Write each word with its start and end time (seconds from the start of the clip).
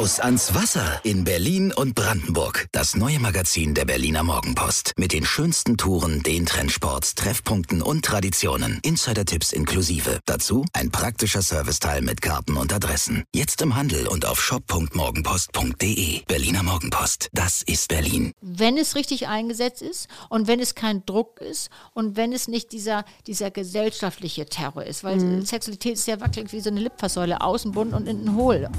Raus 0.00 0.18
ans 0.18 0.54
Wasser 0.54 0.98
in 1.04 1.24
Berlin 1.24 1.74
und 1.74 1.94
Brandenburg. 1.94 2.68
Das 2.72 2.96
neue 2.96 3.18
Magazin 3.18 3.74
der 3.74 3.84
Berliner 3.84 4.22
Morgenpost. 4.22 4.94
Mit 4.96 5.12
den 5.12 5.26
schönsten 5.26 5.76
Touren, 5.76 6.22
den 6.22 6.46
Trendsports, 6.46 7.14
Treffpunkten 7.16 7.82
und 7.82 8.02
Traditionen. 8.02 8.80
Insider-Tipps 8.82 9.52
inklusive. 9.52 10.20
Dazu 10.24 10.64
ein 10.72 10.90
praktischer 10.90 11.42
Serviceteil 11.42 12.00
mit 12.00 12.22
Karten 12.22 12.56
und 12.56 12.72
Adressen. 12.72 13.24
Jetzt 13.34 13.60
im 13.60 13.76
Handel 13.76 14.06
und 14.06 14.24
auf 14.24 14.40
shop.morgenpost.de. 14.40 16.22
Berliner 16.26 16.62
Morgenpost. 16.62 17.28
Das 17.34 17.60
ist 17.60 17.88
Berlin. 17.88 18.32
Wenn 18.40 18.78
es 18.78 18.96
richtig 18.96 19.28
eingesetzt 19.28 19.82
ist 19.82 20.08
und 20.30 20.48
wenn 20.48 20.60
es 20.60 20.74
kein 20.74 21.04
Druck 21.04 21.42
ist 21.42 21.68
und 21.92 22.16
wenn 22.16 22.32
es 22.32 22.48
nicht 22.48 22.72
dieser, 22.72 23.04
dieser 23.26 23.50
gesellschaftliche 23.50 24.46
Terror 24.46 24.82
ist. 24.82 25.04
Weil 25.04 25.18
mhm. 25.18 25.44
Sexualität 25.44 25.92
ist 25.92 26.08
ja 26.08 26.18
wirklich 26.22 26.50
wie 26.52 26.60
so 26.60 26.70
eine 26.70 26.80
Lipfasäule. 26.80 27.42
Außen 27.42 27.72
bunt 27.72 27.92
und 27.92 28.08
innen 28.08 28.34
hohl. 28.34 28.70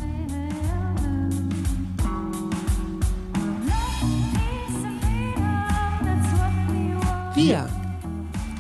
Wir. 7.44 7.68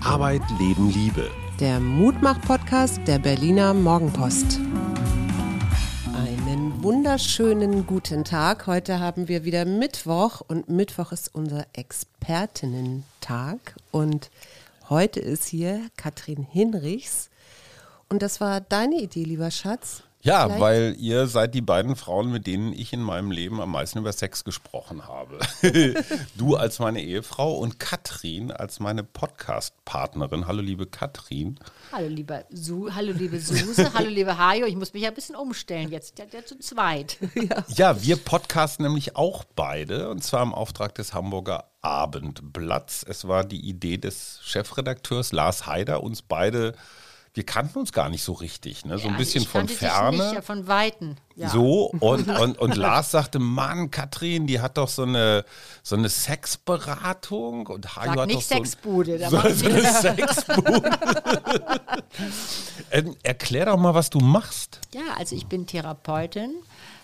Arbeit, 0.03 0.41
Leben, 0.57 0.89
Liebe. 0.89 1.29
Der 1.59 1.79
Mutmach-Podcast 1.79 2.99
der 3.05 3.19
Berliner 3.19 3.75
Morgenpost. 3.75 4.59
Einen 6.15 6.81
wunderschönen 6.81 7.85
guten 7.85 8.23
Tag. 8.23 8.65
Heute 8.65 8.99
haben 8.99 9.27
wir 9.27 9.45
wieder 9.45 9.65
Mittwoch 9.65 10.41
und 10.47 10.67
Mittwoch 10.67 11.11
ist 11.11 11.35
unser 11.35 11.67
Expertinnen-Tag. 11.73 13.75
Und 13.91 14.31
heute 14.89 15.19
ist 15.19 15.45
hier 15.45 15.81
Katrin 15.95 16.47
Hinrichs. 16.49 17.29
Und 18.09 18.23
das 18.23 18.41
war 18.41 18.61
deine 18.61 18.95
Idee, 18.95 19.25
lieber 19.25 19.51
Schatz. 19.51 20.01
Ja, 20.23 20.45
Vielleicht? 20.45 20.61
weil 20.61 20.95
ihr 20.99 21.25
seid 21.25 21.55
die 21.55 21.61
beiden 21.61 21.95
Frauen, 21.95 22.31
mit 22.31 22.45
denen 22.45 22.73
ich 22.73 22.93
in 22.93 23.01
meinem 23.01 23.31
Leben 23.31 23.59
am 23.59 23.71
meisten 23.71 23.97
über 23.97 24.13
Sex 24.13 24.43
gesprochen 24.43 25.07
habe. 25.07 25.39
du 26.35 26.55
als 26.55 26.77
meine 26.77 27.01
Ehefrau 27.01 27.55
und 27.55 27.79
Katrin 27.79 28.51
als 28.51 28.79
meine 28.79 29.03
Podcast-Partnerin. 29.03 30.45
Hallo, 30.45 30.61
liebe 30.61 30.85
Katrin. 30.85 31.59
Hallo, 31.91 32.07
liebe 32.07 32.45
Su 32.51 32.93
Hallo, 32.93 33.13
liebe 33.13 33.39
Suse. 33.39 33.93
Hallo, 33.95 34.09
liebe 34.09 34.37
Hajo. 34.37 34.65
Ich 34.65 34.75
muss 34.75 34.93
mich 34.93 35.01
ja 35.01 35.09
ein 35.09 35.15
bisschen 35.15 35.35
umstellen 35.35 35.89
jetzt. 35.89 36.19
Ja, 36.19 36.25
ja 36.31 36.45
zu 36.45 36.59
zweit. 36.59 37.17
ja. 37.33 37.65
ja, 37.69 38.03
wir 38.03 38.17
podcasten 38.17 38.85
nämlich 38.85 39.15
auch 39.15 39.43
beide 39.55 40.09
und 40.09 40.23
zwar 40.23 40.43
im 40.43 40.53
Auftrag 40.53 40.93
des 40.93 41.15
Hamburger 41.15 41.71
Abendblatts. 41.81 43.03
Es 43.03 43.27
war 43.27 43.43
die 43.43 43.67
Idee 43.67 43.97
des 43.97 44.39
Chefredakteurs 44.43 45.31
Lars 45.31 45.65
Haider, 45.65 46.03
uns 46.03 46.21
beide 46.21 46.75
wir 47.33 47.45
kannten 47.45 47.79
uns 47.79 47.93
gar 47.93 48.09
nicht 48.09 48.23
so 48.23 48.33
richtig, 48.33 48.83
ne? 48.83 48.97
so 48.97 49.07
ein 49.07 49.15
bisschen 49.15 49.45
von 49.45 49.69
ferne. 49.69 50.17
Nicht, 50.17 50.33
ja, 50.33 50.41
von 50.41 50.67
Weiten. 50.67 51.15
Ja. 51.35 51.47
So, 51.47 51.85
und, 51.85 52.27
und, 52.39 52.59
und 52.59 52.75
Lars 52.75 53.11
sagte, 53.11 53.39
Mann, 53.39 53.89
Katrin, 53.89 54.47
die 54.47 54.59
hat 54.59 54.77
doch 54.77 54.89
so 54.89 55.03
eine, 55.03 55.45
so 55.81 55.95
eine 55.95 56.09
Sexberatung. 56.09 57.67
Und 57.67 57.95
Hajo 57.95 58.21
hat 58.21 58.27
nicht 58.27 58.51
doch 58.51 58.57
Sexbude. 58.57 59.17
So, 59.29 59.39
so, 59.39 59.49
so 59.49 59.65
eine 59.67 59.93
Sexbude. 59.93 60.89
ähm, 62.91 63.15
erklär 63.23 63.67
doch 63.67 63.77
mal, 63.77 63.93
was 63.93 64.09
du 64.09 64.19
machst. 64.19 64.81
Ja, 64.93 65.15
also 65.17 65.33
ich 65.33 65.45
bin 65.45 65.65
Therapeutin. 65.65 66.51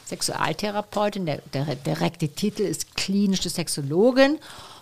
Sexualtherapeutin, 0.08 1.26
der, 1.26 1.42
der 1.54 1.76
direkte 1.76 2.30
Titel 2.30 2.64
ist 2.64 2.96
klinische 2.96 3.50
Sexologin 3.50 4.40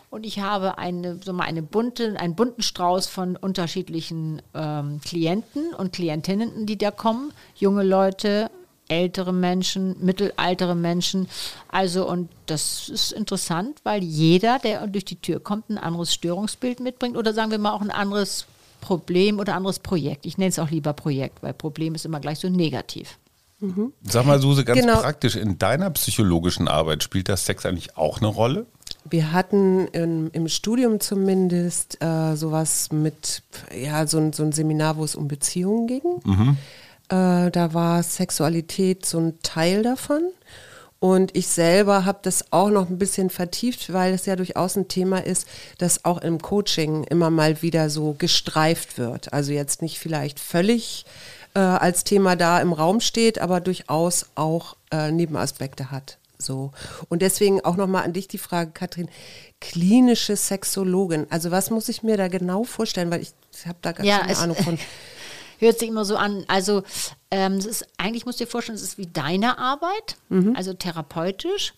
und 0.09 0.25
ich 0.25 0.39
habe 0.39 0.77
eine, 0.77 1.19
so 1.23 1.33
mal 1.33 1.43
eine 1.43 1.61
bunte, 1.61 2.19
einen 2.19 2.35
bunten 2.35 2.61
Strauß 2.61 3.07
von 3.07 3.35
unterschiedlichen 3.35 4.41
ähm, 4.53 5.01
Klienten 5.03 5.73
und 5.73 5.93
Klientinnen, 5.93 6.65
die 6.65 6.77
da 6.77 6.91
kommen. 6.91 7.33
Junge 7.55 7.83
Leute, 7.83 8.49
ältere 8.87 9.33
Menschen, 9.33 9.95
mittelaltere 10.03 10.75
Menschen. 10.75 11.27
Also, 11.67 12.07
und 12.07 12.29
das 12.45 12.89
ist 12.89 13.11
interessant, 13.11 13.79
weil 13.83 14.03
jeder, 14.03 14.59
der 14.59 14.85
durch 14.87 15.05
die 15.05 15.19
Tür 15.19 15.39
kommt, 15.39 15.69
ein 15.69 15.77
anderes 15.77 16.13
Störungsbild 16.13 16.79
mitbringt 16.79 17.17
oder 17.17 17.33
sagen 17.33 17.51
wir 17.51 17.59
mal 17.59 17.73
auch 17.73 17.81
ein 17.81 17.91
anderes 17.91 18.45
Problem 18.81 19.39
oder 19.39 19.55
anderes 19.55 19.79
Projekt. 19.79 20.25
Ich 20.25 20.37
nenne 20.37 20.49
es 20.49 20.59
auch 20.59 20.69
lieber 20.69 20.93
Projekt, 20.93 21.41
weil 21.41 21.53
Problem 21.53 21.95
ist 21.95 22.05
immer 22.05 22.19
gleich 22.19 22.39
so 22.39 22.49
negativ. 22.49 23.17
Mhm. 23.59 23.93
Sag 24.03 24.25
mal, 24.25 24.39
Suse, 24.39 24.63
ganz 24.63 24.81
genau. 24.81 24.99
praktisch, 24.99 25.35
in 25.35 25.57
deiner 25.57 25.89
psychologischen 25.91 26.67
Arbeit 26.67 27.01
spielt 27.01 27.29
das 27.29 27.45
Sex 27.45 27.65
eigentlich 27.65 27.97
auch 27.97 28.19
eine 28.19 28.27
Rolle? 28.27 28.67
Wir 29.07 29.31
hatten 29.31 29.87
in, 29.89 30.29
im 30.31 30.47
Studium 30.47 30.99
zumindest 30.99 32.01
äh, 32.03 32.35
sowas 32.35 32.91
mit, 32.91 33.43
ja, 33.73 34.07
so 34.07 34.17
ein, 34.17 34.33
so 34.33 34.43
ein 34.43 34.51
Seminar, 34.51 34.97
wo 34.97 35.03
es 35.03 35.15
um 35.15 35.27
Beziehungen 35.27 35.87
ging. 35.87 36.21
Mhm. 36.23 36.57
Äh, 37.09 37.51
da 37.51 37.73
war 37.73 38.01
Sexualität 38.01 39.05
so 39.05 39.19
ein 39.19 39.39
Teil 39.43 39.83
davon. 39.83 40.23
Und 40.99 41.35
ich 41.35 41.47
selber 41.47 42.05
habe 42.05 42.19
das 42.23 42.51
auch 42.51 42.71
noch 42.71 42.89
ein 42.89 42.97
bisschen 42.97 43.29
vertieft, 43.29 43.93
weil 43.93 44.13
es 44.13 44.25
ja 44.25 44.35
durchaus 44.35 44.75
ein 44.75 44.87
Thema 44.87 45.19
ist, 45.19 45.47
das 45.77 46.03
auch 46.03 46.19
im 46.19 46.41
Coaching 46.41 47.03
immer 47.03 47.29
mal 47.29 47.61
wieder 47.61 47.91
so 47.91 48.15
gestreift 48.17 48.97
wird. 48.97 49.31
Also 49.31 49.51
jetzt 49.51 49.83
nicht 49.83 49.99
vielleicht 49.99 50.39
völlig 50.39 51.05
äh, 51.53 51.59
als 51.59 52.05
Thema 52.05 52.35
da 52.35 52.59
im 52.59 52.73
Raum 52.73 53.01
steht, 53.01 53.39
aber 53.39 53.59
durchaus 53.59 54.25
auch 54.35 54.77
äh, 54.91 55.11
Nebenaspekte 55.11 55.91
hat. 55.91 56.17
So. 56.37 56.71
Und 57.09 57.21
deswegen 57.21 57.61
auch 57.61 57.75
nochmal 57.75 58.03
an 58.03 58.13
dich 58.13 58.27
die 58.27 58.37
Frage, 58.37 58.71
Katrin, 58.71 59.09
klinische 59.61 60.35
Sexologin. 60.35 61.27
Also 61.29 61.51
was 61.51 61.69
muss 61.69 61.89
ich 61.89 62.03
mir 62.03 62.17
da 62.17 62.27
genau 62.27 62.63
vorstellen? 62.63 63.11
Weil 63.11 63.21
ich 63.21 63.33
habe 63.65 63.77
da 63.81 63.91
gar 63.91 64.05
ja, 64.05 64.19
keine 64.19 64.37
Ahnung 64.37 64.55
von. 64.55 64.77
Hört 65.59 65.79
sich 65.79 65.87
immer 65.87 66.03
so 66.03 66.17
an. 66.17 66.43
Also 66.47 66.83
ähm, 67.31 67.53
es 67.53 67.65
ist, 67.65 67.87
eigentlich 67.97 68.25
musst 68.25 68.39
du 68.39 68.43
dir 68.43 68.51
vorstellen, 68.51 68.75
es 68.75 68.83
ist 68.83 68.97
wie 68.97 69.07
deine 69.07 69.57
Arbeit, 69.57 70.17
mhm. 70.29 70.53
also 70.55 70.73
therapeutisch. 70.73 71.73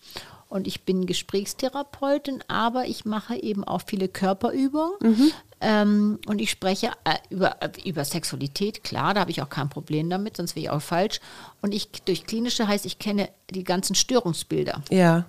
Und 0.48 0.66
ich 0.66 0.84
bin 0.84 1.06
Gesprächstherapeutin, 1.06 2.42
aber 2.48 2.86
ich 2.86 3.04
mache 3.04 3.36
eben 3.36 3.64
auch 3.64 3.82
viele 3.86 4.08
Körperübungen. 4.08 4.94
Mhm. 5.00 5.32
Ähm, 5.60 6.18
und 6.26 6.40
ich 6.40 6.50
spreche 6.50 6.92
äh, 7.04 7.16
über, 7.30 7.62
äh, 7.62 7.70
über 7.84 8.04
Sexualität, 8.04 8.84
klar, 8.84 9.14
da 9.14 9.20
habe 9.20 9.30
ich 9.30 9.42
auch 9.42 9.48
kein 9.48 9.68
Problem 9.68 10.08
damit, 10.08 10.36
sonst 10.36 10.54
wäre 10.54 10.64
ich 10.64 10.70
auch 10.70 10.82
falsch. 10.82 11.20
Und 11.62 11.74
ich 11.74 11.90
durch 12.04 12.26
klinische 12.26 12.68
heißt, 12.68 12.86
ich 12.86 12.98
kenne 12.98 13.28
die 13.50 13.64
ganzen 13.64 13.94
Störungsbilder. 13.94 14.82
Ja. 14.90 15.24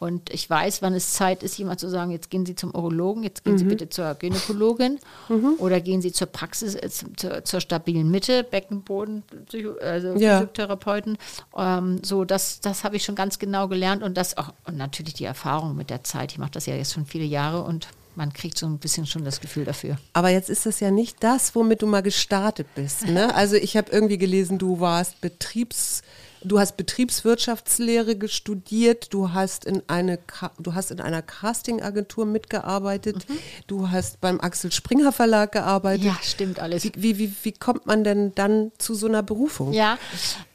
Und 0.00 0.32
ich 0.32 0.48
weiß, 0.48 0.80
wann 0.80 0.94
es 0.94 1.12
Zeit 1.12 1.42
ist, 1.42 1.58
jemand 1.58 1.78
zu 1.78 1.86
sagen, 1.90 2.10
jetzt 2.10 2.30
gehen 2.30 2.46
Sie 2.46 2.54
zum 2.54 2.74
Urologen, 2.74 3.22
jetzt 3.22 3.44
gehen 3.44 3.52
mhm. 3.52 3.58
Sie 3.58 3.64
bitte 3.66 3.90
zur 3.90 4.14
Gynäkologin 4.14 4.98
mhm. 5.28 5.56
oder 5.58 5.78
gehen 5.82 6.00
Sie 6.00 6.10
zur 6.10 6.26
Praxis, 6.26 6.74
äh, 6.74 6.88
zur, 6.88 7.44
zur, 7.44 7.60
stabilen 7.60 8.10
Mitte, 8.10 8.42
Beckenboden, 8.42 9.22
Psycho, 9.44 9.74
also 9.78 10.14
ja. 10.16 10.38
Physiotherapeuten. 10.38 11.18
Ähm, 11.54 12.00
so, 12.02 12.24
das, 12.24 12.60
das 12.60 12.82
habe 12.82 12.96
ich 12.96 13.04
schon 13.04 13.14
ganz 13.14 13.38
genau 13.38 13.68
gelernt 13.68 14.02
und 14.02 14.16
das 14.16 14.38
auch, 14.38 14.54
und 14.64 14.78
natürlich 14.78 15.12
die 15.12 15.26
Erfahrung 15.26 15.76
mit 15.76 15.90
der 15.90 16.02
Zeit. 16.02 16.32
Ich 16.32 16.38
mache 16.38 16.52
das 16.52 16.64
ja 16.64 16.74
jetzt 16.74 16.94
schon 16.94 17.04
viele 17.04 17.26
Jahre 17.26 17.62
und 17.62 17.88
man 18.16 18.32
kriegt 18.32 18.58
so 18.58 18.66
ein 18.66 18.78
bisschen 18.78 19.06
schon 19.06 19.24
das 19.24 19.40
Gefühl 19.40 19.64
dafür. 19.64 19.96
Aber 20.12 20.28
jetzt 20.30 20.50
ist 20.50 20.66
das 20.66 20.80
ja 20.80 20.90
nicht 20.90 21.22
das, 21.22 21.54
womit 21.54 21.82
du 21.82 21.86
mal 21.86 22.02
gestartet 22.02 22.66
bist. 22.74 23.06
Ne? 23.06 23.34
Also 23.34 23.56
ich 23.56 23.76
habe 23.76 23.90
irgendwie 23.90 24.18
gelesen, 24.18 24.58
du 24.58 24.80
warst 24.80 25.20
Betriebs, 25.20 26.02
du 26.42 26.58
hast 26.58 26.76
Betriebswirtschaftslehre 26.76 28.16
studiert, 28.28 29.12
du 29.12 29.32
hast 29.32 29.64
in 29.64 29.82
eine, 29.86 30.18
du 30.58 30.74
hast 30.74 30.90
in 30.90 31.00
einer 31.00 31.22
Castingagentur 31.22 32.26
mitgearbeitet, 32.26 33.28
mhm. 33.28 33.38
du 33.66 33.90
hast 33.90 34.20
beim 34.20 34.40
Axel 34.40 34.72
Springer 34.72 35.12
Verlag 35.12 35.52
gearbeitet. 35.52 36.06
Ja, 36.06 36.18
stimmt 36.22 36.60
alles. 36.60 36.84
Wie, 36.84 36.92
wie, 36.96 37.18
wie, 37.18 37.34
wie 37.42 37.52
kommt 37.52 37.86
man 37.86 38.04
denn 38.04 38.34
dann 38.34 38.72
zu 38.78 38.94
so 38.94 39.06
einer 39.06 39.22
Berufung? 39.22 39.72
Ja, 39.72 39.98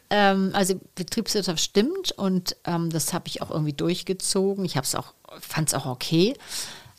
ähm, 0.10 0.52
also 0.54 0.80
Betriebswirtschaft 0.96 1.60
stimmt 1.60 2.12
und 2.12 2.56
ähm, 2.66 2.90
das 2.90 3.14
habe 3.14 3.28
ich 3.28 3.42
auch 3.42 3.50
irgendwie 3.50 3.74
durchgezogen. 3.74 4.66
Ich 4.66 4.78
habe 4.78 4.86
es 4.86 4.96
auch, 4.96 5.14
fand 5.40 5.70
es 5.70 5.74
auch 5.74 5.86
okay. 5.86 6.34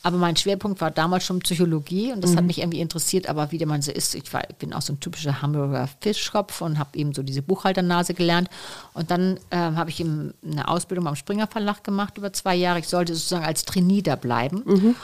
Aber 0.07 0.15
mein 0.15 0.37
Schwerpunkt 0.37 0.79
war 0.79 0.89
damals 0.89 1.25
schon 1.25 1.39
Psychologie 1.39 2.13
und 2.13 2.23
das 2.23 2.31
mhm. 2.31 2.37
hat 2.37 2.45
mich 2.45 2.59
irgendwie 2.59 2.79
interessiert, 2.79 3.27
aber 3.27 3.51
wie 3.51 3.57
der 3.57 3.67
man 3.67 3.81
so 3.81 3.91
ist, 3.91 4.15
ich, 4.15 4.31
war, 4.31 4.49
ich 4.49 4.55
bin 4.55 4.71
auch 4.71 4.81
so 4.81 4.93
ein 4.93 5.01
typischer 5.01 5.41
Hamburger 5.41 5.89
Fischkopf 5.99 6.61
und 6.61 6.79
habe 6.79 6.97
eben 6.97 7.13
so 7.13 7.23
diese 7.23 7.41
Buchhalternase 7.41 8.13
gelernt. 8.13 8.49
Und 8.93 9.11
dann 9.11 9.37
äh, 9.49 9.57
habe 9.57 9.89
ich 9.89 9.99
eben 9.99 10.33
eine 10.49 10.65
Ausbildung 10.69 11.07
am 11.07 11.17
Springer 11.17 11.45
Verlag 11.45 11.83
gemacht 11.83 12.17
über 12.17 12.31
zwei 12.31 12.55
Jahre. 12.55 12.79
Ich 12.79 12.87
sollte 12.87 13.15
sozusagen 13.15 13.43
als 13.43 13.65
Trainee 13.65 14.01
da 14.01 14.15
bleiben. 14.15 14.63
Mhm. 14.65 14.95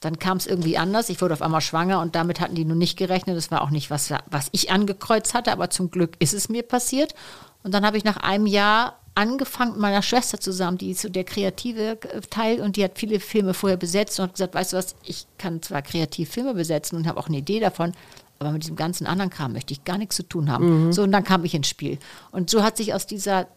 Dann 0.00 0.18
kam 0.18 0.38
es 0.38 0.48
irgendwie 0.48 0.76
anders. 0.76 1.08
Ich 1.08 1.22
wurde 1.22 1.34
auf 1.34 1.42
einmal 1.42 1.60
schwanger 1.60 2.00
und 2.00 2.16
damit 2.16 2.40
hatten 2.40 2.56
die 2.56 2.64
nur 2.64 2.76
nicht 2.76 2.98
gerechnet. 2.98 3.36
Das 3.36 3.52
war 3.52 3.62
auch 3.62 3.70
nicht, 3.70 3.90
was, 3.90 4.12
was 4.28 4.48
ich 4.50 4.72
angekreuzt 4.72 5.34
hatte, 5.34 5.52
aber 5.52 5.70
zum 5.70 5.92
Glück 5.92 6.16
ist 6.18 6.34
es 6.34 6.48
mir 6.48 6.64
passiert. 6.64 7.14
Und 7.62 7.74
dann 7.74 7.86
habe 7.86 7.96
ich 7.96 8.02
nach 8.02 8.16
einem 8.16 8.46
Jahr 8.46 8.98
angefangen 9.18 9.72
mit 9.72 9.80
meiner 9.80 10.02
Schwester 10.02 10.38
zusammen, 10.38 10.78
die 10.78 10.92
ist 10.92 11.02
so 11.02 11.08
der 11.08 11.24
kreative 11.24 11.98
Teil 12.30 12.60
und 12.60 12.76
die 12.76 12.84
hat 12.84 12.92
viele 12.94 13.18
Filme 13.18 13.52
vorher 13.52 13.76
besetzt 13.76 14.18
und 14.20 14.26
hat 14.26 14.34
gesagt, 14.34 14.54
weißt 14.54 14.72
du 14.72 14.76
was, 14.76 14.94
ich 15.02 15.26
kann 15.38 15.60
zwar 15.60 15.82
kreativ 15.82 16.30
Filme 16.30 16.54
besetzen 16.54 16.96
und 16.96 17.08
habe 17.08 17.18
auch 17.18 17.26
eine 17.26 17.38
Idee 17.38 17.58
davon, 17.58 17.92
aber 18.38 18.52
mit 18.52 18.62
diesem 18.62 18.76
ganzen 18.76 19.08
anderen 19.08 19.30
Kram 19.30 19.54
möchte 19.54 19.72
ich 19.72 19.84
gar 19.84 19.98
nichts 19.98 20.14
zu 20.14 20.22
tun 20.22 20.52
haben. 20.52 20.86
Mhm. 20.86 20.92
So, 20.92 21.02
und 21.02 21.10
dann 21.10 21.24
kam 21.24 21.44
ich 21.44 21.52
ins 21.52 21.68
Spiel. 21.68 21.98
Und 22.30 22.48
so 22.48 22.62
hat 22.62 22.76
sich 22.76 22.94
aus 22.94 23.06
dieser 23.06 23.48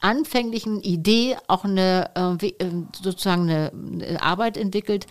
anfänglichen 0.00 0.82
Idee 0.82 1.36
auch 1.46 1.64
eine 1.64 2.10
äh, 2.16 2.46
äh 2.48 2.70
sozusagen 3.00 3.48
eine 3.48 4.20
Arbeit 4.20 4.56
entwickelt, 4.56 5.06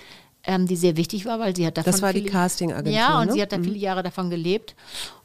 ähm, 0.46 0.68
die 0.68 0.76
sehr 0.76 0.98
wichtig 0.98 1.26
war, 1.26 1.40
weil 1.40 1.56
sie 1.56 1.66
hat 1.66 1.78
davon 1.78 1.92
Das 1.92 2.02
war 2.02 2.12
die 2.14 2.20
viele- 2.20 2.32
Castingagentur, 2.32 2.94
Ja, 2.94 3.20
und 3.22 3.28
ne? 3.28 3.34
sie 3.34 3.42
hat 3.42 3.52
da 3.54 3.58
viele 3.60 3.78
Jahre 3.78 4.04
davon 4.04 4.30
gelebt. 4.30 4.76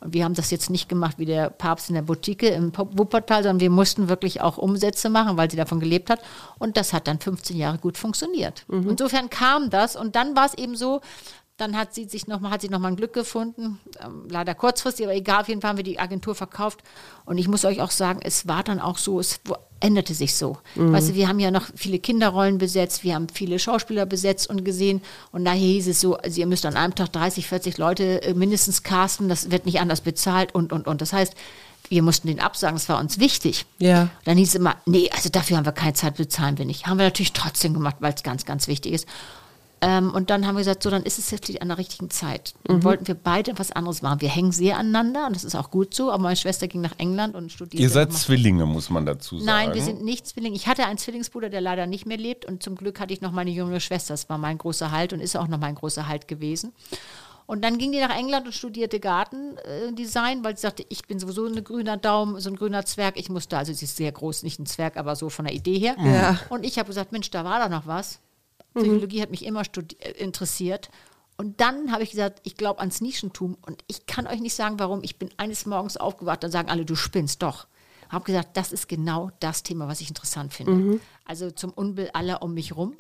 Und 0.00 0.14
wir 0.14 0.24
haben 0.24 0.34
das 0.34 0.50
jetzt 0.50 0.70
nicht 0.70 0.88
gemacht 0.88 1.18
wie 1.18 1.24
der 1.26 1.50
Papst 1.50 1.88
in 1.88 1.94
der 1.96 2.02
Boutique 2.02 2.44
im 2.44 2.72
Wuppertal, 2.76 3.42
sondern 3.42 3.60
wir 3.60 3.70
mussten 3.70 4.08
wirklich 4.08 4.40
auch 4.40 4.58
Umsätze 4.58 5.08
machen, 5.10 5.36
weil 5.36 5.50
sie 5.50 5.56
davon 5.56 5.80
gelebt 5.80 6.08
hat. 6.10 6.20
Und 6.58 6.76
das 6.76 6.92
hat 6.92 7.08
dann 7.08 7.18
15 7.18 7.56
Jahre 7.56 7.78
gut 7.78 7.98
funktioniert. 7.98 8.64
Insofern 8.68 9.28
kam 9.28 9.70
das 9.70 9.96
und 9.96 10.14
dann 10.14 10.36
war 10.36 10.46
es 10.46 10.54
eben 10.54 10.76
so, 10.76 11.00
dann 11.58 11.76
hat 11.76 11.92
sie 11.92 12.04
sich 12.04 12.28
noch 12.28 12.40
mal, 12.40 12.50
hat 12.50 12.62
sie 12.62 12.68
noch 12.68 12.78
mal 12.78 12.88
ein 12.88 12.96
Glück 12.96 13.12
gefunden, 13.12 13.80
ähm, 14.00 14.26
leider 14.30 14.54
kurzfristig, 14.54 15.04
aber 15.04 15.14
egal, 15.14 15.42
auf 15.42 15.48
jeden 15.48 15.60
Fall 15.60 15.70
haben 15.70 15.76
wir 15.76 15.84
die 15.84 15.98
Agentur 15.98 16.34
verkauft. 16.34 16.80
Und 17.24 17.36
ich 17.36 17.48
muss 17.48 17.64
euch 17.64 17.82
auch 17.82 17.90
sagen, 17.90 18.20
es 18.22 18.46
war 18.46 18.62
dann 18.62 18.80
auch 18.80 18.96
so, 18.96 19.18
es 19.18 19.40
änderte 19.80 20.14
sich 20.14 20.34
so. 20.34 20.58
Weißt 20.74 21.10
du, 21.10 21.14
wir 21.14 21.28
haben 21.28 21.40
ja 21.40 21.50
noch 21.50 21.66
viele 21.74 21.98
Kinderrollen 21.98 22.58
besetzt, 22.58 23.04
wir 23.04 23.14
haben 23.14 23.28
viele 23.28 23.58
Schauspieler 23.58 24.06
besetzt 24.06 24.48
und 24.48 24.64
gesehen. 24.64 25.02
Und 25.32 25.44
daher 25.44 25.58
hieß 25.58 25.88
es 25.88 26.00
so, 26.00 26.16
also 26.16 26.40
ihr 26.40 26.46
müsst 26.46 26.64
an 26.64 26.76
einem 26.76 26.94
Tag 26.94 27.12
30, 27.12 27.46
40 27.48 27.76
Leute 27.76 28.22
äh, 28.22 28.34
mindestens 28.34 28.82
casten, 28.84 29.28
das 29.28 29.50
wird 29.50 29.66
nicht 29.66 29.80
anders 29.80 30.00
bezahlt 30.00 30.54
und, 30.54 30.72
und, 30.72 30.86
und. 30.86 31.00
Das 31.00 31.12
heißt, 31.12 31.34
wir 31.88 32.02
mussten 32.02 32.28
den 32.28 32.40
absagen, 32.40 32.76
das 32.76 32.88
war 32.88 33.00
uns 33.00 33.18
wichtig. 33.18 33.66
Ja. 33.78 34.10
Dann 34.24 34.36
hieß 34.36 34.50
es 34.50 34.54
immer, 34.54 34.76
nee, 34.86 35.10
also 35.12 35.28
dafür 35.28 35.56
haben 35.56 35.64
wir 35.64 35.72
keine 35.72 35.94
Zeit, 35.94 36.16
bezahlen 36.16 36.58
wir 36.58 36.66
nicht. 36.66 36.86
Haben 36.86 36.98
wir 36.98 37.06
natürlich 37.06 37.32
trotzdem 37.32 37.74
gemacht, 37.74 37.96
weil 38.00 38.14
es 38.14 38.22
ganz, 38.22 38.44
ganz 38.44 38.68
wichtig 38.68 38.92
ist. 38.92 39.06
Ähm, 39.80 40.12
und 40.12 40.30
dann 40.30 40.46
haben 40.46 40.56
wir 40.56 40.60
gesagt, 40.60 40.82
so, 40.82 40.90
dann 40.90 41.04
ist 41.04 41.18
es 41.18 41.30
jetzt 41.30 41.60
an 41.60 41.68
der 41.68 41.78
richtigen 41.78 42.10
Zeit. 42.10 42.54
Dann 42.64 42.82
wollten 42.82 43.06
wir 43.06 43.14
beide 43.14 43.58
was 43.58 43.70
anderes 43.70 44.02
machen. 44.02 44.20
Wir 44.20 44.28
hängen 44.28 44.50
sehr 44.50 44.76
aneinander 44.76 45.26
und 45.26 45.36
das 45.36 45.44
ist 45.44 45.54
auch 45.54 45.70
gut 45.70 45.94
so, 45.94 46.10
aber 46.10 46.24
meine 46.24 46.36
Schwester 46.36 46.66
ging 46.66 46.80
nach 46.80 46.98
England 46.98 47.34
und 47.34 47.52
studierte. 47.52 47.82
Ihr 47.82 47.90
seid. 47.90 48.12
Zwillinge, 48.12 48.66
muss 48.66 48.90
man 48.90 49.06
dazu 49.06 49.38
sagen. 49.38 49.46
Nein, 49.46 49.74
wir 49.74 49.82
sind 49.82 50.02
nicht 50.02 50.26
Zwillinge. 50.26 50.56
Ich 50.56 50.66
hatte 50.66 50.86
einen 50.86 50.98
Zwillingsbruder, 50.98 51.50
der 51.50 51.60
leider 51.60 51.86
nicht 51.86 52.06
mehr 52.06 52.16
lebt 52.16 52.44
und 52.44 52.62
zum 52.62 52.74
Glück 52.74 52.98
hatte 52.98 53.12
ich 53.12 53.20
noch 53.20 53.32
meine 53.32 53.50
jüngere 53.50 53.80
Schwester. 53.80 54.14
Das 54.14 54.28
war 54.28 54.38
mein 54.38 54.58
großer 54.58 54.90
Halt 54.90 55.12
und 55.12 55.20
ist 55.20 55.36
auch 55.36 55.48
noch 55.48 55.58
mein 55.58 55.74
großer 55.74 56.08
Halt 56.08 56.26
gewesen. 56.26 56.72
Und 57.48 57.64
dann 57.64 57.78
ging 57.78 57.92
die 57.92 58.00
nach 58.00 58.14
England 58.14 58.44
und 58.44 58.52
studierte 58.52 59.00
Gartendesign, 59.00 60.44
weil 60.44 60.54
sie 60.56 60.62
sagte, 60.62 60.84
ich 60.90 61.06
bin 61.06 61.18
sowieso 61.18 61.46
ein 61.46 61.64
grüner 61.64 61.96
Daumen, 61.96 62.38
so 62.40 62.50
ein 62.50 62.56
grüner 62.56 62.84
Zwerg. 62.84 63.18
Ich 63.18 63.30
muss 63.30 63.48
da, 63.48 63.58
also 63.58 63.72
sie 63.72 63.86
ist 63.86 63.96
sehr 63.96 64.12
groß, 64.12 64.42
nicht 64.42 64.58
ein 64.58 64.66
Zwerg, 64.66 64.98
aber 64.98 65.16
so 65.16 65.30
von 65.30 65.46
der 65.46 65.54
Idee 65.54 65.78
her. 65.78 65.96
Ja. 65.98 66.38
Und 66.50 66.66
ich 66.66 66.78
habe 66.78 66.88
gesagt, 66.88 67.10
Mensch, 67.10 67.30
da 67.30 67.44
war 67.44 67.60
doch 67.60 67.70
noch 67.70 67.86
was. 67.86 68.20
Psychologie 68.74 69.22
hat 69.22 69.30
mich 69.30 69.44
immer 69.44 69.62
äh, 69.62 70.10
interessiert. 70.12 70.90
Und 71.36 71.60
dann 71.60 71.92
habe 71.92 72.02
ich 72.02 72.10
gesagt, 72.10 72.40
ich 72.42 72.56
glaube 72.56 72.80
ans 72.80 73.00
Nischentum. 73.00 73.56
Und 73.64 73.84
ich 73.86 74.06
kann 74.06 74.26
euch 74.26 74.40
nicht 74.40 74.54
sagen, 74.54 74.78
warum. 74.78 75.02
Ich 75.04 75.18
bin 75.18 75.30
eines 75.36 75.66
Morgens 75.66 75.96
aufgewacht, 75.96 76.42
dann 76.42 76.50
sagen 76.50 76.68
alle, 76.68 76.84
du 76.84 76.96
spinnst 76.96 77.42
doch. 77.42 77.66
Habe 78.08 78.24
gesagt, 78.24 78.56
das 78.56 78.72
ist 78.72 78.88
genau 78.88 79.30
das 79.38 79.62
Thema, 79.62 79.86
was 79.86 80.00
ich 80.00 80.08
interessant 80.08 80.52
finde. 80.54 81.00
Also 81.24 81.50
zum 81.50 81.70
Unbill 81.72 82.10
aller 82.14 82.42
um 82.42 82.54
mich 82.54 82.74
rum. 82.74 82.94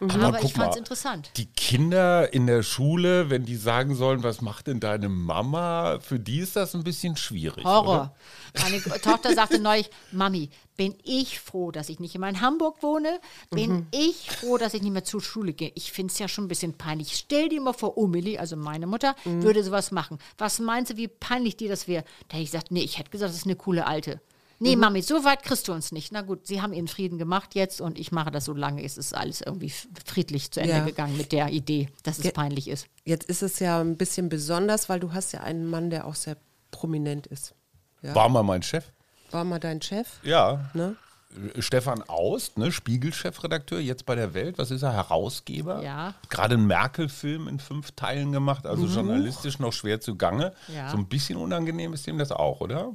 Aber 0.00 0.32
guck 0.38 0.44
ich 0.44 0.52
fand 0.54 0.72
es 0.72 0.76
interessant. 0.78 1.30
Die 1.36 1.46
Kinder 1.46 2.32
in 2.32 2.46
der 2.46 2.62
Schule, 2.62 3.30
wenn 3.30 3.44
die 3.44 3.56
sagen 3.56 3.94
sollen, 3.96 4.22
was 4.22 4.40
macht 4.40 4.66
denn 4.68 4.78
deine 4.80 5.08
Mama, 5.08 5.98
für 6.00 6.20
die 6.20 6.38
ist 6.38 6.54
das 6.56 6.74
ein 6.74 6.84
bisschen 6.84 7.16
schwierig. 7.16 7.64
Horror. 7.64 8.14
Oder? 8.54 8.62
Meine 8.62 8.80
Tochter 9.00 9.34
sagte 9.34 9.58
neulich, 9.58 9.90
Mami, 10.12 10.50
bin 10.76 10.94
ich 11.02 11.40
froh, 11.40 11.70
dass 11.72 11.88
ich 11.88 11.98
nicht 12.00 12.16
mehr 12.18 12.28
in 12.28 12.40
Hamburg 12.40 12.82
wohne? 12.82 13.20
Bin 13.50 13.70
Mhm. 13.72 13.86
ich 13.90 14.30
froh, 14.30 14.56
dass 14.58 14.74
ich 14.74 14.82
nicht 14.82 14.92
mehr 14.92 15.04
zur 15.04 15.20
Schule 15.20 15.52
gehe? 15.52 15.72
Ich 15.74 15.90
finde 15.92 16.12
es 16.12 16.18
ja 16.18 16.28
schon 16.28 16.44
ein 16.44 16.48
bisschen 16.48 16.74
peinlich. 16.74 17.16
Stell 17.16 17.48
dir 17.48 17.60
mal 17.60 17.72
vor, 17.72 17.98
Umili, 17.98 18.38
also 18.38 18.56
meine 18.56 18.86
Mutter, 18.86 19.14
Mhm. 19.24 19.42
würde 19.42 19.64
sowas 19.64 19.90
machen. 19.90 20.18
Was 20.38 20.60
meinst 20.60 20.92
du, 20.92 20.96
wie 20.96 21.08
peinlich 21.08 21.56
dir 21.56 21.68
das 21.68 21.88
wäre? 21.88 22.04
Da 22.28 22.34
hätte 22.36 22.44
ich 22.44 22.50
gesagt, 22.52 22.70
nee, 22.70 22.82
ich 22.82 22.98
hätte 22.98 23.10
gesagt, 23.10 23.30
das 23.30 23.36
ist 23.38 23.46
eine 23.46 23.56
coole 23.56 23.86
Alte. 23.86 24.20
Nee, 24.60 24.74
Mhm. 24.74 24.80
Mami, 24.80 25.02
so 25.02 25.24
weit 25.24 25.42
kriegst 25.44 25.68
du 25.68 25.72
uns 25.72 25.92
nicht. 25.92 26.10
Na 26.12 26.22
gut, 26.22 26.46
sie 26.46 26.60
haben 26.60 26.72
ihren 26.72 26.88
Frieden 26.88 27.16
gemacht 27.18 27.54
jetzt 27.54 27.80
und 27.80 27.98
ich 27.98 28.10
mache 28.12 28.30
das 28.30 28.44
so 28.44 28.52
lange, 28.54 28.82
es 28.84 28.98
ist 28.98 29.14
alles 29.14 29.40
irgendwie 29.40 29.72
friedlich 30.04 30.50
zu 30.50 30.60
Ende 30.60 30.72
Ja. 30.78 30.84
gegangen 30.84 31.16
mit 31.16 31.30
der 31.32 31.48
Idee, 31.50 31.88
dass 32.02 32.16
es 32.18 32.22
Ge- 32.24 32.32
peinlich 32.32 32.66
ist. 32.68 32.86
Jetzt 33.04 33.28
ist 33.28 33.42
es 33.42 33.60
ja 33.60 33.80
ein 33.80 33.96
bisschen 33.96 34.28
besonders, 34.28 34.88
weil 34.88 34.98
du 35.00 35.12
hast 35.12 35.32
ja 35.32 35.40
einen 35.40 35.66
Mann, 35.66 35.90
der 35.90 36.06
auch 36.06 36.14
sehr 36.16 36.36
prominent 36.72 37.26
ist. 37.28 37.54
Ja. 38.02 38.14
War 38.14 38.28
mal 38.28 38.42
mein 38.42 38.62
Chef. 38.62 38.84
War 39.30 39.44
mal 39.44 39.58
dein 39.60 39.80
Chef, 39.80 40.08
Ja. 40.22 40.70
ne? 40.74 40.96
Stefan 41.58 42.02
Aust, 42.08 42.56
ne, 42.56 42.72
Spiegel-Chefredakteur, 42.72 43.80
jetzt 43.80 44.06
bei 44.06 44.14
der 44.14 44.32
Welt. 44.32 44.56
Was 44.58 44.70
ist 44.70 44.82
er? 44.82 44.94
Herausgeber. 44.94 45.82
Ja. 45.82 46.14
Gerade 46.30 46.54
einen 46.54 46.66
Merkel-Film 46.66 47.48
in 47.48 47.60
fünf 47.60 47.92
Teilen 47.92 48.32
gemacht, 48.32 48.66
also 48.66 48.86
journalistisch 48.86 49.58
noch 49.58 49.74
schwer 49.74 50.00
zugange. 50.00 50.54
Ja. 50.74 50.90
So 50.90 50.96
ein 50.96 51.06
bisschen 51.06 51.36
unangenehm 51.36 51.92
ist 51.92 52.06
ihm 52.08 52.16
das 52.18 52.32
auch, 52.32 52.60
oder? 52.62 52.92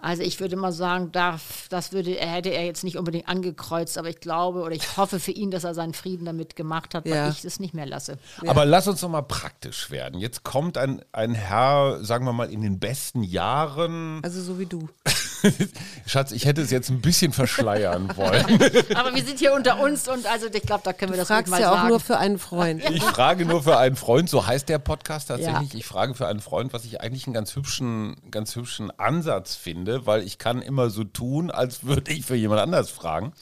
Also 0.00 0.22
ich 0.22 0.38
würde 0.38 0.54
mal 0.56 0.70
sagen, 0.72 1.10
darf, 1.10 1.66
das 1.70 1.90
würde, 1.92 2.16
er 2.18 2.28
hätte 2.28 2.50
er 2.50 2.64
jetzt 2.64 2.84
nicht 2.84 2.96
unbedingt 2.96 3.28
angekreuzt, 3.28 3.98
aber 3.98 4.08
ich 4.08 4.20
glaube 4.20 4.60
oder 4.62 4.74
ich 4.74 4.96
hoffe 4.96 5.18
für 5.18 5.32
ihn, 5.32 5.50
dass 5.50 5.64
er 5.64 5.74
seinen 5.74 5.92
Frieden 5.94 6.24
damit 6.24 6.54
gemacht 6.54 6.94
hat, 6.94 7.04
weil 7.04 7.12
Ja. 7.14 7.28
ich 7.28 7.44
es 7.44 7.58
nicht 7.58 7.74
mehr 7.74 7.86
lasse. 7.86 8.18
Aber 8.46 8.64
lass 8.64 8.86
uns 8.86 9.00
doch 9.00 9.08
mal 9.08 9.22
praktisch 9.22 9.90
werden. 9.90 10.20
Jetzt 10.20 10.44
kommt 10.44 10.78
ein, 10.78 11.02
ein 11.12 11.34
Herr, 11.34 11.98
sagen 12.04 12.24
wir 12.26 12.32
mal, 12.32 12.50
in 12.50 12.62
den 12.62 12.78
besten 12.78 13.22
Jahren. 13.24 14.20
Also 14.22 14.40
so 14.40 14.58
wie 14.58 14.66
du. 14.66 14.88
Schatz, 16.06 16.32
ich 16.32 16.44
hätte 16.46 16.62
es 16.62 16.70
jetzt 16.70 16.90
ein 16.90 17.00
bisschen 17.00 17.32
verschleiern 17.32 18.16
wollen. 18.16 18.44
Aber 18.94 19.14
wir 19.14 19.24
sind 19.24 19.38
hier 19.38 19.52
unter 19.52 19.80
uns 19.80 20.08
und 20.08 20.26
also 20.26 20.46
ich 20.52 20.62
glaube, 20.62 20.82
da 20.84 20.92
können 20.92 21.12
wir 21.12 21.16
Du 21.16 21.20
das 21.22 21.28
fragst 21.28 21.50
mal 21.50 21.60
ja 21.60 21.70
auch 21.70 21.76
sagen. 21.76 21.88
nur 21.88 22.00
für 22.00 22.18
einen 22.18 22.38
Freund. 22.38 22.82
Ich 22.90 23.02
frage 23.02 23.44
nur 23.46 23.62
für 23.62 23.76
einen 23.78 23.96
Freund, 23.96 24.28
so 24.28 24.46
heißt 24.46 24.68
der 24.68 24.78
Podcast 24.78 25.28
tatsächlich. 25.28 25.72
Ja. 25.72 25.78
Ich 25.78 25.86
frage 25.86 26.14
für 26.14 26.26
einen 26.26 26.40
Freund, 26.40 26.72
was 26.72 26.84
ich 26.84 27.00
eigentlich 27.00 27.26
einen 27.26 27.34
ganz 27.34 27.54
hübschen, 27.56 28.16
ganz 28.30 28.56
hübschen 28.56 28.90
Ansatz 28.98 29.54
finde, 29.54 30.06
weil 30.06 30.22
ich 30.22 30.38
kann 30.38 30.62
immer 30.62 30.90
so 30.90 31.04
tun, 31.04 31.50
als 31.50 31.84
würde 31.84 32.12
ich 32.12 32.24
für 32.24 32.36
jemand 32.36 32.60
anders 32.60 32.90
fragen. 32.90 33.32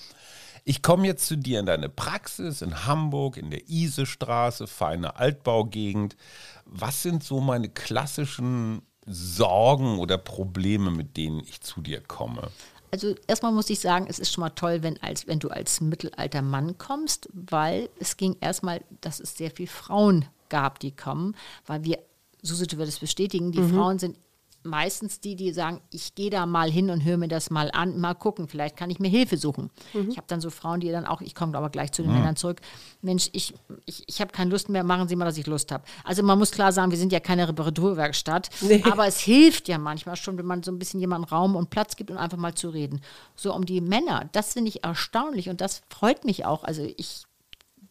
Ich 0.68 0.82
komme 0.82 1.06
jetzt 1.06 1.26
zu 1.26 1.36
dir 1.36 1.60
in 1.60 1.66
deine 1.66 1.88
Praxis 1.88 2.60
in 2.60 2.86
Hamburg, 2.86 3.36
in 3.36 3.50
der 3.50 3.68
Isestraße, 3.68 4.66
feine 4.66 5.16
Altbaugegend. 5.16 6.16
Was 6.64 7.02
sind 7.02 7.22
so 7.22 7.40
meine 7.40 7.68
klassischen 7.68 8.82
Sorgen 9.06 9.98
oder 9.98 10.18
Probleme, 10.18 10.90
mit 10.90 11.16
denen 11.16 11.40
ich 11.40 11.60
zu 11.60 11.80
dir 11.80 12.00
komme? 12.00 12.50
Also 12.90 13.14
erstmal 13.26 13.52
muss 13.52 13.70
ich 13.70 13.80
sagen, 13.80 14.06
es 14.08 14.18
ist 14.18 14.32
schon 14.32 14.42
mal 14.42 14.50
toll, 14.50 14.82
wenn, 14.82 15.00
als, 15.02 15.26
wenn 15.26 15.38
du 15.38 15.48
als 15.48 15.80
mittelalter 15.80 16.42
Mann 16.42 16.78
kommst, 16.78 17.28
weil 17.32 17.88
es 17.98 18.16
ging 18.16 18.36
erstmal, 18.40 18.82
dass 19.00 19.20
es 19.20 19.36
sehr 19.36 19.50
viele 19.50 19.68
Frauen 19.68 20.26
gab, 20.48 20.78
die 20.78 20.92
kommen, 20.92 21.34
weil 21.66 21.84
wir, 21.84 21.98
Susi 22.42 22.66
wird 22.70 22.88
es 22.88 22.98
bestätigen, 22.98 23.50
die 23.50 23.62
Frauen 23.62 23.98
sind 23.98 24.16
meistens 24.66 25.20
die, 25.20 25.36
die 25.36 25.52
sagen, 25.52 25.80
ich 25.90 26.14
gehe 26.14 26.30
da 26.30 26.44
mal 26.46 26.70
hin 26.70 26.90
und 26.90 27.04
höre 27.04 27.16
mir 27.16 27.28
das 27.28 27.50
mal 27.50 27.70
an, 27.72 27.98
mal 27.98 28.14
gucken, 28.14 28.48
vielleicht 28.48 28.76
kann 28.76 28.90
ich 28.90 28.98
mir 28.98 29.08
Hilfe 29.08 29.36
suchen. 29.36 29.70
Ich 30.10 30.16
habe 30.16 30.26
dann 30.26 30.40
so 30.40 30.50
Frauen, 30.50 30.80
die 30.80 30.90
dann 30.90 31.06
auch, 31.06 31.20
ich 31.20 31.34
komme 31.34 31.56
aber 31.56 31.70
gleich 31.70 31.92
zu 31.92 32.02
den 32.02 32.12
Männern 32.12 32.36
zurück, 32.36 32.60
Mensch, 33.02 33.30
ich, 33.32 33.54
ich, 33.86 34.04
ich 34.06 34.20
habe 34.20 34.32
keine 34.32 34.50
Lust 34.50 34.68
mehr, 34.68 34.84
machen 34.84 35.08
Sie 35.08 35.16
mal, 35.16 35.24
dass 35.24 35.38
ich 35.38 35.46
Lust 35.46 35.72
habe. 35.72 35.84
Also 36.04 36.22
man 36.22 36.38
muss 36.38 36.50
klar 36.50 36.72
sagen, 36.72 36.90
wir 36.90 36.98
sind 36.98 37.12
ja 37.12 37.20
keine 37.20 37.48
Reparaturwerkstatt, 37.48 38.50
Nee. 38.60 38.82
aber 38.90 39.06
es 39.06 39.20
hilft 39.20 39.68
ja 39.68 39.78
manchmal 39.78 40.16
schon, 40.16 40.36
wenn 40.38 40.46
man 40.46 40.62
so 40.62 40.70
ein 40.72 40.78
bisschen 40.78 41.00
jemandem 41.00 41.28
Raum 41.28 41.56
und 41.56 41.70
Platz 41.70 41.96
gibt 41.96 42.10
und 42.10 42.18
einfach 42.18 42.38
mal 42.38 42.54
zu 42.54 42.68
reden. 42.68 43.00
So 43.34 43.54
um 43.54 43.64
die 43.64 43.80
Männer, 43.80 44.28
das 44.32 44.54
finde 44.54 44.68
ich 44.68 44.84
erstaunlich 44.84 45.48
und 45.48 45.60
das 45.60 45.82
freut 45.88 46.24
mich 46.24 46.44
auch. 46.44 46.64
Also 46.64 46.82
ich 46.96 47.24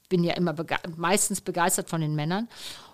bin 0.09 0.23
ja 0.23 0.33
immer 0.35 0.53
bege 0.53 0.75
meistens 0.97 1.41
begeistert 1.41 1.89
von 1.89 2.01
den 2.01 2.15
Männern. 2.15 2.47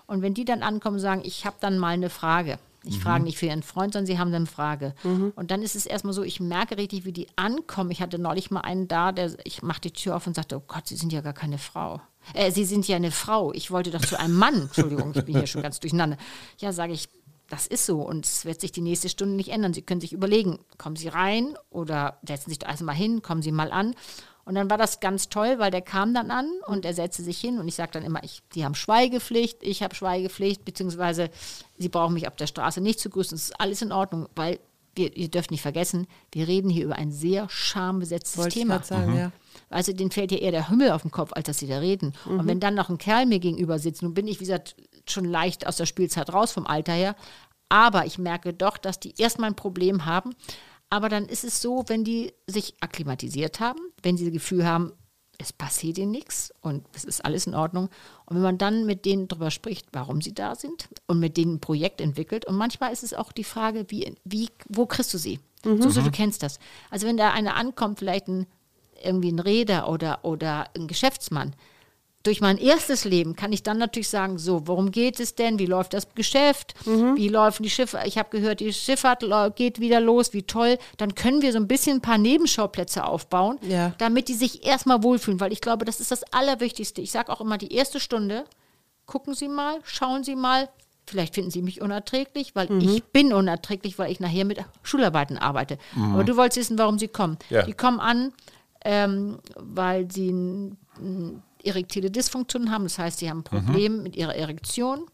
Und 0.06 0.22
wenn 0.22 0.34
die 0.34 0.44
dann 0.44 0.62
ankommen 0.62 0.96
und 0.96 1.00
sagen, 1.00 1.22
ich 1.24 1.46
habe 1.46 1.56
dann 1.60 1.78
mal 1.78 1.88
eine 1.94 2.10
Frage. 2.10 2.58
Ich 2.84 2.98
frage 2.98 3.24
nicht 3.24 3.38
für 3.38 3.46
ihren 3.46 3.62
Freund, 3.62 3.92
sondern 3.92 4.06
sie 4.06 4.18
haben 4.18 4.34
eine 4.34 4.46
Frage. 4.46 4.94
Und 5.36 5.50
dann 5.50 5.62
ist 5.62 5.76
es 5.76 5.86
erstmal 5.86 6.14
so, 6.14 6.22
ich 6.22 6.40
merke 6.40 6.76
richtig, 6.76 7.04
wie 7.04 7.12
die 7.12 7.28
ankommen. 7.36 7.90
Ich 7.90 8.02
hatte 8.02 8.18
neulich 8.18 8.50
mal 8.50 8.60
einen 8.60 8.88
da, 8.88 9.12
der, 9.12 9.32
ich 9.44 9.62
mache 9.62 9.80
die 9.80 9.92
Tür 9.92 10.16
auf 10.16 10.26
und 10.26 10.34
sagte, 10.34 10.56
oh 10.56 10.62
Gott, 10.66 10.88
Sie 10.88 10.96
sind 10.96 11.12
ja 11.12 11.20
gar 11.20 11.32
keine 11.32 11.58
Frau. 11.58 12.00
Äh, 12.34 12.50
Sie 12.50 12.64
sind 12.64 12.88
ja 12.88 12.96
eine 12.96 13.10
Frau. 13.10 13.52
Ich 13.52 13.70
wollte 13.70 13.90
doch 13.90 14.00
zu 14.00 14.18
einem 14.18 14.34
Mann. 14.34 14.54
Entschuldigung, 14.62 15.12
ich 15.14 15.24
bin 15.24 15.36
hier 15.36 15.46
schon 15.46 15.62
ganz 15.62 15.80
durcheinander. 15.80 16.16
Ja, 16.58 16.72
sage 16.72 16.92
ich, 16.92 17.08
das 17.48 17.66
ist 17.66 17.84
so 17.84 18.00
und 18.00 18.24
es 18.24 18.46
wird 18.46 18.62
sich 18.62 18.72
die 18.72 18.80
nächste 18.80 19.10
Stunde 19.10 19.34
nicht 19.36 19.50
ändern. 19.50 19.74
Sie 19.74 19.82
können 19.82 20.00
sich 20.00 20.14
überlegen, 20.14 20.58
kommen 20.78 20.96
Sie 20.96 21.08
rein 21.08 21.54
oder 21.68 22.18
setzen 22.26 22.46
Sie 22.46 22.52
sich 22.52 22.60
doch 22.60 22.68
erstmal 22.68 22.94
hin, 22.94 23.20
kommen 23.20 23.42
Sie 23.42 23.52
mal 23.52 23.70
an. 23.70 23.94
Und 24.44 24.56
dann 24.56 24.68
war 24.70 24.78
das 24.78 25.00
ganz 25.00 25.28
toll, 25.28 25.58
weil 25.58 25.70
der 25.70 25.82
kam 25.82 26.14
dann 26.14 26.30
an 26.30 26.48
und 26.66 26.84
er 26.84 26.94
setzte 26.94 27.22
sich 27.22 27.38
hin 27.38 27.58
und 27.58 27.68
ich 27.68 27.76
sage 27.76 27.92
dann 27.92 28.02
immer, 28.02 28.24
ich, 28.24 28.42
die 28.54 28.64
haben 28.64 28.74
Schweigepflicht, 28.74 29.58
ich 29.62 29.82
habe 29.82 29.94
Schweigepflicht, 29.94 30.64
beziehungsweise 30.64 31.30
sie 31.78 31.88
brauchen 31.88 32.14
mich 32.14 32.26
auf 32.26 32.34
der 32.34 32.48
Straße 32.48 32.80
nicht 32.80 32.98
zu 32.98 33.08
grüßen. 33.08 33.36
Es 33.36 33.44
ist 33.44 33.60
alles 33.60 33.82
in 33.82 33.92
Ordnung, 33.92 34.28
weil 34.34 34.58
wir, 34.94 35.16
ihr 35.16 35.28
dürft 35.28 35.50
nicht 35.50 35.62
vergessen, 35.62 36.06
wir 36.32 36.48
reden 36.48 36.68
hier 36.70 36.84
über 36.84 36.96
ein 36.96 37.12
sehr 37.12 37.48
schambesetztes 37.48 38.36
Wollte 38.36 38.48
ich 38.48 38.54
Thema. 38.54 38.74
gerade 38.74 38.86
sagen, 38.86 39.16
ja. 39.16 39.32
Also 39.70 39.92
denen 39.92 40.10
fällt 40.10 40.32
ja 40.32 40.38
eher 40.38 40.50
der 40.50 40.68
Himmel 40.68 40.90
auf 40.90 41.02
den 41.02 41.10
Kopf, 41.10 41.32
als 41.32 41.46
dass 41.46 41.58
sie 41.58 41.66
da 41.66 41.78
reden. 41.78 42.12
Und 42.26 42.46
wenn 42.46 42.60
dann 42.60 42.74
noch 42.74 42.90
ein 42.90 42.98
Kerl 42.98 43.26
mir 43.26 43.38
gegenüber 43.38 43.78
sitzt, 43.78 44.02
nun 44.02 44.12
bin 44.12 44.26
ich, 44.26 44.40
wie 44.40 44.44
gesagt, 44.44 44.76
schon 45.08 45.24
leicht 45.24 45.66
aus 45.66 45.76
der 45.76 45.86
Spielzeit 45.86 46.32
raus 46.32 46.52
vom 46.52 46.66
Alter 46.66 46.92
her, 46.92 47.16
aber 47.68 48.04
ich 48.04 48.18
merke 48.18 48.52
doch, 48.52 48.76
dass 48.76 49.00
die 49.00 49.14
erstmal 49.16 49.48
ein 49.50 49.56
Problem 49.56 50.04
haben. 50.04 50.34
Aber 50.92 51.08
dann 51.08 51.24
ist 51.24 51.42
es 51.42 51.62
so, 51.62 51.84
wenn 51.86 52.04
die 52.04 52.34
sich 52.46 52.74
akklimatisiert 52.82 53.60
haben, 53.60 53.80
wenn 54.02 54.18
sie 54.18 54.26
das 54.26 54.32
Gefühl 54.34 54.66
haben, 54.66 54.92
es 55.38 55.50
passiert 55.50 55.96
ihnen 55.96 56.10
nichts 56.10 56.52
und 56.60 56.84
es 56.92 57.04
ist 57.04 57.24
alles 57.24 57.46
in 57.46 57.54
Ordnung. 57.54 57.88
Und 58.26 58.36
wenn 58.36 58.42
man 58.42 58.58
dann 58.58 58.84
mit 58.84 59.06
denen 59.06 59.26
darüber 59.26 59.50
spricht, 59.50 59.86
warum 59.94 60.20
sie 60.20 60.34
da 60.34 60.54
sind 60.54 60.90
und 61.06 61.18
mit 61.18 61.38
denen 61.38 61.54
ein 61.54 61.60
Projekt 61.60 62.02
entwickelt. 62.02 62.44
Und 62.44 62.56
manchmal 62.56 62.92
ist 62.92 63.04
es 63.04 63.14
auch 63.14 63.32
die 63.32 63.42
Frage, 63.42 63.86
wie, 63.88 64.14
wie, 64.24 64.50
wo 64.68 64.84
kriegst 64.84 65.14
du 65.14 65.18
sie? 65.18 65.40
So, 65.64 65.88
so, 65.88 66.02
du 66.02 66.10
kennst 66.10 66.42
das. 66.42 66.58
Also 66.90 67.06
wenn 67.06 67.16
da 67.16 67.30
einer 67.30 67.56
ankommt, 67.56 68.00
vielleicht 68.00 68.28
ein, 68.28 68.46
irgendwie 69.02 69.32
ein 69.32 69.38
Räder 69.38 69.88
oder, 69.88 70.26
oder 70.26 70.68
ein 70.76 70.88
Geschäftsmann, 70.88 71.54
durch 72.22 72.40
mein 72.40 72.56
erstes 72.58 73.04
Leben 73.04 73.34
kann 73.34 73.52
ich 73.52 73.62
dann 73.62 73.78
natürlich 73.78 74.08
sagen, 74.08 74.38
so, 74.38 74.66
worum 74.68 74.90
geht 74.92 75.18
es 75.18 75.34
denn? 75.34 75.58
Wie 75.58 75.66
läuft 75.66 75.92
das 75.92 76.14
Geschäft? 76.14 76.74
Wie 76.86 77.28
laufen 77.28 77.62
die 77.64 77.70
Schiffe? 77.70 77.98
Ich 78.04 78.16
habe 78.18 78.30
gehört, 78.30 78.60
die 78.60 78.72
Schifffahrt 78.72 79.24
geht 79.56 79.80
wieder 79.80 80.00
los, 80.00 80.32
wie 80.32 80.42
toll. 80.44 80.78
Dann 80.98 81.14
können 81.14 81.42
wir 81.42 81.50
so 81.52 81.58
ein 81.58 81.66
bisschen 81.68 81.98
ein 81.98 82.00
paar 82.00 82.18
Nebenschauplätze 82.18 83.04
aufbauen, 83.04 83.58
Ja. 83.62 83.94
damit 83.98 84.28
die 84.28 84.34
sich 84.34 84.64
erstmal 84.64 85.02
wohlfühlen, 85.02 85.40
weil 85.40 85.52
ich 85.52 85.60
glaube, 85.60 85.84
das 85.84 85.98
ist 86.00 86.10
das 86.12 86.22
Allerwichtigste. 86.32 87.00
Ich 87.00 87.10
sage 87.10 87.32
auch 87.32 87.40
immer, 87.40 87.58
die 87.58 87.72
erste 87.74 87.98
Stunde, 87.98 88.44
gucken 89.06 89.34
Sie 89.34 89.48
mal, 89.48 89.80
schauen 89.82 90.22
Sie 90.22 90.36
mal, 90.36 90.68
vielleicht 91.08 91.34
finden 91.34 91.50
Sie 91.50 91.62
mich 91.62 91.80
unerträglich, 91.82 92.54
weil 92.54 92.70
ich 92.82 93.02
bin 93.04 93.32
unerträglich, 93.32 93.98
weil 93.98 94.12
ich 94.12 94.20
nachher 94.20 94.44
mit 94.44 94.64
Schularbeiten 94.84 95.38
arbeite. 95.38 95.76
Aber 96.12 96.22
du 96.22 96.36
wolltest 96.36 96.58
wissen, 96.58 96.78
warum 96.78 96.98
sie 97.00 97.08
kommen. 97.08 97.36
Ja. 97.50 97.62
Die 97.64 97.72
kommen 97.72 97.98
an, 97.98 98.32
ähm, 98.84 99.38
weil 99.56 100.10
sie 100.10 100.30
ein, 100.30 100.76
ein 100.98 101.42
erektile 101.64 102.10
Dysfunktion 102.10 102.70
haben, 102.70 102.84
das 102.84 102.98
heißt, 102.98 103.18
sie 103.18 103.30
haben 103.30 103.40
ein 103.40 103.44
Problem 103.44 104.02
mit 104.02 104.16
ihrer 104.16 104.34
Erektion. 104.34 105.06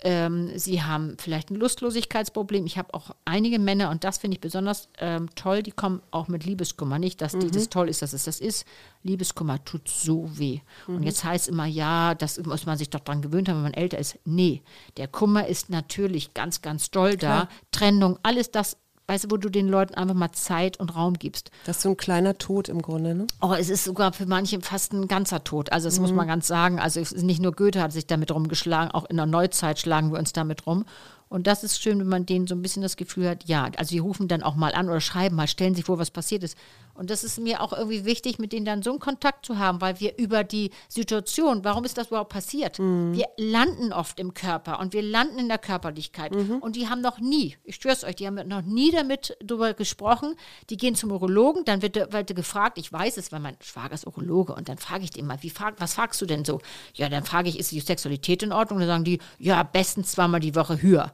Ähm, 0.00 0.50
sie 0.58 0.82
haben 0.82 1.16
vielleicht 1.18 1.50
ein 1.50 1.56
Lustlosigkeitsproblem. 1.56 2.66
Ich 2.66 2.76
habe 2.76 2.92
auch 2.92 3.12
einige 3.24 3.58
Männer, 3.58 3.88
und 3.90 4.04
das 4.04 4.18
finde 4.18 4.34
ich 4.34 4.40
besonders 4.42 4.90
ähm, 4.98 5.34
toll, 5.34 5.62
die 5.62 5.70
kommen 5.70 6.02
auch 6.10 6.28
mit 6.28 6.44
Liebeskummer. 6.44 6.98
Nicht, 6.98 7.22
dass 7.22 7.32
die, 7.32 7.50
das 7.50 7.70
toll 7.70 7.88
ist, 7.88 8.02
dass 8.02 8.12
es 8.12 8.24
das 8.24 8.38
ist. 8.38 8.66
Liebeskummer 9.02 9.64
tut 9.64 9.88
so 9.88 10.28
weh. 10.38 10.60
Und 10.86 11.02
jetzt 11.02 11.24
heißt 11.24 11.48
immer, 11.48 11.64
ja, 11.64 12.14
das 12.14 12.38
muss 12.44 12.66
man 12.66 12.76
sich 12.76 12.90
doch 12.90 13.00
dran 13.00 13.22
gewöhnt 13.22 13.48
haben, 13.48 13.56
wenn 13.56 13.62
man 13.62 13.74
älter 13.74 13.96
ist. 13.98 14.18
Nee, 14.26 14.62
der 14.98 15.08
Kummer 15.08 15.46
ist 15.46 15.70
natürlich 15.70 16.34
ganz, 16.34 16.60
ganz 16.60 16.90
doll 16.90 17.16
da. 17.16 17.48
Trennung, 17.72 18.18
alles 18.22 18.50
das, 18.50 18.76
weißt 19.08 19.24
du, 19.24 19.30
wo 19.30 19.36
du 19.36 19.48
den 19.48 19.68
Leuten 19.68 19.94
einfach 19.94 20.14
mal 20.14 20.32
Zeit 20.32 20.78
und 20.78 20.94
Raum 20.96 21.14
gibst. 21.14 21.50
Das 21.64 21.76
ist 21.76 21.82
so 21.82 21.90
ein 21.90 21.96
kleiner 21.96 22.38
Tod 22.38 22.68
im 22.68 22.82
Grunde, 22.82 23.14
ne? 23.14 23.26
Oh, 23.40 23.52
es 23.52 23.68
ist 23.68 23.84
sogar 23.84 24.12
für 24.12 24.26
manche 24.26 24.60
fast 24.60 24.92
ein 24.92 25.08
ganzer 25.08 25.44
Tod. 25.44 25.72
Also 25.72 25.88
das 25.88 26.00
muss 26.00 26.12
man 26.12 26.26
ganz 26.26 26.46
sagen. 26.46 26.80
Also 26.80 27.00
es 27.00 27.12
ist 27.12 27.22
nicht 27.22 27.40
nur 27.40 27.52
Goethe 27.52 27.80
hat 27.80 27.92
sich 27.92 28.06
damit 28.06 28.30
rumgeschlagen, 28.32 28.90
auch 28.90 29.04
in 29.04 29.16
der 29.16 29.26
Neuzeit 29.26 29.78
schlagen 29.78 30.12
wir 30.12 30.18
uns 30.18 30.32
damit 30.32 30.66
rum. 30.66 30.84
Und 31.28 31.46
das 31.46 31.64
ist 31.64 31.82
schön, 31.82 31.98
wenn 31.98 32.08
man 32.08 32.26
denen 32.26 32.46
so 32.46 32.54
ein 32.54 32.62
bisschen 32.62 32.82
das 32.82 32.96
Gefühl 32.96 33.28
hat, 33.28 33.44
ja, 33.44 33.68
also 33.76 33.90
die 33.90 33.98
rufen 33.98 34.28
dann 34.28 34.42
auch 34.42 34.54
mal 34.54 34.74
an 34.74 34.88
oder 34.88 35.00
schreiben 35.00 35.34
mal, 35.34 35.48
stellen 35.48 35.74
sich 35.74 35.84
vor, 35.84 35.98
was 35.98 36.10
passiert 36.10 36.44
ist. 36.44 36.56
Und 36.96 37.10
das 37.10 37.24
ist 37.24 37.38
mir 37.38 37.60
auch 37.60 37.72
irgendwie 37.72 38.04
wichtig, 38.04 38.38
mit 38.38 38.52
denen 38.52 38.64
dann 38.66 38.82
so 38.82 38.90
einen 38.90 39.00
Kontakt 39.00 39.44
zu 39.46 39.58
haben, 39.58 39.80
weil 39.80 40.00
wir 40.00 40.18
über 40.18 40.44
die 40.44 40.70
Situation, 40.88 41.64
warum 41.64 41.84
ist 41.84 41.98
das 41.98 42.08
überhaupt 42.08 42.32
passiert? 42.32 42.78
Wir 42.78 43.26
landen 43.36 43.92
oft 43.92 44.18
im 44.18 44.34
Körper 44.34 44.80
und 44.80 44.92
wir 44.92 45.02
landen 45.02 45.38
in 45.38 45.48
der 45.48 45.58
Körperlichkeit. 45.58 46.34
Und 46.60 46.76
die 46.76 46.88
haben 46.88 47.00
noch 47.00 47.18
nie, 47.18 47.56
ich 47.64 47.76
schwör's 47.76 48.04
euch, 48.04 48.16
die 48.16 48.26
haben 48.26 48.36
noch 48.48 48.62
nie 48.62 48.90
damit 48.90 49.36
drüber 49.42 49.74
gesprochen. 49.74 50.34
Die 50.70 50.76
gehen 50.76 50.94
zum 50.94 51.12
Urologen, 51.12 51.64
dann 51.64 51.82
wird, 51.82 52.12
wird 52.12 52.34
gefragt, 52.34 52.78
ich 52.78 52.92
weiß 52.92 53.16
es, 53.18 53.32
weil 53.32 53.40
mein 53.40 53.56
Schwager 53.60 53.94
ist 53.94 54.06
Urologe 54.06 54.54
und 54.54 54.68
dann 54.68 54.78
frage 54.78 55.04
ich 55.04 55.10
den 55.10 55.26
mal, 55.26 55.38
wie 55.42 55.50
frag, 55.50 55.74
was 55.78 55.94
fragst 55.94 56.20
du 56.20 56.26
denn 56.26 56.44
so? 56.44 56.60
Ja, 56.94 57.08
dann 57.08 57.24
frage 57.24 57.48
ich, 57.48 57.58
ist 57.58 57.72
die 57.72 57.80
Sexualität 57.80 58.42
in 58.42 58.52
Ordnung? 58.52 58.78
Dann 58.78 58.88
sagen 58.88 59.04
die, 59.04 59.18
ja, 59.38 59.62
bestens 59.62 60.12
zweimal 60.12 60.40
die 60.40 60.54
Woche 60.54 60.80
höher. 60.82 61.12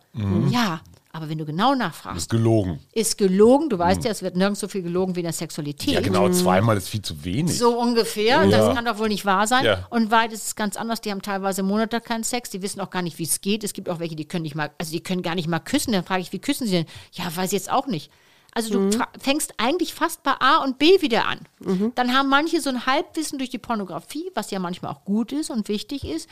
Ja, 0.51 0.81
aber 1.13 1.29
wenn 1.29 1.37
du 1.39 1.45
genau 1.45 1.75
nachfragst, 1.75 2.17
Ist 2.19 2.31
gelogen. 2.31 2.81
ist 2.93 3.19
gelogen, 3.19 3.69
du 3.69 3.79
weißt 3.79 4.03
ja, 4.05 4.11
es 4.11 4.23
wird 4.23 4.35
nirgends 4.37 4.61
so 4.61 4.69
viel 4.69 4.83
gelogen 4.83 5.15
wie 5.15 5.21
in 5.21 5.25
der 5.25 5.33
Sexualität. 5.35 5.93
Ja, 5.95 6.01
genau, 6.01 6.29
zweimal 6.31 6.77
ist 6.79 6.89
viel 6.89 7.03
zu 7.03 7.23
wenig. 7.25 7.59
So 7.59 7.79
ungefähr. 7.79 8.47
Das 8.47 8.75
kann 8.75 8.85
doch 8.87 8.99
wohl 8.99 9.09
nicht 9.09 9.25
wahr 9.27 9.47
sein. 9.47 9.65
Ja. 9.65 9.87
Und 9.91 10.11
weit 10.11 10.33
ist 10.33 10.47
es 10.47 10.57
ganz 10.57 10.77
anders. 10.77 11.01
Die 11.03 11.11
haben 11.11 11.21
teilweise 11.23 11.63
Monate 11.63 12.01
keinen 12.01 12.25
Sex. 12.25 12.49
Die 12.51 12.63
wissen 12.63 12.81
auch 12.81 12.91
gar 12.91 13.03
nicht, 13.03 13.19
wie 13.19 13.25
es 13.25 13.41
geht. 13.43 13.63
Es 13.63 13.75
gibt 13.75 13.89
auch 13.91 13.99
welche, 14.01 14.17
die 14.17 14.25
können 14.27 14.43
nicht 14.43 14.55
mal, 14.55 14.71
also 14.79 14.91
die 14.91 15.03
können 15.03 15.23
gar 15.23 15.35
nicht 15.35 15.49
mal 15.49 15.59
küssen. 15.61 15.93
Dann 15.93 16.05
frage 16.05 16.23
ich, 16.23 16.33
wie 16.33 16.39
küssen 16.39 16.67
sie 16.67 16.73
denn? 16.73 16.87
Ja, 17.13 17.25
weiß 17.37 17.47
ich 17.47 17.53
jetzt 17.59 17.71
auch 17.71 17.87
nicht. 17.87 18.11
Also 18.55 18.71
du 18.71 18.93
fra- 18.93 19.09
fängst 19.19 19.55
eigentlich 19.57 19.95
fast 19.95 20.23
bei 20.25 20.33
A 20.39 20.59
und 20.63 20.79
B 20.79 21.01
wieder 21.01 21.27
an. 21.27 21.41
Dann 21.95 22.15
haben 22.15 22.29
manche 22.29 22.61
so 22.61 22.69
ein 22.69 22.85
Halbwissen 22.85 23.39
durch 23.39 23.49
die 23.49 23.57
Pornografie, 23.59 24.31
was 24.35 24.51
ja 24.51 24.59
manchmal 24.59 24.93
auch 24.93 25.05
gut 25.07 25.33
ist 25.33 25.49
und 25.51 25.69
wichtig 25.69 26.05
ist. 26.05 26.29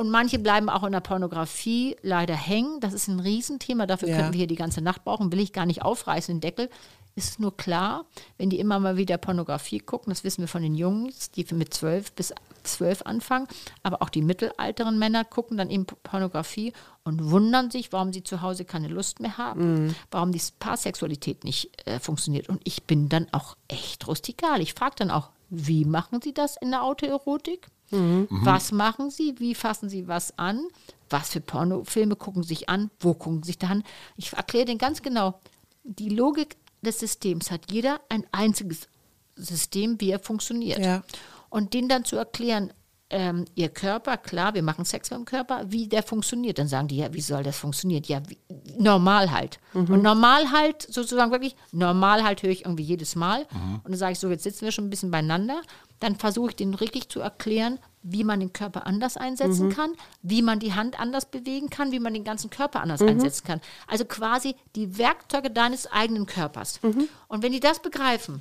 Und 0.00 0.08
manche 0.08 0.38
bleiben 0.38 0.70
auch 0.70 0.82
in 0.84 0.92
der 0.92 1.00
Pornografie 1.00 1.94
leider 2.00 2.34
hängen. 2.34 2.80
Das 2.80 2.94
ist 2.94 3.06
ein 3.06 3.20
Riesenthema. 3.20 3.84
Dafür 3.84 4.08
Ja. 4.08 4.16
könnten 4.16 4.32
wir 4.32 4.38
hier 4.38 4.46
die 4.46 4.54
ganze 4.54 4.80
Nacht 4.80 5.04
brauchen. 5.04 5.30
Will 5.30 5.40
ich 5.40 5.52
gar 5.52 5.66
nicht 5.66 5.82
aufreißen, 5.82 6.36
den 6.36 6.40
Deckel. 6.40 6.70
Ist 7.16 7.38
nur 7.38 7.54
klar, 7.54 8.06
wenn 8.38 8.48
die 8.48 8.60
immer 8.60 8.78
mal 8.78 8.96
wieder 8.96 9.18
Pornografie 9.18 9.78
gucken, 9.78 10.10
das 10.10 10.24
wissen 10.24 10.40
wir 10.40 10.48
von 10.48 10.62
den 10.62 10.74
Jungs, 10.74 11.30
die 11.32 11.44
mit 11.52 11.74
zwölf 11.74 12.12
bis 12.12 12.32
zwölf 12.62 13.02
anfangen, 13.02 13.46
aber 13.82 14.00
auch 14.00 14.08
die 14.08 14.22
mittelalteren 14.22 14.98
Männer 14.98 15.24
gucken 15.24 15.58
dann 15.58 15.68
eben 15.68 15.84
Pornografie 15.84 16.72
und 17.04 17.30
wundern 17.30 17.70
sich, 17.70 17.92
warum 17.92 18.12
sie 18.14 18.22
zu 18.22 18.40
Hause 18.40 18.64
keine 18.64 18.88
Lust 18.88 19.20
mehr 19.20 19.36
haben, 19.36 19.94
warum 20.10 20.32
die 20.32 20.40
Paarsexualität 20.60 21.44
nicht 21.44 21.86
äh, 21.86 21.98
funktioniert. 22.00 22.48
Und 22.48 22.62
ich 22.64 22.84
bin 22.84 23.10
dann 23.10 23.26
auch 23.32 23.56
echt 23.68 24.06
rustikal. 24.06 24.62
Ich 24.62 24.72
frage 24.72 24.94
dann 24.96 25.10
auch, 25.10 25.28
wie 25.50 25.84
machen 25.84 26.22
Sie 26.22 26.32
das 26.32 26.56
in 26.56 26.70
der 26.70 26.84
Autoerotik? 26.84 27.68
Was 27.90 28.72
machen 28.72 29.10
Sie? 29.10 29.34
Wie 29.38 29.54
fassen 29.54 29.88
Sie 29.88 30.06
was 30.08 30.38
an? 30.38 30.62
Was 31.08 31.30
für 31.30 31.40
Pornofilme 31.40 32.16
gucken 32.16 32.42
Sie 32.42 32.50
sich 32.50 32.68
an? 32.68 32.90
Wo 33.00 33.14
gucken 33.14 33.42
Sie 33.42 33.48
sich 33.48 33.58
da 33.58 33.68
an? 33.68 33.82
Ich 34.16 34.32
erkläre 34.32 34.66
denen 34.66 34.78
ganz 34.78 35.02
genau, 35.02 35.40
die 35.82 36.08
Logik 36.10 36.56
des 36.82 37.00
Systems 37.00 37.50
hat 37.50 37.70
jeder 37.70 38.00
ein 38.08 38.24
einziges 38.32 38.88
System, 39.36 40.00
wie 40.00 40.10
er 40.10 40.20
funktioniert. 40.20 40.78
Ja. 40.78 41.02
Und 41.48 41.74
denen 41.74 41.88
dann 41.88 42.04
zu 42.04 42.16
erklären, 42.16 42.72
ähm, 43.12 43.44
ihr 43.56 43.68
Körper, 43.68 44.16
klar, 44.16 44.54
wir 44.54 44.62
machen 44.62 44.84
Sex 44.84 45.10
mit 45.10 45.18
dem 45.18 45.24
Körper, 45.24 45.64
wie 45.66 45.88
der 45.88 46.04
funktioniert. 46.04 46.58
Dann 46.58 46.68
sagen 46.68 46.86
die, 46.86 46.98
ja, 46.98 47.12
wie 47.12 47.20
soll 47.20 47.42
das 47.42 47.58
funktionieren? 47.58 48.04
Ja, 48.06 48.22
wie, 48.28 48.38
normal 48.78 49.32
halt. 49.32 49.58
Und 49.90 50.02
normal 50.02 50.52
halt, 50.52 50.82
sozusagen 50.82 51.32
wirklich, 51.32 51.56
normal 51.72 52.22
halt 52.22 52.44
höre 52.44 52.50
ich 52.50 52.64
irgendwie 52.64 52.84
jedes 52.84 53.16
Mal. 53.16 53.46
Und 53.82 53.88
dann 53.88 53.96
sage 53.96 54.12
ich 54.12 54.20
so, 54.20 54.30
jetzt 54.30 54.44
sitzen 54.44 54.64
wir 54.64 54.70
schon 54.70 54.86
ein 54.86 54.90
bisschen 54.90 55.10
beieinander. 55.10 55.60
Dann 56.00 56.16
versuche 56.16 56.50
ich 56.50 56.56
denen 56.56 56.80
wirklich 56.80 57.08
zu 57.08 57.20
erklären, 57.20 57.78
wie 58.02 58.24
man 58.24 58.40
den 58.40 58.52
Körper 58.52 58.86
anders 58.86 59.16
einsetzen 59.18 59.68
kann, 59.74 59.92
wie 60.22 60.40
man 60.42 60.58
die 60.58 60.72
Hand 60.72 60.98
anders 60.98 61.26
bewegen 61.26 61.68
kann, 61.68 61.92
wie 61.92 62.00
man 62.00 62.14
den 62.14 62.24
ganzen 62.24 62.48
Körper 62.50 62.80
anders 62.80 63.02
einsetzen 63.10 63.46
kann. 63.46 63.60
Also 63.86 64.06
quasi 64.06 64.56
die 64.74 64.96
Werkzeuge 64.96 65.50
deines 65.50 65.86
eigenen 65.86 66.24
Körpers. 66.26 66.80
Und 67.28 67.42
wenn 67.42 67.52
die 67.52 67.60
das 67.60 67.80
begreifen, 67.82 68.40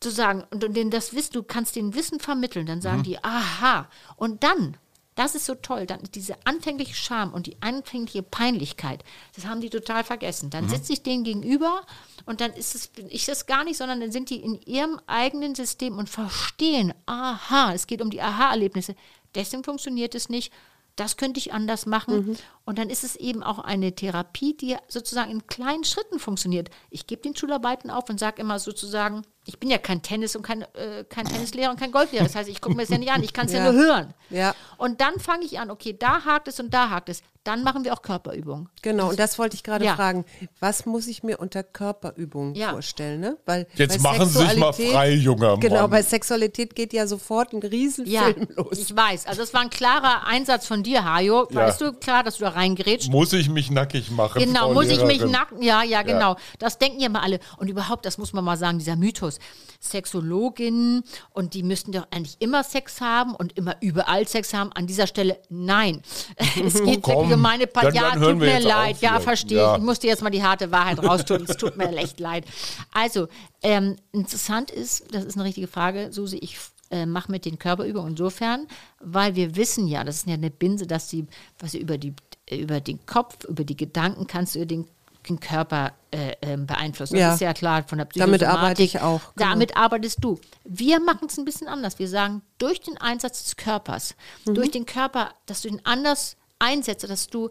zu 0.00 0.10
sagen, 0.10 0.44
und, 0.50 0.62
und 0.62 0.74
denen 0.74 0.92
das 0.92 1.12
Wissen, 1.12 1.32
du 1.32 1.42
kannst 1.42 1.74
den 1.74 1.94
Wissen 1.94 2.20
vermitteln, 2.20 2.66
dann 2.66 2.80
sagen 2.80 2.98
die, 3.02 3.22
aha. 3.24 3.88
Und 4.14 4.44
dann, 4.44 4.76
das 5.18 5.34
ist 5.34 5.46
so 5.46 5.56
toll, 5.56 5.84
dann 5.84 6.00
diese 6.14 6.36
anfängliche 6.44 6.94
Scham 6.94 7.34
und 7.34 7.46
die 7.46 7.56
anfängliche 7.60 8.22
Peinlichkeit, 8.22 9.02
das 9.34 9.46
haben 9.46 9.60
die 9.60 9.68
total 9.68 10.04
vergessen. 10.04 10.48
Dann 10.50 10.68
sitze 10.68 10.92
ich 10.92 11.02
denen 11.02 11.24
gegenüber 11.24 11.82
und 12.24 12.40
dann 12.40 12.52
ist 12.52 12.76
es, 12.76 12.86
bin 12.86 13.08
ich 13.10 13.26
das 13.26 13.46
gar 13.46 13.64
nicht, 13.64 13.78
sondern 13.78 14.00
dann 14.00 14.12
sind 14.12 14.30
die 14.30 14.36
in 14.36 14.60
ihrem 14.62 15.00
eigenen 15.08 15.56
System 15.56 15.98
und 15.98 16.08
verstehen, 16.08 16.94
aha, 17.06 17.72
es 17.74 17.88
geht 17.88 18.00
um 18.00 18.10
die 18.10 18.22
Aha-Erlebnisse. 18.22 18.94
Deswegen 19.34 19.64
funktioniert 19.64 20.14
es 20.14 20.28
nicht. 20.28 20.52
Das 20.94 21.16
könnte 21.16 21.38
ich 21.38 21.52
anders 21.52 21.86
machen. 21.86 22.36
Und 22.68 22.78
dann 22.78 22.90
ist 22.90 23.02
es 23.02 23.16
eben 23.16 23.42
auch 23.42 23.60
eine 23.60 23.94
Therapie, 23.94 24.54
die 24.54 24.76
sozusagen 24.88 25.30
in 25.30 25.46
kleinen 25.46 25.84
Schritten 25.84 26.18
funktioniert. 26.18 26.68
Ich 26.90 27.06
gebe 27.06 27.22
den 27.22 27.34
Schularbeiten 27.34 27.90
auf 27.90 28.10
und 28.10 28.20
sage 28.20 28.42
immer 28.42 28.58
sozusagen, 28.58 29.22
ich 29.46 29.58
bin 29.58 29.70
ja 29.70 29.78
kein 29.78 30.02
Tennis 30.02 30.36
und 30.36 30.42
kein, 30.42 30.60
äh, 30.74 31.04
kein 31.08 31.24
Tennislehrer 31.24 31.70
und 31.70 31.80
kein 31.80 31.90
Golflehrer. 31.92 32.24
Das 32.24 32.34
heißt, 32.34 32.50
ich 32.50 32.60
gucke 32.60 32.76
mir 32.76 32.82
das 32.82 32.90
ja 32.90 32.98
nicht 32.98 33.10
an, 33.10 33.22
ich 33.22 33.32
kann 33.32 33.46
es 33.46 33.52
ja. 33.54 33.64
Ja. 33.64 33.72
nur 33.72 33.82
hören. 33.82 34.14
Ja. 34.28 34.54
Und 34.76 35.00
dann 35.00 35.18
fange 35.18 35.46
ich 35.46 35.58
an, 35.58 35.70
okay, 35.70 35.96
da 35.98 36.26
hakt 36.26 36.48
es 36.48 36.60
und 36.60 36.74
da 36.74 36.90
hakt 36.90 37.08
es. 37.08 37.22
Dann 37.44 37.62
machen 37.62 37.82
wir 37.84 37.94
auch 37.94 38.02
Körperübungen. 38.02 38.68
Genau, 38.82 39.08
und 39.08 39.18
das 39.18 39.38
wollte 39.38 39.54
ich 39.56 39.62
gerade 39.62 39.82
Ja. 39.86 39.94
fragen. 39.96 40.26
Was 40.60 40.84
muss 40.84 41.06
ich 41.06 41.22
mir 41.22 41.38
unter 41.40 41.62
Körperübungen 41.62 42.54
Ja. 42.54 42.72
vorstellen? 42.72 43.20
Ne? 43.20 43.38
Weil 43.46 43.66
Jetzt 43.76 44.00
machen 44.02 44.26
Sie 44.28 44.38
sich 44.46 44.56
mal 44.56 44.74
frei, 44.74 45.12
junger 45.14 45.52
Mann. 45.52 45.60
Genau, 45.60 45.88
bei 45.88 46.02
Sexualität 46.02 46.74
geht 46.74 46.92
ja 46.92 47.06
sofort 47.06 47.54
ein 47.54 47.62
Riesenfilm 47.62 48.12
Ja, 48.14 48.46
los. 48.56 48.78
ich 48.78 48.94
weiß. 48.94 49.26
Also 49.26 49.40
das 49.40 49.54
war 49.54 49.62
ein 49.62 49.70
klarer 49.70 50.26
Einsatz 50.26 50.66
von 50.66 50.82
dir, 50.82 51.02
Hajo. 51.06 51.48
Ja. 51.50 51.60
Weißt 51.68 51.80
du, 51.80 51.94
klar, 51.94 52.22
dass 52.22 52.36
du 52.36 52.44
da 52.44 52.50
reingerätst. 52.58 53.10
Muss 53.10 53.32
ich 53.32 53.48
mich 53.48 53.70
nackig 53.70 54.10
machen? 54.10 54.38
Genau, 54.42 54.66
Frau 54.66 54.74
muss 54.74 54.86
ich 54.86 55.02
mich 55.04 55.16
Lehrerin? 55.18 55.32
nacken? 55.32 55.62
Ja, 55.62 55.82
ja, 55.82 56.02
genau. 56.02 56.36
Das 56.58 56.78
denken 56.78 57.00
ja 57.00 57.08
mal 57.08 57.20
alle. 57.22 57.40
Und 57.56 57.68
überhaupt, 57.68 58.04
das 58.04 58.18
muss 58.18 58.32
man 58.32 58.44
mal 58.44 58.56
sagen, 58.56 58.78
dieser 58.78 58.96
Mythos. 58.96 59.38
Sexologinnen 59.80 61.04
und 61.32 61.54
die 61.54 61.62
müssten 61.62 61.92
doch 61.92 62.06
eigentlich 62.10 62.36
immer 62.40 62.64
Sex 62.64 63.00
haben 63.00 63.34
und 63.34 63.56
immer 63.56 63.76
überall 63.80 64.26
Sex 64.26 64.52
haben. 64.54 64.72
An 64.72 64.86
dieser 64.86 65.06
Stelle 65.06 65.38
nein. 65.48 66.02
Es 66.64 66.82
geht 66.82 67.02
komm, 67.02 67.24
für 67.28 67.34
gemeine 67.34 67.66
dann- 67.66 67.72
Part. 67.72 67.94
Ja, 67.94 68.10
tut 68.14 68.36
mir 68.38 68.60
leid. 68.60 68.96
auf 68.96 69.02
Ja, 69.02 69.20
verstehe 69.20 69.58
Ja. 69.58 69.72
ich. 69.74 69.78
Ich 69.78 69.84
musste 69.84 70.06
jetzt 70.06 70.22
mal 70.22 70.30
die 70.30 70.42
harte 70.42 70.70
Wahrheit 70.72 70.98
raustun. 71.02 71.44
Es 71.48 71.56
tut 71.56 71.76
mir 71.76 71.94
echt 71.96 72.18
leid. 72.20 72.44
Also, 72.92 73.28
ähm, 73.62 73.96
interessant 74.12 74.70
ist, 74.70 75.04
das 75.14 75.24
ist 75.24 75.36
eine 75.36 75.44
richtige 75.44 75.68
Frage, 75.68 76.08
Susi, 76.12 76.38
ich 76.38 76.56
äh, 76.90 77.06
mache 77.06 77.30
mit 77.30 77.44
den 77.44 77.58
Körperübungen 77.58 78.12
insofern, 78.12 78.66
weil 79.00 79.34
wir 79.36 79.56
wissen 79.56 79.86
ja, 79.86 80.04
das 80.04 80.16
ist 80.16 80.26
ja 80.26 80.34
eine 80.34 80.50
Binse, 80.50 80.86
dass 80.86 81.08
die, 81.08 81.26
was 81.58 81.72
sie 81.72 81.78
über, 81.78 81.98
die, 81.98 82.14
über 82.56 82.80
den 82.80 83.04
Kopf, 83.06 83.44
über 83.44 83.64
die 83.64 83.76
Gedanken 83.76 84.26
kannst 84.26 84.54
du 84.54 84.66
den, 84.66 84.86
den 85.28 85.40
Körper 85.40 85.92
äh, 86.10 86.32
ähm, 86.42 86.66
beeinflussen. 86.66 87.14
Das 87.14 87.20
Ja. 87.20 87.34
ist 87.34 87.40
ja 87.40 87.52
klar 87.52 87.84
von 87.86 87.98
der 87.98 88.06
Damit 88.06 88.40
Psychosomatik. 88.40 88.48
arbeite 88.62 88.82
ich 88.82 89.00
auch, 89.00 89.20
genau. 89.34 89.50
Damit 89.50 89.76
arbeitest 89.76 90.18
du. 90.24 90.38
Wir 90.64 91.00
machen 91.00 91.28
es 91.28 91.38
ein 91.38 91.44
bisschen 91.44 91.68
anders. 91.68 91.98
Wir 91.98 92.08
sagen, 92.08 92.42
durch 92.58 92.80
den 92.80 92.96
Einsatz 92.98 93.44
des 93.44 93.56
Körpers, 93.56 94.14
Mhm. 94.46 94.54
durch 94.54 94.70
den 94.70 94.86
Körper, 94.86 95.30
dass 95.46 95.62
du 95.62 95.68
ihn 95.68 95.80
anders 95.84 96.36
einsetzt, 96.58 97.08
dass 97.08 97.26
du 97.28 97.50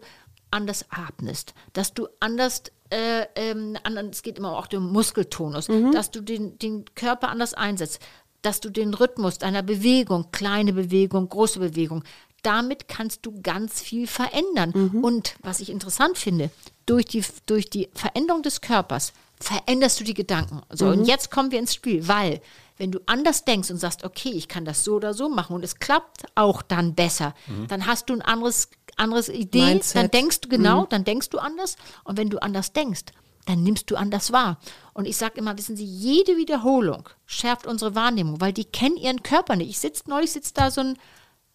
anders 0.50 0.84
atmest, 0.90 1.54
dass 1.74 1.92
du 1.94 2.08
anders, 2.20 2.62
äh, 2.90 3.26
ähm, 3.36 3.76
es 4.10 4.22
geht 4.22 4.38
immer 4.38 4.56
auch 4.58 4.66
um 4.72 4.90
Muskeltonus, 4.92 5.68
Mhm. 5.68 5.92
dass 5.92 6.10
du 6.10 6.20
den, 6.22 6.58
den 6.58 6.84
Körper 6.94 7.28
anders 7.28 7.54
einsetzt. 7.54 8.00
dass 8.42 8.60
du 8.60 8.70
den 8.70 8.94
Rhythmus 8.94 9.38
deiner 9.38 9.64
Bewegung, 9.64 10.30
kleine 10.30 10.72
Bewegung, 10.72 11.28
große 11.28 11.58
Bewegung, 11.58 12.04
damit 12.42 12.88
kannst 12.88 13.26
du 13.26 13.40
ganz 13.42 13.80
viel 13.80 14.06
verändern. 14.06 14.72
Und 15.02 15.36
was 15.42 15.60
ich 15.60 15.70
interessant 15.70 16.18
finde, 16.18 16.50
durch 16.86 17.04
die, 17.06 17.24
durch 17.46 17.68
die 17.68 17.88
Veränderung 17.94 18.42
des 18.42 18.60
Körpers 18.60 19.12
veränderst 19.40 20.00
du 20.00 20.04
die 20.04 20.14
Gedanken. 20.14 20.62
So, 20.70 20.86
und 20.88 21.04
jetzt 21.04 21.30
kommen 21.30 21.50
wir 21.50 21.58
ins 21.58 21.74
Spiel, 21.74 22.08
weil 22.08 22.40
wenn 22.76 22.92
du 22.92 23.00
anders 23.06 23.44
denkst 23.44 23.70
und 23.70 23.78
sagst, 23.78 24.04
okay, 24.04 24.30
ich 24.30 24.48
kann 24.48 24.64
das 24.64 24.84
so 24.84 24.94
oder 24.94 25.12
so 25.12 25.28
machen 25.28 25.54
und 25.54 25.64
es 25.64 25.78
klappt 25.78 26.26
auch 26.34 26.62
dann 26.62 26.94
besser, 26.94 27.34
dann 27.68 27.86
hast 27.86 28.08
du 28.08 28.14
ein 28.14 28.22
anderes, 28.22 28.70
anderes 28.96 29.28
Idee, 29.28 29.64
Mindset. 29.64 29.96
dann 29.96 30.10
denkst 30.10 30.40
du 30.42 30.48
genau, 30.48 30.86
dann 30.86 31.04
denkst 31.04 31.30
du 31.30 31.38
anders 31.38 31.76
und 32.04 32.16
wenn 32.16 32.30
du 32.30 32.38
anders 32.38 32.72
denkst, 32.72 33.06
dann 33.46 33.62
nimmst 33.62 33.90
du 33.90 33.96
anders 33.96 34.32
wahr. 34.32 34.58
Und 34.92 35.06
ich 35.06 35.16
sage 35.16 35.38
immer, 35.38 35.56
wissen 35.56 35.76
Sie, 35.76 35.84
jede 35.84 36.36
Wiederholung 36.36 37.08
schärft 37.26 37.66
unsere 37.66 37.94
Wahrnehmung, 37.94 38.40
weil 38.40 38.52
die 38.52 38.64
kennen 38.64 38.96
ihren 38.96 39.22
Körper 39.22 39.56
nicht. 39.56 39.70
Ich 39.70 39.78
sitze 39.78 40.04
neulich 40.06 40.32
sitzt 40.32 40.58
da 40.58 40.70
so 40.70 40.82
ein, 40.82 40.98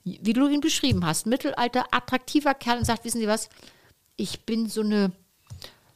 wie 0.03 0.33
du 0.33 0.47
ihn 0.47 0.61
beschrieben 0.61 1.05
hast, 1.05 1.25
mittelalter, 1.25 1.85
attraktiver 1.91 2.53
Kerl 2.53 2.79
und 2.79 2.85
sagt, 2.85 3.05
wissen 3.05 3.21
Sie 3.21 3.27
was, 3.27 3.49
ich 4.15 4.45
bin 4.45 4.67
so 4.67 4.81
eine 4.81 5.11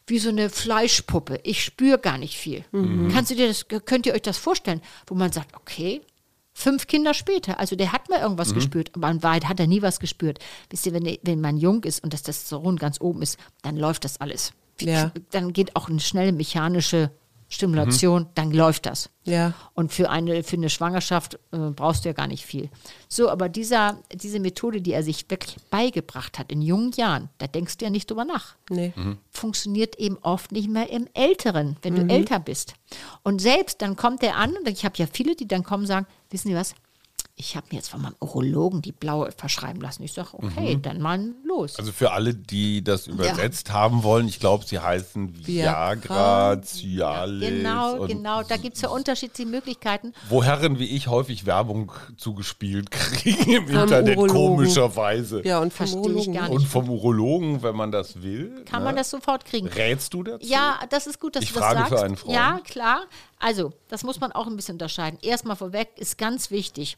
wie 0.10 0.20
so 0.20 0.30
eine 0.30 0.50
Fleischpuppe. 0.50 1.42
Ich 1.44 1.64
spüre 1.64 2.00
gar 2.00 2.18
nicht 2.18 2.38
viel. 2.38 2.64
Kannst 3.12 3.30
du 3.30 3.36
dir 3.36 3.48
das, 3.48 3.68
könnt 3.68 4.06
ihr 4.06 4.14
euch 4.14 4.22
das 4.22 4.38
vorstellen, 4.38 4.82
wo 5.06 5.16
man 5.16 5.34
sagt, 5.34 5.54
okay, 5.54 6.02
fünf 6.54 6.88
Kinder 6.88 7.14
später, 7.14 7.60
also 7.60 7.76
der 7.76 7.92
hat 7.92 8.10
mal 8.10 8.22
irgendwas 8.22 8.54
gespürt, 8.54 8.92
aber 8.96 9.12
in 9.12 9.22
Wahrheit 9.22 9.50
hat 9.50 9.60
er 9.60 9.68
nie 9.68 9.82
was 9.82 10.00
gespürt. 10.00 10.40
Wisst 10.70 10.86
ihr, 10.86 10.94
wenn, 10.94 11.18
wenn 11.22 11.42
man 11.42 11.58
jung 11.58 11.84
ist 11.84 12.04
und 12.04 12.14
das 12.14 12.24
Testosteron 12.24 12.78
ganz 12.78 13.02
oben 13.02 13.22
ist, 13.22 13.38
dann 13.62 13.76
läuft 13.76 14.06
das 14.06 14.22
alles. 14.22 14.54
Ja. 14.80 15.12
Dann 15.32 15.52
geht 15.54 15.76
auch 15.76 15.90
eine 15.90 16.00
schnelle 16.00 16.32
mechanische 16.32 17.12
Stimulation, 17.50 18.27
dann 18.36 18.51
läuft 18.51 18.86
das. 18.86 19.10
Ja. 19.24 19.54
Und 19.74 19.94
für 19.94 20.10
eine, 20.10 20.44
für 20.44 20.58
eine 20.58 20.70
Schwangerschaft 20.70 21.39
äh, 21.51 21.58
brauchst 21.58 22.04
du 22.04 22.10
ja 22.10 22.13
gar 22.13 22.27
nicht 22.27 22.46
viel. 22.46 22.70
So, 23.08 23.30
aber 23.30 23.48
dieser, 23.48 24.00
diese 24.13 24.39
Methode, 24.39 24.82
die 24.82 24.92
er 24.92 25.04
sich 25.04 25.30
wirklich 25.30 25.58
beigebracht 25.70 26.39
hat 26.39 26.51
in 26.51 26.62
jungen 26.62 26.92
Jahren, 26.92 27.30
da 27.38 27.48
denkst 27.48 27.77
du 27.77 27.86
ja 27.86 27.92
nicht 27.92 28.10
drüber 28.10 28.25
nach. 28.25 28.56
Nee. 28.70 28.94
Funktioniert 29.32 29.98
eben 29.98 30.18
oft 30.22 30.51
nicht 30.51 30.70
mehr 30.70 30.89
im 30.89 31.08
Älteren, 31.13 31.77
wenn 31.82 31.96
du 31.96 32.13
älter 32.13 32.39
bist. 32.39 32.74
Und 33.24 33.39
selbst 33.42 33.82
dann 33.82 33.96
kommt 33.96 34.24
er 34.24 34.36
an, 34.36 34.56
und 34.58 34.68
ich 34.68 34.84
habe 34.84 34.98
ja 34.98 35.08
viele, 35.12 35.36
die 35.36 35.48
dann 35.48 35.63
kommen 35.63 35.84
und 35.84 35.88
sagen, 35.88 36.08
wissen 36.30 36.50
Sie 36.50 36.56
was, 36.56 36.75
ich 37.39 37.56
habe 37.56 37.67
mir 37.70 37.77
jetzt 37.77 37.89
von 37.89 38.01
meinem 38.01 38.15
Urologen 38.20 38.82
die 38.82 38.91
blaue 38.91 39.32
verschreiben 39.32 39.79
lassen. 39.79 40.01
Ich 40.01 40.13
sage, 40.13 40.29
okay, 40.34 40.79
dann 40.82 41.00
mal 41.00 41.36
los. 41.46 41.77
Also 41.77 41.91
für 41.91 42.12
alle, 42.12 42.34
die 42.34 42.84
das 42.84 43.06
übersetzt 43.06 43.72
haben 43.72 44.01
wollen, 44.01 44.27
ich 44.27 44.39
glaube, 44.39 44.65
sie 44.65 44.79
heißen 44.79 45.46
Viagra. 45.46 46.60
Cialis. 46.63 47.48
genau, 47.48 47.98
und 47.98 48.08
genau, 48.08 48.41
da 48.41 48.58
gibt 48.58 48.75
es 48.77 48.82
ja 48.82 48.89
unterschiedliche 48.89 49.48
Möglichkeiten. 49.48 50.13
Wo 50.29 50.44
Herren 50.44 50.79
wie 50.79 50.86
ich 50.88 51.10
häufig 51.10 51.46
Werbung 51.46 51.91
zugespielt 52.17 52.89
kriegen 52.89 53.51
im 53.51 53.67
Internet, 53.70 54.17
Urologen. 54.17 54.56
komischerweise. 54.56 55.46
Ja, 55.46 55.60
und 55.60 55.72
vom 55.72 55.88
Verstehe 55.88 56.00
ich 56.01 56.08
Urologen. 56.27 56.34
gar 56.34 56.50
Und 56.50 56.62
nicht. 56.62 56.72
vom 56.72 56.89
Urologen, 56.89 57.62
wenn 57.62 57.75
man 57.75 57.91
das 57.91 58.24
will. 58.24 58.63
Kann 58.65 58.79
ne? 58.79 58.86
man 58.86 58.96
das 58.96 59.12
sofort 59.12 59.46
kriegen? 59.46 59.67
Rätst 59.67 60.12
du 60.12 60.24
dazu? 60.24 60.44
Ja, 60.44 60.79
das 60.89 61.06
ist 61.06 61.20
gut, 61.20 61.36
dass 61.36 61.44
Ich 61.44 61.50
du 61.53 61.60
das 61.60 61.63
frage 61.63 61.79
sagst. 61.82 61.94
für 61.94 62.01
einen 62.03 62.17
Freund. 62.17 62.34
Ja, 62.36 62.60
klar. 62.63 63.01
Also, 63.38 63.74
das 63.89 64.03
muss 64.03 64.20
man 64.20 64.32
auch 64.32 64.48
ein 64.48 64.56
bisschen 64.56 64.74
unterscheiden. 64.74 65.20
Erstmal 65.22 65.56
vorweg 65.56 65.89
ist 65.98 66.17
ganz 66.17 66.50
wichtig. 66.50 66.98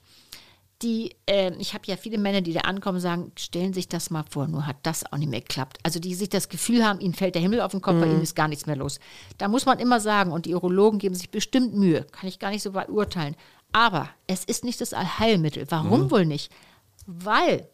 Die, 0.81 1.15
äh, 1.25 1.51
ich 1.57 1.73
habe 1.73 1.83
ja 1.87 1.97
viele 1.97 2.17
Männer, 2.17 2.39
die 2.39 2.53
da 2.53 2.61
ankommen 2.61 2.95
und 2.97 3.01
sagen, 3.01 3.31
stellen 3.37 3.73
sich 3.73 3.89
das 3.89 4.11
mal 4.11 4.23
vor, 4.29 4.47
nur 4.47 4.65
hat 4.65 4.77
das 4.83 5.11
auch 5.11 5.17
nicht 5.17 5.29
mehr 5.29 5.41
geklappt. 5.41 5.77
Also 5.83 5.99
die 5.99 6.15
sich 6.15 6.29
das 6.29 6.47
Gefühl 6.47 6.85
haben, 6.85 7.01
ihnen 7.01 7.13
fällt 7.13 7.35
der 7.35 7.41
Himmel 7.41 7.59
auf 7.59 7.71
den 7.71 7.81
Kopf, 7.81 7.99
bei 7.99 8.05
ihnen 8.05 8.21
ist 8.21 8.35
gar 8.35 8.47
nichts 8.47 8.65
mehr 8.65 8.77
los. 8.77 8.99
Da 9.37 9.49
muss 9.49 9.65
man 9.65 9.79
immer 9.79 9.99
sagen, 9.99 10.31
und 10.31 10.45
die 10.45 10.55
Urologen 10.55 10.97
geben 10.99 11.15
sich 11.15 11.29
bestimmt 11.31 11.75
Mühe, 11.75 12.05
kann 12.11 12.29
ich 12.29 12.39
gar 12.39 12.51
nicht 12.51 12.63
so 12.63 12.73
weit 12.73 12.89
urteilen. 12.89 13.35
Aber 13.73 14.09
es 14.25 14.45
ist 14.45 14.63
nicht 14.63 14.79
das 14.79 14.93
Allheilmittel. 14.93 15.65
Warum 15.69 16.11
wohl 16.11 16.25
nicht? 16.25 16.51
Weil 17.05 17.67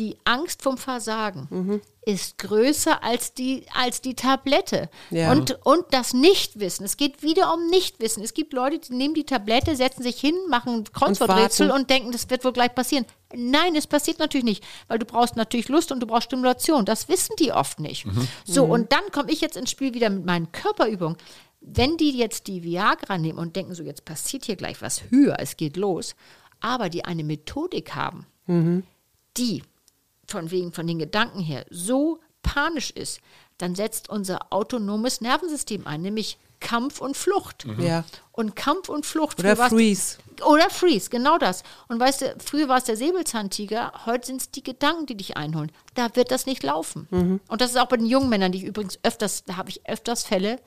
die 0.00 0.16
Angst 0.24 0.62
vom 0.62 0.78
Versagen 0.78 1.82
ist 2.06 2.38
größer 2.38 3.04
als 3.04 3.34
die, 3.34 3.66
als 3.74 4.00
die 4.00 4.14
Tablette. 4.14 4.88
Ja. 5.10 5.30
Und, 5.30 5.58
und 5.66 5.84
das 5.90 6.14
Nichtwissen. 6.14 6.86
Es 6.86 6.96
geht 6.96 7.22
wieder 7.22 7.52
um 7.52 7.66
Nichtwissen. 7.66 8.22
Es 8.22 8.32
gibt 8.32 8.54
Leute, 8.54 8.78
die 8.78 8.94
nehmen 8.94 9.12
die 9.12 9.26
Tablette, 9.26 9.76
setzen 9.76 10.02
sich 10.02 10.18
hin, 10.18 10.34
machen 10.48 10.84
Kreuzworträtsel 10.84 11.68
warten. 11.68 11.82
und, 11.82 11.90
denken, 11.90 12.12
das 12.12 12.30
wird 12.30 12.46
wohl 12.46 12.54
gleich 12.54 12.74
passieren. 12.74 13.04
Nein, 13.34 13.76
es 13.76 13.86
passiert 13.86 14.18
natürlich 14.18 14.44
nicht, 14.44 14.64
weil 14.88 14.98
du 14.98 15.04
brauchst 15.04 15.36
natürlich 15.36 15.68
Lust 15.68 15.92
und 15.92 16.00
du 16.00 16.06
brauchst 16.06 16.24
Stimulation. 16.24 16.86
Das 16.86 17.10
wissen 17.10 17.34
die 17.38 17.52
oft 17.52 17.78
nicht. 17.78 18.06
So, 18.46 18.64
und 18.64 18.90
dann 18.92 19.02
komme 19.12 19.30
ich 19.30 19.42
jetzt 19.42 19.58
ins 19.58 19.70
Spiel 19.70 19.92
wieder 19.92 20.08
mit 20.08 20.24
meinen 20.24 20.50
Körperübungen. 20.50 21.18
Wenn 21.60 21.98
die 21.98 22.16
jetzt 22.16 22.46
die 22.46 22.62
Viagra 22.62 23.18
nehmen 23.18 23.38
und 23.38 23.54
denken, 23.54 23.74
so 23.74 23.82
jetzt 23.82 24.06
passiert 24.06 24.46
hier 24.46 24.56
gleich 24.56 24.80
was 24.80 25.10
höher, 25.10 25.36
es 25.38 25.58
geht 25.58 25.76
los, 25.76 26.16
aber 26.60 26.88
die 26.88 27.04
eine 27.04 27.22
Methodik 27.22 27.94
haben, 27.94 28.26
die 29.36 29.62
von 30.30 30.50
wegen 30.50 30.72
von 30.72 30.86
den 30.86 30.98
Gedanken 30.98 31.40
her 31.40 31.64
so 31.70 32.20
panisch 32.42 32.90
ist, 32.90 33.20
dann 33.58 33.74
setzt 33.74 34.08
unser 34.08 34.52
autonomes 34.52 35.20
Nervensystem 35.20 35.86
ein, 35.86 36.00
nämlich 36.02 36.38
Kampf 36.60 37.00
und 37.00 37.16
Flucht. 37.16 37.66
Ja. 37.78 38.04
Und 38.32 38.54
Kampf 38.54 38.88
und 38.90 39.06
Flucht. 39.06 39.38
Oder 39.40 39.56
Freeze. 39.56 40.18
Oder 40.46 40.68
Freeze, 40.70 41.08
genau 41.10 41.38
das. 41.38 41.62
Und 41.88 41.98
weißt 42.00 42.20
du, 42.22 42.36
früher 42.44 42.68
war 42.68 42.78
es 42.78 42.84
der 42.84 42.96
Säbelzahntiger, 42.96 43.92
heute 44.06 44.26
sind 44.26 44.40
es 44.42 44.50
die 44.50 44.62
Gedanken, 44.62 45.06
die 45.06 45.16
dich 45.16 45.36
einholen. 45.36 45.72
Da 45.94 46.14
wird 46.16 46.30
das 46.30 46.46
nicht 46.46 46.62
laufen. 46.62 47.06
Mhm. 47.10 47.40
Und 47.48 47.60
das 47.60 47.70
ist 47.70 47.78
auch 47.78 47.88
bei 47.88 47.96
den 47.96 48.06
jungen 48.06 48.28
Männern, 48.28 48.52
die 48.52 48.58
ich 48.58 48.64
übrigens 48.64 48.98
öfters, 49.02 49.44
da 49.44 49.56
habe 49.56 49.70
ich 49.70 49.86
öfters 49.88 50.22
Fälle, 50.24 50.58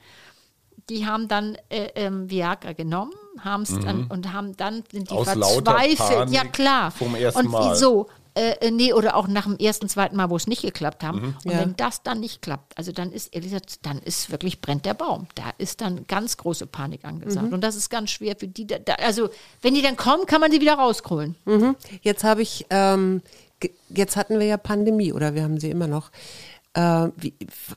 die 0.89 1.05
haben 1.05 1.27
dann 1.27 1.55
äh, 1.69 1.89
ähm, 1.95 2.29
Viagra 2.29 2.73
genommen, 2.73 3.13
haben 3.39 3.63
es 3.63 3.79
dann 3.79 4.07
und 4.07 4.33
haben 4.33 4.57
dann 4.57 4.83
sind 4.91 5.09
die 5.09 5.13
Mhm. 5.13 5.19
Aus 5.19 5.29
verzweifelt. 5.29 6.29
ja 6.31 6.43
klar. 6.45 6.91
vom 6.91 7.15
ersten 7.15 7.39
und 7.45 7.51
Mal. 7.51 7.71
wieso? 7.71 8.09
Äh, 8.35 8.67
äh, 8.67 8.71
nee, 8.71 8.93
oder 8.93 9.15
auch 9.15 9.27
nach 9.27 9.43
dem 9.43 9.57
ersten, 9.57 9.87
zweiten 9.89 10.15
Mal, 10.15 10.29
wo 10.29 10.35
es 10.35 10.47
nicht 10.47 10.63
geklappt 10.63 11.03
haben. 11.03 11.19
Mhm. 11.19 11.35
Und 11.45 11.51
Ja. 11.51 11.59
wenn 11.59 11.75
das 11.75 12.01
dann 12.01 12.19
nicht 12.19 12.41
klappt, 12.41 12.77
also 12.77 12.91
dann 12.91 13.11
ist 13.11 13.33
ehrlich 13.33 13.51
gesagt, 13.51 13.85
dann 13.85 13.99
ist 13.99 14.31
wirklich 14.31 14.59
brennt 14.59 14.85
der 14.85 14.95
Baum. 14.95 15.27
Da 15.35 15.51
ist 15.59 15.81
dann 15.81 16.07
ganz 16.07 16.37
große 16.37 16.65
Panik 16.65 17.05
angesagt. 17.05 17.47
Mhm. 17.47 17.53
Und 17.53 17.61
das 17.61 17.75
ist 17.75 17.89
ganz 17.89 18.09
schwer 18.09 18.35
für 18.37 18.47
die. 18.47 18.65
Da, 18.65 18.79
da, 18.79 18.93
also 18.95 19.29
wenn 19.61 19.75
die 19.75 19.81
dann 19.83 19.97
kommen, 19.97 20.25
kann 20.25 20.41
man 20.41 20.51
sie 20.51 20.61
wieder 20.61 20.73
rausholen. 20.75 21.35
Jetzt 22.01 22.23
habe 22.23 22.41
ich, 22.41 22.65
ähm, 22.71 23.21
jetzt 23.89 24.15
hatten 24.15 24.39
wir 24.39 24.47
ja 24.47 24.57
Pandemie 24.57 25.13
oder 25.13 25.35
wir 25.35 25.43
haben 25.43 25.59
sie 25.59 25.69
immer 25.69 25.87
noch. 25.87 26.09
Äh, 26.73 27.09
wie, 27.17 27.33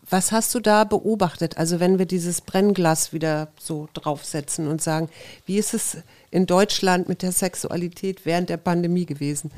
was 0.09 0.33
hast 0.33 0.55
du 0.55 0.61
da 0.61 0.85
beobachtet? 0.85 1.59
Also 1.59 1.81
wenn 1.81 1.99
wir 1.99 2.07
dieses 2.07 2.41
Brennglas 2.41 3.13
wieder 3.13 3.49
so 3.61 3.91
draufsetzen 3.93 4.69
und 4.69 4.81
sagen, 4.81 5.11
wie 5.45 5.59
ist 5.59 5.75
es 5.75 5.99
in 6.31 6.47
Deutschland 6.47 7.07
mit 7.09 7.21
der 7.21 7.33
Sexualität 7.33 8.25
während 8.25 8.49
der 8.49 8.57
Pandemie 8.57 9.05
gewesen? 9.05 9.51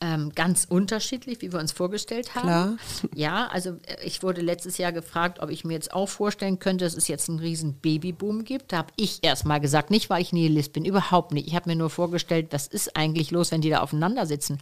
Ähm, 0.00 0.30
ganz 0.32 0.64
unterschiedlich, 0.68 1.42
wie 1.42 1.52
wir 1.52 1.58
uns 1.58 1.72
vorgestellt 1.72 2.36
haben. 2.36 2.46
Klar. 2.46 2.76
Ja, 3.16 3.48
also 3.48 3.70
äh, 3.70 4.04
ich 4.04 4.22
wurde 4.22 4.42
letztes 4.42 4.78
Jahr 4.78 4.92
gefragt, 4.92 5.40
ob 5.40 5.50
ich 5.50 5.64
mir 5.64 5.72
jetzt 5.74 5.92
auch 5.92 6.08
vorstellen 6.08 6.60
könnte, 6.60 6.84
dass 6.84 6.94
es 6.94 7.08
jetzt 7.08 7.28
einen 7.28 7.40
riesen 7.40 7.74
Babyboom 7.74 8.44
gibt. 8.44 8.70
Da 8.72 8.78
habe 8.78 8.92
ich 8.94 9.18
erst 9.22 9.44
mal 9.44 9.58
gesagt, 9.58 9.90
nicht 9.90 10.08
weil 10.08 10.22
ich 10.22 10.32
Nihilist 10.32 10.72
bin, 10.72 10.84
überhaupt 10.84 11.32
nicht. 11.32 11.48
Ich 11.48 11.56
habe 11.56 11.68
mir 11.68 11.74
nur 11.74 11.90
vorgestellt, 11.90 12.46
was 12.50 12.68
ist 12.68 12.96
eigentlich 12.96 13.32
los, 13.32 13.50
wenn 13.50 13.60
die 13.60 13.70
da 13.70 13.80
aufeinander 13.80 14.24
sitzen? 14.26 14.58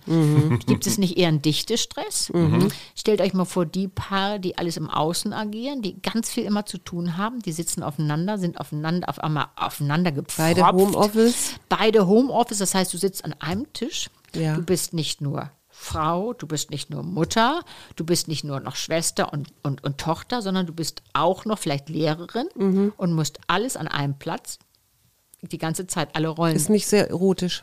Gibt 0.66 0.86
es 0.86 0.96
nicht 0.96 1.18
eher 1.18 1.28
einen 1.28 1.42
Dichtestress? 1.42 2.32
Stellt 2.94 3.20
euch 3.20 3.34
mal 3.34 3.44
vor, 3.44 3.66
die 3.66 3.88
Paare, 3.88 4.40
die 4.40 4.56
alles 4.56 4.78
im 4.78 4.88
Außen 4.88 5.34
agieren, 5.34 5.82
die 5.82 6.00
ganz 6.00 6.30
viel 6.30 6.44
immer 6.44 6.64
zu 6.64 6.78
tun 6.78 7.18
haben, 7.18 7.40
die 7.42 7.52
sitzen 7.52 7.82
aufeinander, 7.82 8.38
sind 8.38 8.58
aufeinander 8.58 9.10
auf 9.10 9.18
einmal 9.18 9.48
aufeinander 9.56 10.12
gepfropft. 10.12 10.38
Beide 10.38 10.66
Homeoffice? 10.66 11.54
Beide 11.68 12.06
Homeoffice, 12.06 12.58
das 12.58 12.74
heißt, 12.74 12.94
du 12.94 12.96
sitzt 12.96 13.22
an 13.22 13.34
einem 13.38 13.70
Tisch, 13.74 14.08
Ja. 14.36 14.54
du 14.54 14.62
bist 14.62 14.92
nicht 14.92 15.20
nur 15.20 15.50
Frau, 15.68 16.32
du 16.32 16.46
bist 16.46 16.70
nicht 16.70 16.88
nur 16.90 17.02
Mutter, 17.02 17.62
du 17.96 18.04
bist 18.04 18.28
nicht 18.28 18.44
nur 18.44 18.60
noch 18.60 18.76
Schwester 18.76 19.32
und, 19.32 19.48
und, 19.62 19.84
und 19.84 19.98
Tochter, 19.98 20.40
sondern 20.40 20.64
du 20.66 20.72
bist 20.72 21.02
auch 21.12 21.44
noch 21.44 21.58
vielleicht 21.58 21.88
Lehrerin 21.90 22.48
Mhm. 22.54 22.92
und 22.96 23.12
musst 23.12 23.38
alles 23.46 23.76
an 23.76 23.86
einem 23.88 24.18
Platz, 24.18 24.58
die 25.42 25.58
ganze 25.58 25.86
Zeit, 25.86 26.16
alle 26.16 26.28
Rollen. 26.28 26.56
Ist 26.56 26.70
nicht 26.70 26.86
sehr 26.86 27.08
erotisch. 27.10 27.62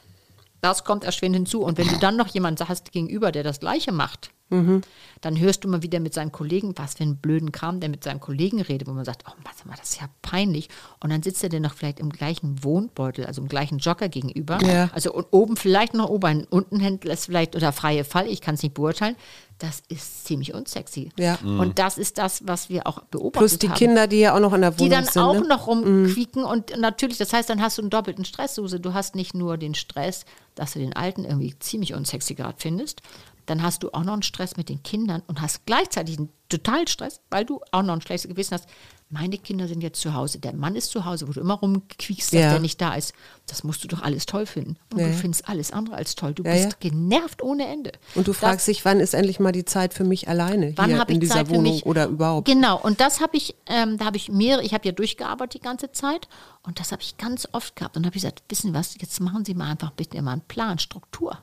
Das 0.61 0.83
kommt 0.85 1.03
erschwerend 1.03 1.35
hinzu. 1.35 1.61
Und 1.63 1.77
wenn 1.77 1.87
du 1.87 1.97
dann 1.97 2.15
noch 2.15 2.27
jemanden 2.27 2.67
hast 2.69 2.91
gegenüber, 2.91 3.31
der 3.31 3.43
das 3.43 3.59
Gleiche 3.59 3.91
macht, 3.91 4.29
Mhm. 4.53 4.81
dann 5.21 5.39
hörst 5.39 5.63
du 5.63 5.67
mal 5.67 5.81
wieder 5.81 5.99
mit 5.99 6.13
seinen 6.13 6.31
Kollegen, 6.31 6.73
was 6.75 6.95
für 6.95 7.03
einen 7.03 7.17
blöden 7.17 7.51
Kram 7.51 7.79
der 7.79 7.89
mit 7.89 8.03
seinen 8.03 8.19
Kollegen 8.19 8.61
redet, 8.61 8.87
wo 8.87 8.91
man 8.91 9.05
sagt, 9.05 9.23
oh 9.27 9.33
warte 9.43 9.67
mal, 9.67 9.75
das 9.77 9.91
ist 9.91 10.01
ja 10.01 10.07
peinlich. 10.21 10.69
Und 10.99 11.11
dann 11.11 11.23
sitzt 11.23 11.43
er 11.43 11.49
dir 11.49 11.59
noch 11.59 11.73
vielleicht 11.73 11.99
im 11.99 12.09
gleichen 12.09 12.63
Wohnbeutel, 12.63 13.25
also 13.25 13.41
im 13.41 13.47
gleichen 13.47 13.79
Jogger 13.79 14.09
gegenüber. 14.09 14.59
Ja. 14.63 14.89
Also 14.93 15.13
und 15.13 15.27
oben 15.31 15.55
vielleicht 15.55 15.93
noch 15.93 16.09
oben, 16.09 16.45
unten 16.49 16.99
es 17.07 17.25
vielleicht 17.25 17.55
oder 17.55 17.71
freie 17.71 18.03
Fall, 18.03 18.27
ich 18.27 18.41
kann 18.41 18.55
es 18.55 18.63
nicht 18.63 18.73
beurteilen. 18.73 19.15
Das 19.59 19.81
ist 19.87 20.25
ziemlich 20.25 20.53
unsexy. 20.53 21.09
Ja. 21.17 21.37
Und 21.41 21.79
das 21.79 21.97
ist 21.97 22.17
das, 22.17 22.45
was 22.45 22.69
wir 22.69 22.85
auch 22.85 23.01
beobachtet 23.03 23.39
Plus 23.39 23.59
die 23.59 23.69
haben 23.69 23.77
Kinder, 23.77 24.07
die 24.07 24.19
ja 24.19 24.35
auch 24.35 24.39
noch 24.39 24.51
in 24.53 24.61
der 24.61 24.71
die 24.71 24.79
Wohnung 24.79 24.91
dann 24.91 25.05
sind. 25.05 25.21
auch 25.21 25.35
ne? 25.35 25.47
noch 25.47 25.67
rumquieken 25.67 26.43
und 26.43 26.77
natürlich, 26.77 27.17
das 27.17 27.31
heißt, 27.31 27.49
dann 27.49 27.61
hast 27.61 27.77
du 27.77 27.83
einen 27.83 27.89
doppelten 27.89 28.25
Stress, 28.25 28.55
Suse. 28.55 28.79
Du 28.79 28.93
hast 28.93 29.15
nicht 29.15 29.33
nur 29.33 29.57
den 29.57 29.75
Stress, 29.75 30.25
dass 30.55 30.73
du 30.73 30.79
den 30.79 30.93
Alten 30.95 31.23
irgendwie 31.23 31.57
ziemlich 31.59 31.93
unsexy 31.93 32.35
gerade 32.35 32.55
findest, 32.57 33.01
dann 33.45 33.61
hast 33.61 33.83
du 33.83 33.91
auch 33.93 34.03
noch 34.03 34.13
einen 34.13 34.23
Stress 34.23 34.57
mit 34.57 34.69
den 34.69 34.83
Kindern 34.83 35.21
und 35.27 35.41
hast 35.41 35.65
gleichzeitig 35.65 36.17
einen 36.17 36.29
totalen 36.49 36.87
Stress, 36.87 37.19
weil 37.29 37.45
du 37.45 37.61
auch 37.71 37.81
noch 37.83 37.93
ein 37.93 38.01
schlechtes 38.01 38.29
Gewissen 38.29 38.53
hast. 38.55 38.67
Meine 39.09 39.37
Kinder 39.37 39.67
sind 39.67 39.81
jetzt 39.81 40.01
zu 40.01 40.15
Hause, 40.15 40.39
der 40.39 40.53
Mann 40.55 40.75
ist 40.75 40.89
zu 40.89 41.05
Hause, 41.05 41.27
wo 41.27 41.33
du 41.33 41.39
immer 41.39 41.53
rumquiekst, 41.53 42.33
dass 42.33 42.39
Ja. 42.39 42.49
der 42.51 42.59
nicht 42.59 42.81
da 42.81 42.95
ist. 42.95 43.13
Das 43.45 43.63
musst 43.63 43.83
du 43.83 43.87
doch 43.87 44.01
alles 44.01 44.25
toll 44.25 44.47
finden. 44.47 44.75
Und 44.91 44.99
Ja, 44.99 45.07
du 45.07 45.13
findest 45.13 45.47
alles 45.47 45.71
andere 45.71 45.95
als 45.97 46.15
toll. 46.15 46.33
Du 46.33 46.41
Ja, 46.43 46.53
bist 46.53 46.79
genervt 46.79 47.43
ohne 47.43 47.67
Ende. 47.67 47.91
Und 48.15 48.27
du 48.27 48.31
Das- 48.31 48.39
fragst 48.39 48.67
dich, 48.67 48.83
wann 48.85 48.99
ist 48.99 49.13
endlich 49.13 49.39
mal 49.39 49.51
die 49.51 49.65
Zeit 49.65 49.93
für 49.93 50.03
mich 50.03 50.27
alleine 50.29 50.73
Wann 50.77 50.89
hier 50.89 51.03
in 51.07 51.13
ich 51.15 51.19
dieser 51.19 51.33
Zeit 51.35 51.49
Wohnung 51.49 51.79
oder 51.83 52.07
überhaupt? 52.07 52.47
Genau, 52.47 52.79
und 52.81 53.01
das 53.01 53.21
habe 53.21 53.37
ich, 53.37 53.55
ähm, 53.67 53.97
da 53.99 54.05
habe 54.05 54.17
ich 54.17 54.29
mehrere, 54.29 54.63
ich 54.63 54.73
habe 54.73 54.85
ja 54.87 54.91
durchgearbeitet 54.93 55.61
die 55.61 55.63
ganze 55.65 55.91
Zeit 55.91 56.27
und 56.63 56.79
das 56.79 56.91
habe 56.91 57.03
ich 57.03 57.15
ganz 57.17 57.47
oft 57.51 57.75
gehabt. 57.75 57.95
Und 57.97 58.05
habe 58.07 58.15
ich 58.15 58.23
gesagt, 58.23 58.41
wissen 58.49 58.69
Sie 58.69 58.73
was, 58.73 58.95
jetzt 58.99 59.19
machen 59.19 59.45
Sie 59.45 59.53
mal 59.53 59.69
einfach 59.69 59.91
bitte 59.91 60.19
mal 60.23 60.31
einen 60.33 60.41
Plan, 60.41 60.79
Struktur. 60.79 61.37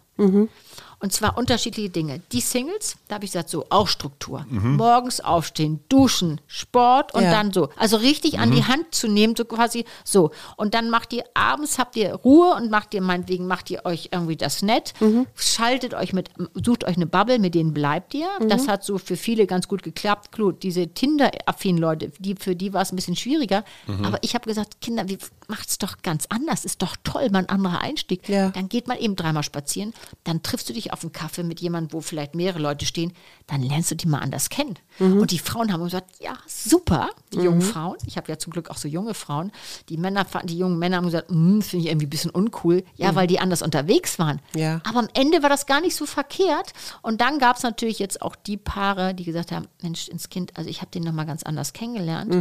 Und 1.02 1.12
zwar 1.12 1.38
unterschiedliche 1.38 1.88
Dinge. 1.88 2.20
Die 2.30 2.40
Singles, 2.42 2.96
da 3.08 3.14
habe 3.14 3.24
ich 3.24 3.32
gesagt, 3.32 3.48
so 3.48 3.64
auch 3.70 3.88
Struktur. 3.88 4.44
Morgens 4.50 5.20
aufstehen, 5.20 5.80
duschen, 5.88 6.40
Sport 6.46 7.14
und 7.14 7.22
Ja. 7.22 7.30
dann 7.30 7.52
so. 7.52 7.70
Also 7.76 7.96
richtig 7.96 8.38
an 8.38 8.50
die 8.50 8.64
Hand 8.64 8.94
zu 8.94 9.08
nehmen, 9.08 9.34
so 9.34 9.44
quasi 9.46 9.84
so. 10.04 10.30
Und 10.56 10.74
dann 10.74 10.90
macht 10.90 11.12
ihr 11.14 11.24
abends, 11.34 11.78
habt 11.78 11.96
ihr 11.96 12.14
Ruhe 12.14 12.54
und 12.54 12.70
macht 12.70 12.92
ihr 12.92 13.00
meinetwegen, 13.00 13.46
macht 13.46 13.70
ihr 13.70 13.86
euch 13.86 14.10
irgendwie 14.12 14.36
das 14.36 14.60
nett, 14.62 14.92
schaltet 15.34 15.94
euch 15.94 16.12
mit, 16.12 16.28
sucht 16.64 16.84
euch 16.84 16.96
eine 16.96 17.06
Bubble, 17.06 17.38
mit 17.38 17.54
denen 17.54 17.72
bleibt 17.72 18.12
ihr. 18.14 18.28
Das 18.48 18.68
hat 18.68 18.84
so 18.84 18.98
für 18.98 19.16
viele 19.16 19.46
ganz 19.46 19.68
gut 19.68 19.82
geklappt. 19.82 20.32
Klar, 20.32 20.52
diese 20.52 20.86
Tinder-affinen 20.88 21.80
Leute, 21.80 22.12
die, 22.18 22.34
für 22.34 22.54
die 22.54 22.72
war 22.74 22.82
es 22.82 22.92
ein 22.92 22.96
bisschen 22.96 23.16
schwieriger. 23.16 23.64
Aber 24.02 24.18
ich 24.22 24.34
habe 24.34 24.44
gesagt, 24.46 24.80
Kinder, 24.82 25.08
wie 25.08 25.18
macht's 25.48 25.78
doch 25.78 26.02
ganz 26.02 26.26
anders. 26.28 26.64
Ist 26.64 26.82
doch 26.82 26.96
toll, 27.04 27.30
mal 27.30 27.38
ein 27.40 27.48
anderer 27.48 27.80
Einstieg. 27.80 28.28
Ja. 28.28 28.50
Dann 28.50 28.68
geht 28.68 28.86
man 28.86 28.98
eben 28.98 29.16
dreimal 29.16 29.42
spazieren. 29.42 29.94
Dann 30.24 30.42
triffst 30.42 30.68
du 30.68 30.72
dich 30.74 30.89
auf 30.92 31.02
einen 31.02 31.12
Kaffee 31.12 31.42
mit 31.42 31.60
jemandem, 31.60 31.92
wo 31.92 32.00
vielleicht 32.00 32.34
mehrere 32.34 32.58
Leute 32.60 32.84
stehen. 32.86 33.12
Dann 33.46 33.62
lernst 33.62 33.90
du 33.90 33.94
die 33.96 34.06
mal 34.08 34.18
anders 34.18 34.48
kennen. 34.48 34.78
Und 34.98 35.30
die 35.30 35.38
Frauen 35.38 35.72
haben 35.72 35.82
gesagt, 35.84 36.20
ja, 36.20 36.34
super, 36.46 37.10
die 37.32 37.38
jungen 37.40 37.62
Frauen. 37.62 37.96
Ich 38.06 38.16
habe 38.16 38.28
ja 38.30 38.38
zum 38.38 38.52
Glück 38.52 38.70
auch 38.70 38.76
so 38.76 38.88
junge 38.88 39.14
Frauen. 39.14 39.50
Die 39.88 39.96
Männer, 39.96 40.24
fanden- 40.24 40.48
die 40.48 40.58
jungen 40.58 40.78
Männer 40.78 40.96
haben 40.98 41.06
gesagt, 41.06 41.30
"Hm, 41.30 41.62
finde 41.62 41.84
ich 41.86 41.90
irgendwie 41.90 42.06
ein 42.06 42.10
bisschen 42.10 42.30
uncool. 42.30 42.84
Ja, 42.96 43.14
weil 43.14 43.26
die 43.26 43.38
anders 43.40 43.62
unterwegs 43.62 44.18
waren. 44.18 44.40
Ja. 44.54 44.80
Aber 44.88 44.98
am 45.00 45.08
Ende 45.14 45.42
war 45.42 45.48
das 45.48 45.66
gar 45.66 45.80
nicht 45.80 45.96
so 45.96 46.06
verkehrt. 46.06 46.72
Und 47.02 47.20
dann 47.20 47.38
gab 47.38 47.56
es 47.56 47.62
natürlich 47.62 47.98
jetzt 47.98 48.20
auch 48.22 48.36
die 48.36 48.56
Paare, 48.56 49.14
die 49.14 49.24
gesagt 49.24 49.52
haben, 49.52 49.66
Mensch, 49.82 50.08
ins 50.08 50.28
Kind, 50.28 50.56
also 50.56 50.68
ich 50.68 50.80
habe 50.80 50.90
den 50.90 51.02
nochmal 51.04 51.26
ganz 51.26 51.42
anders 51.42 51.72
kennengelernt. 51.72 52.32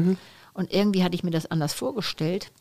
Und 0.54 0.74
irgendwie 0.74 1.04
hatte 1.04 1.16
ich 1.16 1.24
mir 1.24 1.32
das 1.32 1.50
anders 1.50 1.74
vorgestellt. 1.74 2.52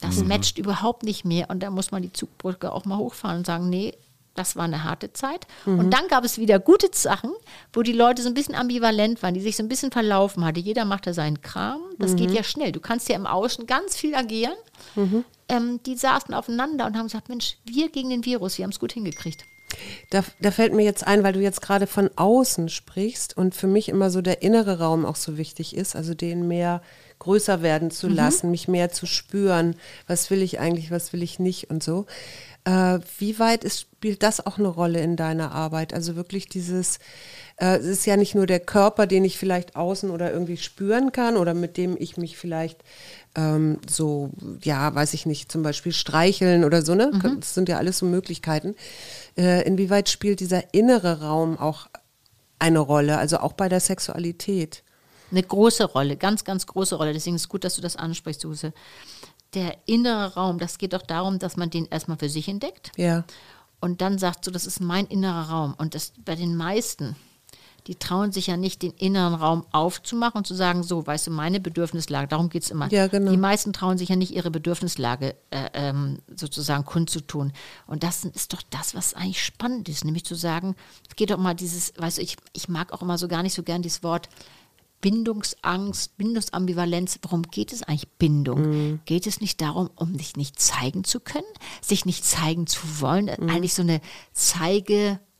Das 0.00 0.16
matcht 0.28 0.58
überhaupt 0.58 1.02
nicht 1.04 1.24
mehr. 1.24 1.48
Und 1.48 1.62
da 1.62 1.70
muss 1.70 1.90
man 1.90 2.02
die 2.02 2.12
Zugbrücke 2.12 2.70
auch 2.70 2.84
mal 2.84 2.98
hochfahren 2.98 3.38
und 3.38 3.46
sagen, 3.46 3.70
nee, 3.70 3.94
das 4.36 4.56
war 4.56 4.64
eine 4.64 4.84
harte 4.84 5.12
Zeit. 5.12 5.46
Und 5.64 5.90
dann 5.90 6.08
gab 6.08 6.24
es 6.24 6.38
wieder 6.38 6.58
gute 6.58 6.88
Sachen, 6.92 7.32
wo 7.72 7.82
die 7.82 7.92
Leute 7.92 8.22
so 8.22 8.28
ein 8.28 8.34
bisschen 8.34 8.54
ambivalent 8.54 9.22
waren, 9.22 9.34
die 9.34 9.40
sich 9.40 9.56
so 9.56 9.62
ein 9.62 9.68
bisschen 9.68 9.90
verlaufen 9.90 10.44
hatte. 10.44 10.60
Jeder 10.60 10.84
machte 10.84 11.14
seinen 11.14 11.40
Kram. 11.40 11.80
Das 11.98 12.16
geht 12.16 12.30
ja 12.30 12.42
schnell. 12.42 12.72
Du 12.72 12.80
kannst 12.80 13.08
ja 13.08 13.16
im 13.16 13.26
Außen 13.26 13.66
ganz 13.66 13.96
viel 13.96 14.14
agieren. 14.14 14.54
Ähm, 15.48 15.80
die 15.86 15.96
saßen 15.96 16.34
aufeinander 16.34 16.86
und 16.86 16.96
haben 16.96 17.06
gesagt, 17.06 17.28
Mensch, 17.28 17.56
wir 17.64 17.88
gegen 17.90 18.10
den 18.10 18.24
Virus, 18.24 18.58
wir 18.58 18.64
haben 18.64 18.72
es 18.72 18.80
gut 18.80 18.92
hingekriegt. 18.92 19.44
Da, 20.10 20.24
da 20.40 20.50
fällt 20.50 20.72
mir 20.72 20.84
jetzt 20.84 21.06
ein, 21.06 21.22
weil 21.22 21.32
du 21.32 21.40
jetzt 21.40 21.60
gerade 21.60 21.86
von 21.86 22.10
außen 22.16 22.68
sprichst 22.68 23.36
und 23.36 23.54
für 23.54 23.66
mich 23.66 23.88
immer 23.88 24.10
so 24.10 24.22
der 24.22 24.42
innere 24.42 24.78
Raum 24.78 25.04
auch 25.04 25.16
so 25.16 25.36
wichtig 25.36 25.76
ist, 25.76 25.96
also 25.96 26.14
den 26.14 26.46
mehr 26.48 26.82
größer 27.18 27.62
werden 27.62 27.90
zu 27.90 28.08
lassen, 28.08 28.50
mich 28.50 28.68
mehr 28.68 28.90
zu 28.90 29.06
spüren, 29.06 29.76
was 30.06 30.30
will 30.30 30.42
ich 30.42 30.60
eigentlich, 30.60 30.90
was 30.90 31.12
will 31.12 31.22
ich 31.22 31.38
nicht 31.38 31.70
und 31.70 31.82
so. 31.82 32.06
Äh, 32.66 32.98
wie 33.18 33.38
weit 33.38 33.62
ist, 33.62 33.82
spielt 33.82 34.24
das 34.24 34.44
auch 34.44 34.58
eine 34.58 34.66
Rolle 34.66 35.00
in 35.00 35.14
deiner 35.14 35.52
Arbeit? 35.52 35.94
Also 35.94 36.16
wirklich 36.16 36.48
dieses, 36.48 36.98
äh, 37.58 37.76
es 37.76 37.86
ist 37.86 38.06
ja 38.06 38.16
nicht 38.16 38.34
nur 38.34 38.46
der 38.46 38.58
Körper, 38.58 39.06
den 39.06 39.24
ich 39.24 39.38
vielleicht 39.38 39.76
außen 39.76 40.10
oder 40.10 40.32
irgendwie 40.32 40.56
spüren 40.56 41.12
kann 41.12 41.36
oder 41.36 41.54
mit 41.54 41.76
dem 41.76 41.96
ich 41.96 42.16
mich 42.16 42.36
vielleicht 42.36 42.82
ähm, 43.36 43.78
so, 43.88 44.30
ja, 44.62 44.92
weiß 44.92 45.14
ich 45.14 45.26
nicht, 45.26 45.52
zum 45.52 45.62
Beispiel 45.62 45.92
streicheln 45.92 46.64
oder 46.64 46.82
so, 46.82 46.96
ne? 46.96 47.12
Das 47.38 47.54
sind 47.54 47.68
ja 47.68 47.78
alles 47.78 47.98
so 47.98 48.06
Möglichkeiten. 48.06 48.74
Äh, 49.38 49.64
inwieweit 49.64 50.08
spielt 50.08 50.40
dieser 50.40 50.74
innere 50.74 51.20
Raum 51.20 51.56
auch 51.58 51.86
eine 52.58 52.80
Rolle, 52.80 53.16
also 53.18 53.38
auch 53.38 53.52
bei 53.52 53.68
der 53.68 53.80
Sexualität? 53.80 54.82
Eine 55.30 55.42
große 55.42 55.84
Rolle, 55.84 56.16
ganz, 56.16 56.44
ganz 56.44 56.66
große 56.66 56.96
Rolle. 56.96 57.12
Deswegen 57.12 57.36
ist 57.36 57.42
es 57.42 57.48
gut, 57.48 57.62
dass 57.62 57.76
du 57.76 57.82
das 57.82 57.94
ansprichst, 57.94 58.40
Suse. 58.40 58.72
Der 59.54 59.76
innere 59.86 60.34
Raum, 60.34 60.58
das 60.58 60.78
geht 60.78 60.92
doch 60.92 61.02
darum, 61.02 61.38
dass 61.38 61.56
man 61.56 61.70
den 61.70 61.86
erstmal 61.86 62.18
für 62.18 62.28
sich 62.28 62.48
entdeckt 62.48 62.92
Ja. 62.96 63.24
und 63.80 64.00
dann 64.00 64.18
sagt 64.18 64.44
so, 64.44 64.50
das 64.50 64.66
ist 64.66 64.80
mein 64.80 65.06
innerer 65.06 65.48
Raum. 65.50 65.74
Und 65.78 65.94
das 65.94 66.12
bei 66.24 66.34
den 66.34 66.56
meisten, 66.56 67.16
die 67.86 67.94
trauen 67.94 68.32
sich 68.32 68.48
ja 68.48 68.56
nicht, 68.56 68.82
den 68.82 68.90
inneren 68.94 69.34
Raum 69.34 69.64
aufzumachen 69.70 70.38
und 70.38 70.46
zu 70.46 70.54
sagen, 70.54 70.82
so, 70.82 71.06
weißt 71.06 71.28
du, 71.28 71.30
meine 71.30 71.60
Bedürfnislage, 71.60 72.26
darum 72.26 72.48
geht 72.48 72.64
es 72.64 72.70
immer. 72.72 72.90
Ja, 72.92 73.06
genau. 73.06 73.30
Die 73.30 73.36
meisten 73.36 73.72
trauen 73.72 73.96
sich 73.96 74.08
ja 74.08 74.16
nicht, 74.16 74.32
ihre 74.34 74.50
Bedürfnislage 74.50 75.36
äh, 75.50 75.70
ähm, 75.72 76.18
sozusagen 76.34 76.84
kundzutun. 76.84 77.52
Und 77.86 78.02
das 78.02 78.24
ist 78.24 78.52
doch 78.52 78.62
das, 78.70 78.96
was 78.96 79.14
eigentlich 79.14 79.44
spannend 79.44 79.88
ist, 79.88 80.04
nämlich 80.04 80.24
zu 80.24 80.34
sagen, 80.34 80.74
es 81.08 81.14
geht 81.14 81.30
doch 81.30 81.38
mal 81.38 81.54
dieses, 81.54 81.92
weißt 81.96 82.18
du, 82.18 82.22
ich, 82.22 82.36
ich 82.54 82.68
mag 82.68 82.92
auch 82.92 83.02
immer 83.02 83.18
so 83.18 83.28
gar 83.28 83.44
nicht 83.44 83.54
so 83.54 83.62
gern 83.62 83.82
dieses 83.82 84.02
Wort 84.02 84.28
Bindungsangst, 85.00 86.16
Bindungsambivalenz, 86.16 87.18
worum 87.22 87.42
geht 87.42 87.72
es 87.72 87.82
eigentlich 87.82 88.08
Bindung? 88.18 89.00
Geht 89.04 89.26
es 89.26 89.40
nicht 89.40 89.60
darum, 89.60 89.90
um 89.94 90.16
sich 90.16 90.36
nicht 90.36 90.60
zeigen 90.60 91.04
zu 91.04 91.20
können, 91.20 91.44
sich 91.80 92.06
nicht 92.06 92.24
zeigen 92.24 92.66
zu 92.66 92.80
wollen, 93.00 93.28
eigentlich 93.28 93.74
so 93.74 93.82
eine 93.82 94.00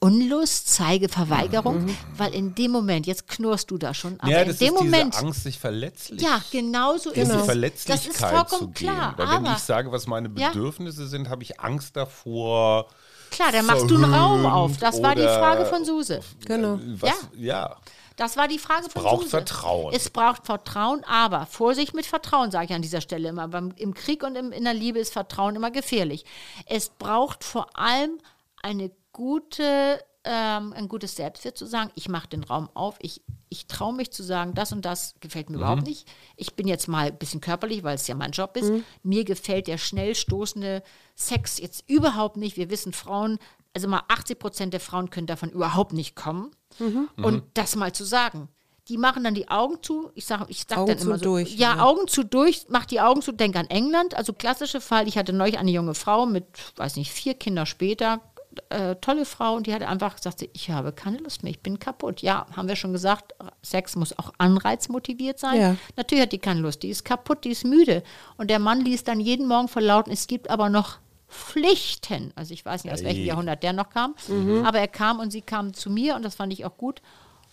Zeigeunlust, 0.00 0.68
Zeigeverweigerung, 0.68 1.86
weil 2.16 2.34
in 2.34 2.54
dem 2.54 2.70
Moment, 2.70 3.06
jetzt 3.06 3.28
knurrst 3.28 3.70
du 3.70 3.78
da 3.78 3.94
schon, 3.94 4.20
aber 4.20 4.30
ja, 4.30 4.42
in 4.42 4.48
das 4.48 4.58
dem 4.58 4.74
ist 4.74 4.80
Moment, 4.82 5.14
diese 5.14 5.24
Angst, 5.26 5.42
sich 5.42 5.58
verletzlich 5.58 6.20
ja, 6.20 6.40
genau 6.50 6.96
so 6.96 7.10
ist 7.10 7.28
es. 7.30 7.44
Verletzlichkeit 7.44 7.98
Das 7.98 8.06
ist 8.06 8.18
vollkommen 8.20 8.74
zu 8.74 8.80
gehen. 8.80 8.88
klar, 8.92 9.14
Weil 9.16 9.26
wenn 9.28 9.34
aber 9.46 9.52
ich 9.52 9.62
sage, 9.62 9.90
was 9.92 10.06
meine 10.06 10.30
Ja. 10.36 10.48
Bedürfnisse 10.48 11.06
sind, 11.06 11.28
habe 11.28 11.42
ich 11.42 11.60
Angst 11.60 11.96
davor. 11.96 12.86
klar, 13.30 13.52
dann 13.52 13.66
machst 13.66 13.90
du 13.90 13.96
einen 13.96 14.12
Raum 14.12 14.46
auf. 14.46 14.76
Das 14.78 15.02
war 15.02 15.14
die 15.14 15.22
Frage 15.22 15.66
von 15.66 15.84
Suse. 15.84 16.20
Genau. 16.46 16.78
Was, 16.98 17.28
ja. 17.36 17.76
Das 18.16 18.36
war 18.36 18.48
die 18.48 18.58
Frage 18.58 18.88
von 18.88 19.02
braucht 19.02 19.22
Suse. 19.24 19.30
Vertrauen. 19.30 19.94
Es 19.94 20.10
braucht 20.10 20.46
Vertrauen, 20.46 21.04
aber 21.04 21.46
Vorsicht 21.46 21.94
mit 21.94 22.06
Vertrauen, 22.06 22.50
sage 22.50 22.66
ich 22.66 22.72
an 22.72 22.82
dieser 22.82 23.02
Stelle 23.02 23.28
immer. 23.28 23.48
Beim, 23.48 23.72
Im 23.76 23.94
Krieg 23.94 24.22
und 24.22 24.36
im, 24.36 24.52
in 24.52 24.64
der 24.64 24.74
Liebe 24.74 24.98
ist 24.98 25.12
Vertrauen 25.12 25.54
immer 25.54 25.70
gefährlich. 25.70 26.24
Es 26.64 26.88
braucht 26.88 27.44
vor 27.44 27.78
allem 27.78 28.18
eine 28.62 28.90
gute, 29.12 30.02
ähm, 30.24 30.72
ein 30.72 30.88
gutes 30.88 31.14
Selbstwert 31.16 31.58
zu 31.58 31.66
sagen, 31.66 31.90
ich 31.94 32.08
mache 32.08 32.28
den 32.28 32.42
Raum 32.42 32.70
auf, 32.74 32.96
ich, 33.00 33.20
ich 33.50 33.66
traue 33.66 33.94
mich 33.94 34.10
zu 34.10 34.22
sagen, 34.22 34.54
das 34.54 34.72
und 34.72 34.84
das 34.84 35.14
gefällt 35.20 35.50
mir 35.50 35.56
überhaupt 35.56 35.86
nicht. 35.86 36.08
Ich 36.36 36.54
bin 36.54 36.66
jetzt 36.66 36.88
mal 36.88 37.08
ein 37.08 37.18
bisschen 37.18 37.40
körperlich, 37.40 37.84
weil 37.84 37.94
es 37.94 38.06
ja 38.06 38.14
mein 38.14 38.32
Job 38.32 38.56
ist. 38.56 38.72
Mir 39.02 39.24
gefällt 39.24 39.66
der 39.66 39.78
schnell 39.78 40.14
stoßende 40.14 40.82
Sex 41.14 41.58
jetzt 41.58 41.88
überhaupt 41.88 42.36
nicht. 42.38 42.56
Wir 42.56 42.70
wissen, 42.70 42.92
Frauen, 42.92 43.38
also 43.76 43.88
mal 43.88 44.04
80 44.08 44.38
Prozent 44.38 44.72
der 44.72 44.80
Frauen 44.80 45.10
können 45.10 45.26
davon 45.26 45.50
überhaupt 45.50 45.92
nicht 45.92 46.16
kommen. 46.16 46.50
Und 47.16 47.42
das 47.52 47.76
mal 47.76 47.92
zu 47.92 48.04
sagen. 48.04 48.48
Die 48.88 48.96
machen 48.96 49.22
dann 49.22 49.34
die 49.34 49.48
Augen 49.48 49.82
zu. 49.82 50.10
Ich 50.14 50.24
sage 50.24 50.46
ich 50.48 50.64
sag 50.66 50.78
Augen 50.78 50.88
dann 50.88 50.98
zu 50.98 51.06
immer 51.08 51.18
so, 51.18 51.24
durch, 51.24 51.54
Ja, 51.56 51.76
ja. 51.76 51.84
Augen 51.84 52.08
zu 52.08 52.24
durch, 52.24 52.64
mach 52.70 52.86
die 52.86 53.02
Augen 53.02 53.20
zu, 53.20 53.32
denk 53.32 53.54
an 53.54 53.66
England. 53.66 54.14
Also 54.14 54.32
klassische 54.32 54.80
Fall, 54.80 55.08
ich 55.08 55.18
hatte 55.18 55.34
neulich 55.34 55.58
eine 55.58 55.70
junge 55.70 55.92
Frau 55.92 56.24
mit, 56.24 56.46
weiß 56.76 56.96
nicht, 56.96 57.12
vier 57.12 57.34
Kinder 57.34 57.66
später, 57.66 58.22
äh, 58.70 58.96
tolle 58.96 59.26
Frau 59.26 59.56
und 59.56 59.66
die 59.66 59.74
hatte 59.74 59.88
einfach 59.88 60.16
gesagt, 60.16 60.38
sie, 60.38 60.48
ich 60.54 60.70
habe 60.70 60.92
keine 60.92 61.18
Lust 61.18 61.42
mehr, 61.42 61.50
ich 61.50 61.60
bin 61.60 61.78
kaputt. 61.78 62.22
Ja, 62.22 62.46
haben 62.56 62.68
wir 62.68 62.76
schon 62.76 62.94
gesagt, 62.94 63.34
Sex 63.62 63.94
muss 63.94 64.18
auch 64.18 64.32
anreizmotiviert 64.38 65.38
sein. 65.38 65.60
Ja. 65.60 65.76
Natürlich 65.96 66.22
hat 66.22 66.32
die 66.32 66.38
keine 66.38 66.60
Lust, 66.60 66.82
die 66.82 66.88
ist 66.88 67.04
kaputt, 67.04 67.44
die 67.44 67.50
ist 67.50 67.66
müde. 67.66 68.02
Und 68.38 68.48
der 68.48 68.58
Mann 68.58 68.80
liest 68.80 69.08
dann 69.08 69.20
jeden 69.20 69.46
Morgen 69.46 69.68
verlauten, 69.68 70.12
es 70.12 70.28
gibt 70.28 70.48
aber 70.48 70.70
noch 70.70 70.98
Pflichten. 71.28 72.32
Also 72.36 72.54
ich 72.54 72.64
weiß 72.64 72.84
nicht, 72.84 72.92
aus 72.92 73.02
welchem. 73.02 73.24
Jahrhundert 73.24 73.62
der 73.62 73.72
noch 73.72 73.90
kam, 73.90 74.14
aber 74.64 74.78
er 74.78 74.88
kam 74.88 75.18
und 75.18 75.30
sie 75.30 75.42
kam 75.42 75.74
zu 75.74 75.90
mir 75.90 76.14
und 76.14 76.24
das 76.24 76.34
fand 76.34 76.52
ich 76.52 76.64
auch 76.64 76.76
gut. 76.76 77.02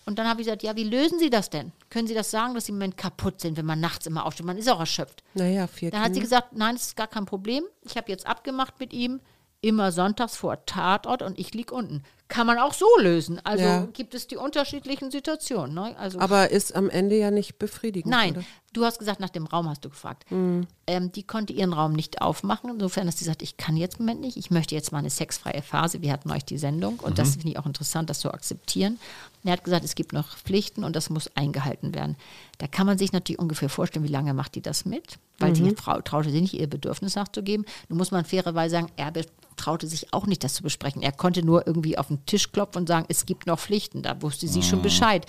Und 0.06 0.18
dann 0.18 0.28
habe 0.28 0.40
ich 0.40 0.46
gesagt, 0.46 0.62
ja, 0.62 0.76
wie 0.76 0.84
lösen 0.84 1.18
Sie 1.18 1.30
das 1.30 1.48
denn? 1.48 1.72
Können 1.88 2.06
Sie 2.06 2.14
das 2.14 2.30
sagen, 2.30 2.54
dass 2.54 2.66
Sie 2.66 2.72
im 2.72 2.76
Moment 2.76 2.98
kaputt 2.98 3.40
sind, 3.40 3.56
wenn 3.56 3.64
man 3.64 3.80
nachts 3.80 4.06
immer 4.06 4.26
aufsteht? 4.26 4.44
Man 4.44 4.58
ist 4.58 4.68
auch 4.68 4.80
erschöpft. 4.80 5.22
Naja, 5.32 5.66
vier 5.66 5.90
Dann 5.90 6.02
hat 6.02 6.14
sie 6.14 6.20
gesagt, 6.20 6.52
nein, 6.52 6.74
das 6.74 6.88
ist 6.88 6.96
gar 6.96 7.06
kein 7.06 7.24
Problem. 7.24 7.64
Ich 7.82 7.96
habe 7.96 8.10
jetzt 8.10 8.26
abgemacht 8.26 8.78
mit 8.80 8.92
ihm, 8.92 9.20
immer 9.62 9.92
sonntags 9.92 10.36
vor 10.36 10.66
Tatort 10.66 11.22
und 11.22 11.38
ich 11.38 11.54
lieg 11.54 11.72
unten. 11.72 12.02
Kann 12.28 12.46
man 12.46 12.58
auch 12.58 12.72
so 12.72 12.86
lösen. 13.00 13.38
Also 13.44 13.62
Ja. 13.64 13.86
gibt 13.92 14.14
es 14.14 14.26
die 14.26 14.36
unterschiedlichen 14.36 15.10
Situationen. 15.10 15.74
Ne? 15.74 15.94
Also 15.98 16.18
Aber 16.20 16.50
ist 16.50 16.74
am 16.74 16.88
Ende 16.88 17.16
ja 17.18 17.30
nicht 17.30 17.58
befriedigend. 17.58 18.10
Nein, 18.10 18.32
Oder? 18.32 18.44
du 18.72 18.84
hast 18.84 18.98
gesagt, 18.98 19.20
nach 19.20 19.28
dem 19.28 19.44
Raum 19.46 19.68
hast 19.68 19.84
du 19.84 19.90
gefragt. 19.90 20.24
Mhm. 20.30 20.66
Ähm, 20.86 21.12
die 21.12 21.22
konnte 21.22 21.52
ihren 21.52 21.74
Raum 21.74 21.92
nicht 21.92 22.22
aufmachen, 22.22 22.70
insofern, 22.70 23.06
dass 23.06 23.18
sie 23.18 23.24
sagt, 23.26 23.42
ich 23.42 23.58
kann 23.58 23.76
jetzt 23.76 23.98
im 24.00 24.06
Moment 24.06 24.22
nicht, 24.22 24.38
ich 24.38 24.50
möchte 24.50 24.74
jetzt 24.74 24.90
mal 24.90 24.98
eine 24.98 25.10
sexfreie 25.10 25.60
Phase. 25.62 26.00
Wir 26.00 26.12
hatten 26.12 26.30
euch 26.30 26.44
die 26.46 26.56
Sendung 26.58 26.98
und 27.00 27.10
Mhm. 27.10 27.14
das 27.16 27.32
finde 27.32 27.48
ich 27.50 27.58
auch 27.58 27.66
interessant, 27.66 28.08
das 28.08 28.20
zu 28.20 28.32
akzeptieren. 28.32 28.94
Und 29.42 29.48
er 29.50 29.52
hat 29.52 29.64
gesagt, 29.64 29.84
es 29.84 29.94
gibt 29.94 30.14
noch 30.14 30.36
Pflichten 30.38 30.82
und 30.82 30.96
das 30.96 31.10
muss 31.10 31.30
eingehalten 31.36 31.94
werden. 31.94 32.16
Da 32.56 32.66
kann 32.66 32.86
man 32.86 32.96
sich 32.96 33.12
natürlich 33.12 33.38
ungefähr 33.38 33.68
vorstellen, 33.68 34.04
wie 34.04 34.10
lange 34.10 34.32
macht 34.32 34.54
die 34.54 34.62
das 34.62 34.86
mit, 34.86 35.18
weil 35.38 35.50
Mhm. 35.50 35.54
die 35.54 35.76
Frau 35.76 36.00
traute 36.00 36.30
sich 36.30 36.40
nicht, 36.40 36.54
ihr 36.54 36.68
Bedürfnis 36.68 37.16
nachzugeben. 37.16 37.66
Nun 37.90 37.98
muss 37.98 38.10
man 38.12 38.24
fairerweise 38.24 38.72
sagen, 38.76 38.88
er 38.96 39.12
traute 39.56 39.86
sich 39.86 40.12
auch 40.12 40.26
nicht, 40.26 40.42
das 40.42 40.54
zu 40.54 40.62
besprechen. 40.64 41.00
Er 41.02 41.12
konnte 41.12 41.44
nur 41.44 41.64
irgendwie 41.66 41.96
auf 41.96 42.08
den 42.08 42.13
Tisch 42.26 42.52
klopfen 42.52 42.80
und 42.82 42.86
sagen, 42.88 43.06
es 43.08 43.26
gibt 43.26 43.46
noch 43.46 43.58
Pflichten. 43.58 44.02
Da 44.02 44.20
wusste 44.22 44.48
sie 44.48 44.62
schon 44.62 44.82
Bescheid. 44.82 45.26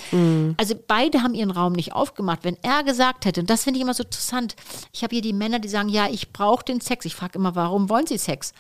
Also 0.58 0.76
beide 0.88 1.22
haben 1.24 1.34
ihren 1.34 1.52
Raum 1.52 1.74
nicht 1.74 1.94
aufgemacht. 1.94 2.44
Wenn 2.44 2.58
er 2.62 2.84
gesagt 2.84 3.26
hätte, 3.26 3.42
und 3.42 3.50
das 3.50 3.64
finde 3.64 3.78
ich 3.78 3.84
immer 3.84 3.94
so 3.94 4.04
interessant, 4.04 4.56
ich 4.94 5.04
habe 5.04 5.16
hier 5.16 5.22
die 5.22 5.34
Männer, 5.34 5.60
die 5.60 5.68
sagen, 5.70 5.90
ja, 5.90 6.08
ich 6.10 6.32
brauche 6.32 6.64
den 6.66 6.82
Sex. 6.82 7.06
Ich 7.06 7.16
frage 7.16 7.40
immer, 7.40 7.56
warum 7.56 7.90
wollen 7.90 8.08
sie 8.08 8.18
Sex? 8.18 8.54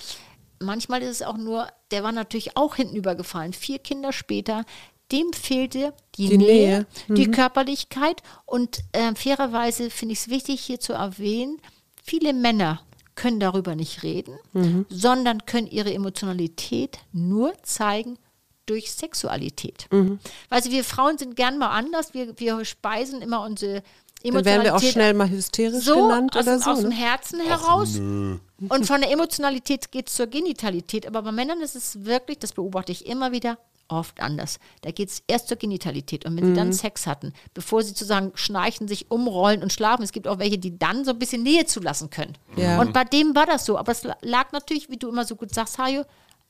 Manchmal 0.59 1.01
ist 1.01 1.09
es 1.09 1.21
auch 1.21 1.37
nur, 1.37 1.67
der 1.91 2.03
war 2.03 2.11
natürlich 2.11 2.55
auch 2.57 2.75
hinten 2.75 2.95
übergefallen. 2.95 3.53
Vier 3.53 3.79
Kinder 3.79 4.13
später, 4.13 4.63
dem 5.11 5.33
fehlte 5.33 5.93
die, 6.15 6.29
Die 6.29 6.37
Nähe, 6.37 6.85
Nähe. 7.07 7.17
die 7.17 7.29
Körperlichkeit. 7.31 8.23
Und 8.45 8.79
äh, 8.93 9.13
fairerweise 9.15 9.89
finde 9.89 10.13
ich 10.13 10.19
es 10.19 10.29
wichtig, 10.29 10.61
hier 10.61 10.79
zu 10.79 10.93
erwähnen, 10.93 11.57
viele 12.03 12.33
Männer 12.33 12.81
können 13.15 13.39
darüber 13.39 13.75
nicht 13.75 14.03
reden, 14.03 14.37
sondern 14.89 15.45
können 15.45 15.67
ihre 15.67 15.93
Emotionalität 15.93 16.99
nur 17.13 17.53
zeigen 17.63 18.17
durch 18.65 18.91
Sexualität. 18.91 19.87
Also 20.49 20.71
wir 20.71 20.83
Frauen 20.83 21.17
sind 21.17 21.35
gern 21.35 21.57
mal 21.57 21.69
anders, 21.69 22.13
wir, 22.13 22.37
wir 22.39 22.65
speisen 22.65 23.21
immer 23.21 23.41
unsere 23.43 23.75
Dann 23.75 23.83
Emotionalität 24.23 24.45
werden 24.45 24.63
wir 24.63 24.75
auch 24.75 24.91
schnell 24.91 25.13
mal 25.13 25.29
hysterisch 25.29 25.83
so 25.85 25.95
genannt 25.95 26.35
aus, 26.35 26.43
oder 26.43 26.57
dem- 26.57 26.61
so. 26.63 26.69
aus 26.71 26.79
dem 26.81 26.89
Ne? 26.89 26.95
Herzen 26.95 27.39
heraus. 27.41 27.95
Und 27.97 28.85
von 28.87 29.01
der 29.01 29.11
Emotionalität 29.11 29.91
geht 29.91 30.07
es 30.09 30.15
zur 30.15 30.27
Genitalität. 30.27 31.05
Aber 31.05 31.21
bei 31.21 31.31
Männern 31.31 31.61
ist 31.61 31.75
es 31.75 32.05
wirklich, 32.05 32.39
das 32.39 32.53
beobachte 32.53 32.91
ich 32.91 33.05
immer 33.05 33.31
wieder, 33.31 33.57
oft 33.87 34.19
anders. 34.21 34.59
Da 34.81 34.91
geht 34.91 35.09
es 35.09 35.23
erst 35.27 35.47
zur 35.47 35.57
Genitalität. 35.57 36.25
Und 36.25 36.37
wenn 36.37 36.45
sie 36.45 36.51
Mhm. 36.51 36.55
dann 36.55 36.73
Sex 36.73 37.05
hatten, 37.07 37.33
bevor 37.53 37.81
sie 37.83 37.89
sozusagen 37.89 38.31
schnarchen, 38.35 38.87
sich 38.87 39.11
umrollen 39.11 39.61
und 39.63 39.71
schlafen, 39.73 40.03
es 40.03 40.11
gibt 40.11 40.27
auch 40.27 40.39
welche, 40.39 40.57
die 40.57 40.77
dann 40.77 41.05
so 41.05 41.11
ein 41.11 41.19
bisschen 41.19 41.43
Nähe 41.43 41.65
zulassen 41.65 42.09
können. 42.09 42.37
Ja. 42.55 42.79
Und 42.79 42.93
bei 42.93 43.03
dem 43.03 43.35
war 43.35 43.45
das 43.45 43.65
so. 43.65 43.77
Aber 43.77 43.91
es 43.91 44.03
lag 44.21 44.51
natürlich, 44.51 44.89
wie 44.89 44.97
du 44.97 45.07
immer 45.09 45.25
so 45.25 45.35
gut 45.35 45.53
sagst, 45.53 45.77
Hajo, 45.77 46.03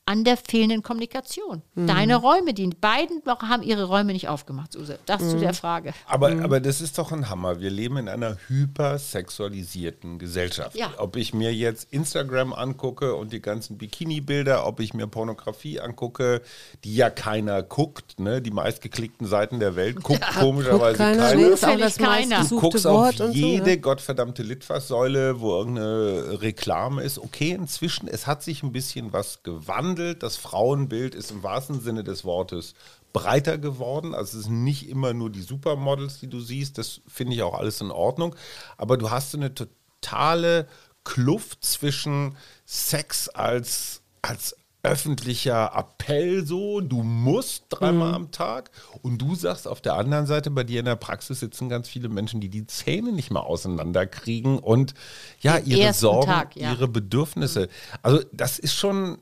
an 0.08 0.22
der 0.22 0.36
fehlenden 0.36 0.84
Kommunikation. 0.84 1.62
Mhm. 1.74 1.86
Deine 1.88 2.14
Räume, 2.16 2.54
die 2.54 2.68
beiden 2.68 3.20
haben 3.26 3.64
ihre 3.64 3.84
Räume 3.84 4.12
nicht 4.12 4.28
aufgemacht, 4.28 4.72
Suse. 4.72 5.00
Das 5.04 5.20
Mhm. 5.20 5.30
zu 5.30 5.38
der 5.40 5.52
Frage. 5.52 5.92
Aber, 6.06 6.28
aber 6.44 6.60
das 6.60 6.80
ist 6.80 6.96
doch 6.98 7.10
ein 7.10 7.28
Hammer. 7.28 7.58
Wir 7.60 7.70
leben 7.70 7.96
in 7.96 8.08
einer 8.08 8.36
hypersexualisierten 8.46 10.20
Gesellschaft. 10.20 10.76
Ja. 10.76 10.90
Ob 10.98 11.16
ich 11.16 11.34
mir 11.34 11.52
jetzt 11.52 11.88
Instagram 11.92 12.52
angucke 12.52 13.14
und 13.16 13.32
die 13.32 13.40
ganzen 13.42 13.78
Bikini-Bilder, 13.78 14.64
ob 14.64 14.78
ich 14.78 14.94
mir 14.94 15.08
Pornografie 15.08 15.80
angucke, 15.80 16.40
die 16.84 16.94
ja 16.94 17.10
keiner 17.10 17.64
guckt, 17.64 18.20
ne? 18.20 18.40
die 18.40 18.52
meistgeklickten 18.52 19.26
Seiten 19.26 19.58
der 19.58 19.74
Welt, 19.74 20.02
guckt 20.04 20.22
komischerweise 20.38 20.98
Guckt 20.98 21.18
keiner, 21.18 21.56
keiner. 21.56 21.90
keiner. 21.90 22.44
Du 22.44 22.60
guckst 22.60 22.84
Wort 22.84 23.20
auf 23.20 23.26
und 23.28 23.32
so. 23.32 23.38
jede 23.38 23.70
Ne? 23.70 23.78
gottverdammte 23.78 24.44
Litfaßsäule, 24.44 25.40
wo 25.40 25.56
irgendeine 25.58 26.40
Reklame 26.42 27.02
ist. 27.02 27.18
Okay, 27.18 27.50
inzwischen, 27.50 28.06
es 28.06 28.28
hat 28.28 28.44
sich 28.44 28.62
ein 28.62 28.70
bisschen 28.70 29.12
was 29.12 29.42
gewandelt. 29.42 29.95
Das 29.96 30.36
Frauenbild 30.36 31.14
ist 31.14 31.30
im 31.30 31.42
wahrsten 31.42 31.80
Sinne 31.80 32.04
des 32.04 32.24
Wortes 32.24 32.74
breiter 33.12 33.58
geworden. 33.58 34.14
Also 34.14 34.38
es 34.38 34.44
sind 34.44 34.64
nicht 34.64 34.88
immer 34.88 35.14
nur 35.14 35.30
die 35.30 35.42
Supermodels, 35.42 36.20
die 36.20 36.28
du 36.28 36.40
siehst. 36.40 36.78
Das 36.78 37.00
finde 37.06 37.34
ich 37.34 37.42
auch 37.42 37.54
alles 37.54 37.80
in 37.80 37.90
Ordnung. 37.90 38.34
Aber 38.76 38.96
du 38.98 39.10
hast 39.10 39.30
so 39.30 39.38
eine 39.38 39.54
totale 39.54 40.68
Kluft 41.04 41.64
zwischen 41.64 42.36
Sex 42.64 43.28
als, 43.28 44.02
als 44.22 44.56
öffentlicher 44.86 45.72
Appell 45.74 46.46
so, 46.46 46.80
du 46.80 47.02
musst 47.02 47.64
dreimal 47.70 48.14
am 48.14 48.30
Tag 48.30 48.70
und 49.02 49.18
du 49.18 49.34
sagst 49.34 49.66
auf 49.66 49.80
der 49.80 49.94
anderen 49.94 50.26
Seite, 50.26 50.50
bei 50.50 50.62
dir 50.62 50.78
in 50.78 50.84
der 50.84 50.94
Praxis 50.94 51.40
sitzen 51.40 51.68
ganz 51.68 51.88
viele 51.88 52.08
Menschen, 52.08 52.40
die 52.40 52.48
die 52.48 52.68
Zähne 52.68 53.12
nicht 53.12 53.32
mal 53.32 53.40
auseinanderkriegen 53.40 54.60
und 54.60 54.94
ja, 55.40 55.58
Den 55.58 55.78
ihre 55.78 55.92
Sorgen, 55.92 56.26
Tag, 56.26 56.54
ja. 56.54 56.72
ihre 56.72 56.86
Bedürfnisse. 56.86 57.68
Also 58.02 58.22
das 58.32 58.60
ist 58.60 58.74
schon, 58.74 59.18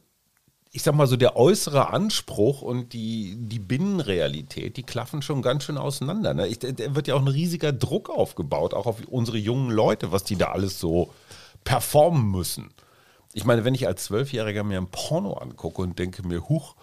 ich 0.77 0.83
sag 0.83 0.97
mal 0.97 1.07
so, 1.07 1.17
der 1.17 1.37
äußere 1.37 1.91
Anspruch 1.93 2.61
und 2.61 2.93
die, 2.95 3.37
die 3.39 3.61
Binnenrealität, 3.61 4.77
die 4.77 4.83
klaffen 4.83 5.23
schon 5.23 5.41
ganz 5.41 5.63
schön 5.63 5.79
auseinander. 5.79 6.35
Ne? 6.35 6.49
Ich, 6.49 6.59
da 6.59 6.69
wird 6.97 7.07
ja 7.07 7.15
auch 7.15 7.21
ein 7.23 7.29
riesiger 7.29 7.73
Druck 7.73 8.11
aufgebaut, 8.11 8.75
auch 8.75 8.87
auf 8.87 8.97
unsere 9.09 9.39
jungen 9.39 9.71
Leute, 9.71 10.11
was 10.11 10.25
die 10.25 10.35
da 10.35 10.47
alles 10.51 10.81
so 10.81 11.11
performen 11.63 12.29
müssen. 12.29 12.71
Ich 13.35 13.45
meine, 13.45 13.65
wenn 13.65 13.75
ich 13.75 13.87
als 13.87 14.05
Zwölfjähriger 14.05 14.65
mir 14.65 14.79
ein 14.79 14.89
Porno 14.89 15.35
angucke 15.35 15.81
und 15.81 15.97
denke 15.99 16.27
mir, 16.27 16.49
huch, 16.49 16.75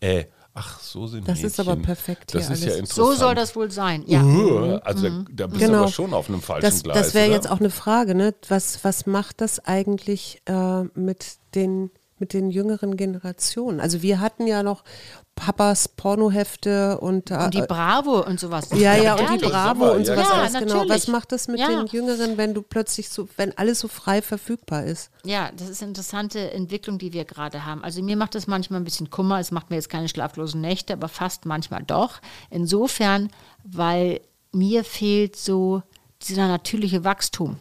äh, 0.00 0.26
ach, 0.52 0.78
so 0.80 1.06
sind 1.06 1.26
Das 1.26 1.42
ist 1.42 1.58
aber 1.58 1.70
Mädchen. 1.70 1.86
perfekt 1.86 2.34
Das 2.34 2.48
hier 2.48 2.54
ist 2.54 2.60
ja 2.64 2.66
alles. 2.72 2.78
interessant. 2.80 3.06
So 3.08 3.14
soll 3.14 3.34
das 3.34 3.56
wohl 3.56 3.70
sein. 3.70 4.04
Ja. 4.06 4.22
Uh, 4.22 4.78
Also 4.84 5.08
da, 5.08 5.24
da 5.30 5.46
bist 5.46 5.62
du 5.62 5.66
Genau. 5.68 5.78
aber 5.84 5.88
schon 5.88 6.12
auf 6.12 6.28
einem 6.28 6.42
falschen 6.42 6.66
Das, 6.68 6.82
Gleis. 6.82 6.98
das 6.98 7.14
wäre 7.14 7.30
jetzt 7.30 7.50
auch 7.50 7.60
eine 7.60 7.70
Frage, 7.70 8.14
ne? 8.14 8.34
Was, 8.48 8.84
was 8.84 9.06
macht 9.06 9.40
das 9.40 9.58
eigentlich 9.64 10.42
äh, 10.44 10.82
mit, 10.94 11.38
den, 11.54 11.90
mit 12.20 12.32
den 12.32 12.50
jüngeren 12.50 12.96
Generationen? 12.96 13.80
Also 13.80 14.02
wir 14.02 14.20
hatten 14.20 14.46
ja 14.46 14.62
noch 14.62 14.84
Papas 15.34 15.86
Pornohefte 15.86 16.98
und, 16.98 17.30
Und 17.30 17.54
die 17.54 17.58
äh, 17.60 17.66
Bravo 17.66 18.24
und 18.24 18.40
sowas. 18.40 18.70
ja, 18.74 18.96
ja, 18.96 19.14
und 19.14 19.40
die. 19.40 19.46
Bravo 19.46 19.92
und 19.92 20.00
ja, 20.06 20.14
sowas 20.14 20.26
klar. 20.26 20.40
alles 20.40 20.52
Ja, 20.54 20.60
genau. 20.60 20.88
Was 20.88 21.06
macht 21.08 21.30
das 21.32 21.46
mit 21.48 21.60
Ja. 21.60 21.68
den 21.68 21.86
Jüngeren, 21.86 22.36
wenn 22.36 22.54
du 22.54 22.62
plötzlich 22.62 23.08
so, 23.08 23.28
wenn 23.36 23.56
alles 23.56 23.78
so 23.80 23.86
frei 23.88 24.20
verfügbar 24.20 24.84
ist? 24.84 25.10
Ja, 25.24 25.50
das 25.56 25.68
ist 25.68 25.80
eine 25.82 25.90
interessante 25.90 26.50
Entwicklung, 26.50 26.98
die 26.98 27.12
wir 27.12 27.24
gerade 27.24 27.64
haben. 27.64 27.84
Also 27.84 28.02
mir 28.02 28.16
macht 28.16 28.34
das 28.34 28.48
manchmal 28.48 28.80
ein 28.80 28.84
bisschen 28.84 29.10
Kummer. 29.10 29.38
Es 29.38 29.52
macht 29.52 29.70
mir 29.70 29.76
jetzt 29.76 29.90
keine 29.90 30.08
schlaflosen 30.08 30.60
Nächte, 30.60 30.94
aber 30.94 31.08
fast 31.08 31.46
manchmal 31.46 31.84
doch. 31.84 32.20
Insofern, 32.50 33.30
weil 33.64 34.20
mir 34.50 34.82
fehlt 34.82 35.36
so 35.36 35.82
dieser 36.26 36.48
natürliche 36.48 37.04
Wachstum. 37.04 37.58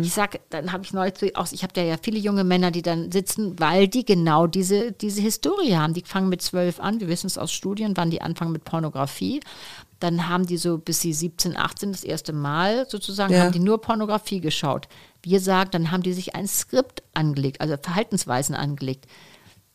Ich 0.00 0.12
sag, 0.14 0.40
dann 0.50 0.72
habe 0.72 0.82
ich 0.84 0.92
neulich 0.94 1.36
auch, 1.36 1.46
ich 1.52 1.62
habe 1.62 1.74
da 1.74 1.82
ja 1.82 1.96
viele 2.02 2.18
junge 2.18 2.42
Männer, 2.42 2.70
die 2.70 2.80
dann 2.80 3.12
sitzen, 3.12 3.58
weil 3.60 3.86
die 3.86 4.04
genau 4.04 4.46
diese, 4.46 4.92
diese 4.92 5.20
Historie 5.20 5.76
haben. 5.76 5.92
Die 5.92 6.02
fangen 6.02 6.30
mit 6.30 6.40
zwölf 6.40 6.80
an, 6.80 7.00
wir 7.00 7.08
wissen 7.08 7.26
es 7.26 7.36
aus 7.36 7.52
Studien, 7.52 7.96
wann 7.96 8.10
die 8.10 8.22
anfangen 8.22 8.52
mit 8.52 8.64
Pornografie. 8.64 9.40
Dann 10.00 10.28
haben 10.28 10.46
die 10.46 10.56
so, 10.56 10.78
bis 10.78 11.00
sie 11.00 11.12
17, 11.12 11.56
18 11.56 11.92
das 11.92 12.02
erste 12.04 12.32
Mal 12.32 12.88
sozusagen, 12.88 13.32
Ja. 13.34 13.40
haben 13.44 13.52
die 13.52 13.58
nur 13.58 13.80
Pornografie 13.80 14.40
geschaut. 14.40 14.88
Wir 15.22 15.40
sagen, 15.40 15.70
dann 15.72 15.90
haben 15.90 16.02
die 16.02 16.12
sich 16.14 16.34
ein 16.34 16.48
Skript 16.48 17.02
angelegt, 17.12 17.60
also 17.60 17.76
Verhaltensweisen 17.76 18.54
angelegt. 18.54 19.06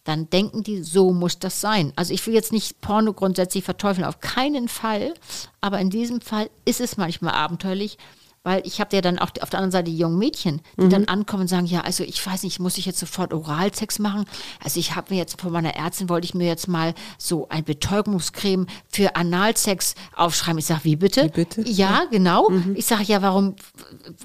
Dann 0.06 0.30
denken 0.30 0.64
die, 0.64 0.82
so 0.82 1.14
muss 1.14 1.40
das 1.40 1.62
sein. 1.62 1.94
Also 1.96 2.14
ich 2.14 2.26
will 2.26 2.34
jetzt 2.34 2.52
nicht 2.52 2.82
Porno 2.82 3.14
grundsätzlich 3.14 3.64
verteufeln, 3.64 4.06
auf 4.06 4.20
keinen 4.22 4.68
Fall. 4.68 5.14
Aber 5.62 5.80
in 5.80 5.90
diesem 5.90 6.20
Fall 6.20 6.50
ist 6.66 6.82
es 6.82 6.98
manchmal 6.98 7.34
abenteuerlich, 7.36 7.98
weil 8.44 8.62
ich 8.66 8.80
habe 8.80 8.96
ja 8.96 9.02
dann 9.02 9.20
auch 9.20 9.30
auf 9.42 9.50
der 9.50 9.60
anderen 9.60 9.72
Seite 9.72 9.90
die 9.90 9.98
jungen 9.98 10.18
Mädchen, 10.18 10.62
die 10.78 10.90
dann 10.90 11.06
ankommen 11.06 11.44
und 11.44 11.48
sagen, 11.48 11.66
ja, 11.66 11.82
also 11.82 12.04
ich 12.04 12.26
weiß 12.26 12.44
nicht, 12.44 12.60
muss 12.60 12.78
ich 12.78 12.86
jetzt 12.86 13.00
sofort 13.00 13.34
Oralsex 13.34 14.00
machen? 14.00 14.26
Also 14.64 14.80
ich 14.80 14.96
habe 14.96 15.14
mir 15.14 15.20
jetzt 15.20 15.40
von 15.40 15.52
meiner 15.52 15.76
Ärztin, 15.76 16.10
wollte 16.10 16.26
ich 16.26 16.34
mir 16.34 16.48
jetzt 16.48 16.68
mal 16.68 16.94
so 17.18 17.48
ein 17.50 17.64
Betäubungscreme 17.64 18.68
für 18.90 19.16
Analsex 19.16 19.96
aufschreiben. 20.16 20.60
Ich 20.60 20.66
sage, 20.66 20.84
wie 20.84 20.98
bitte? 20.98 21.26
Wie 21.26 21.30
bitte? 21.30 21.62
Ja, 21.62 22.06
genau. 22.12 22.52
Ich 22.76 22.86
sage, 22.86 23.04
ja, 23.04 23.22
warum 23.22 23.56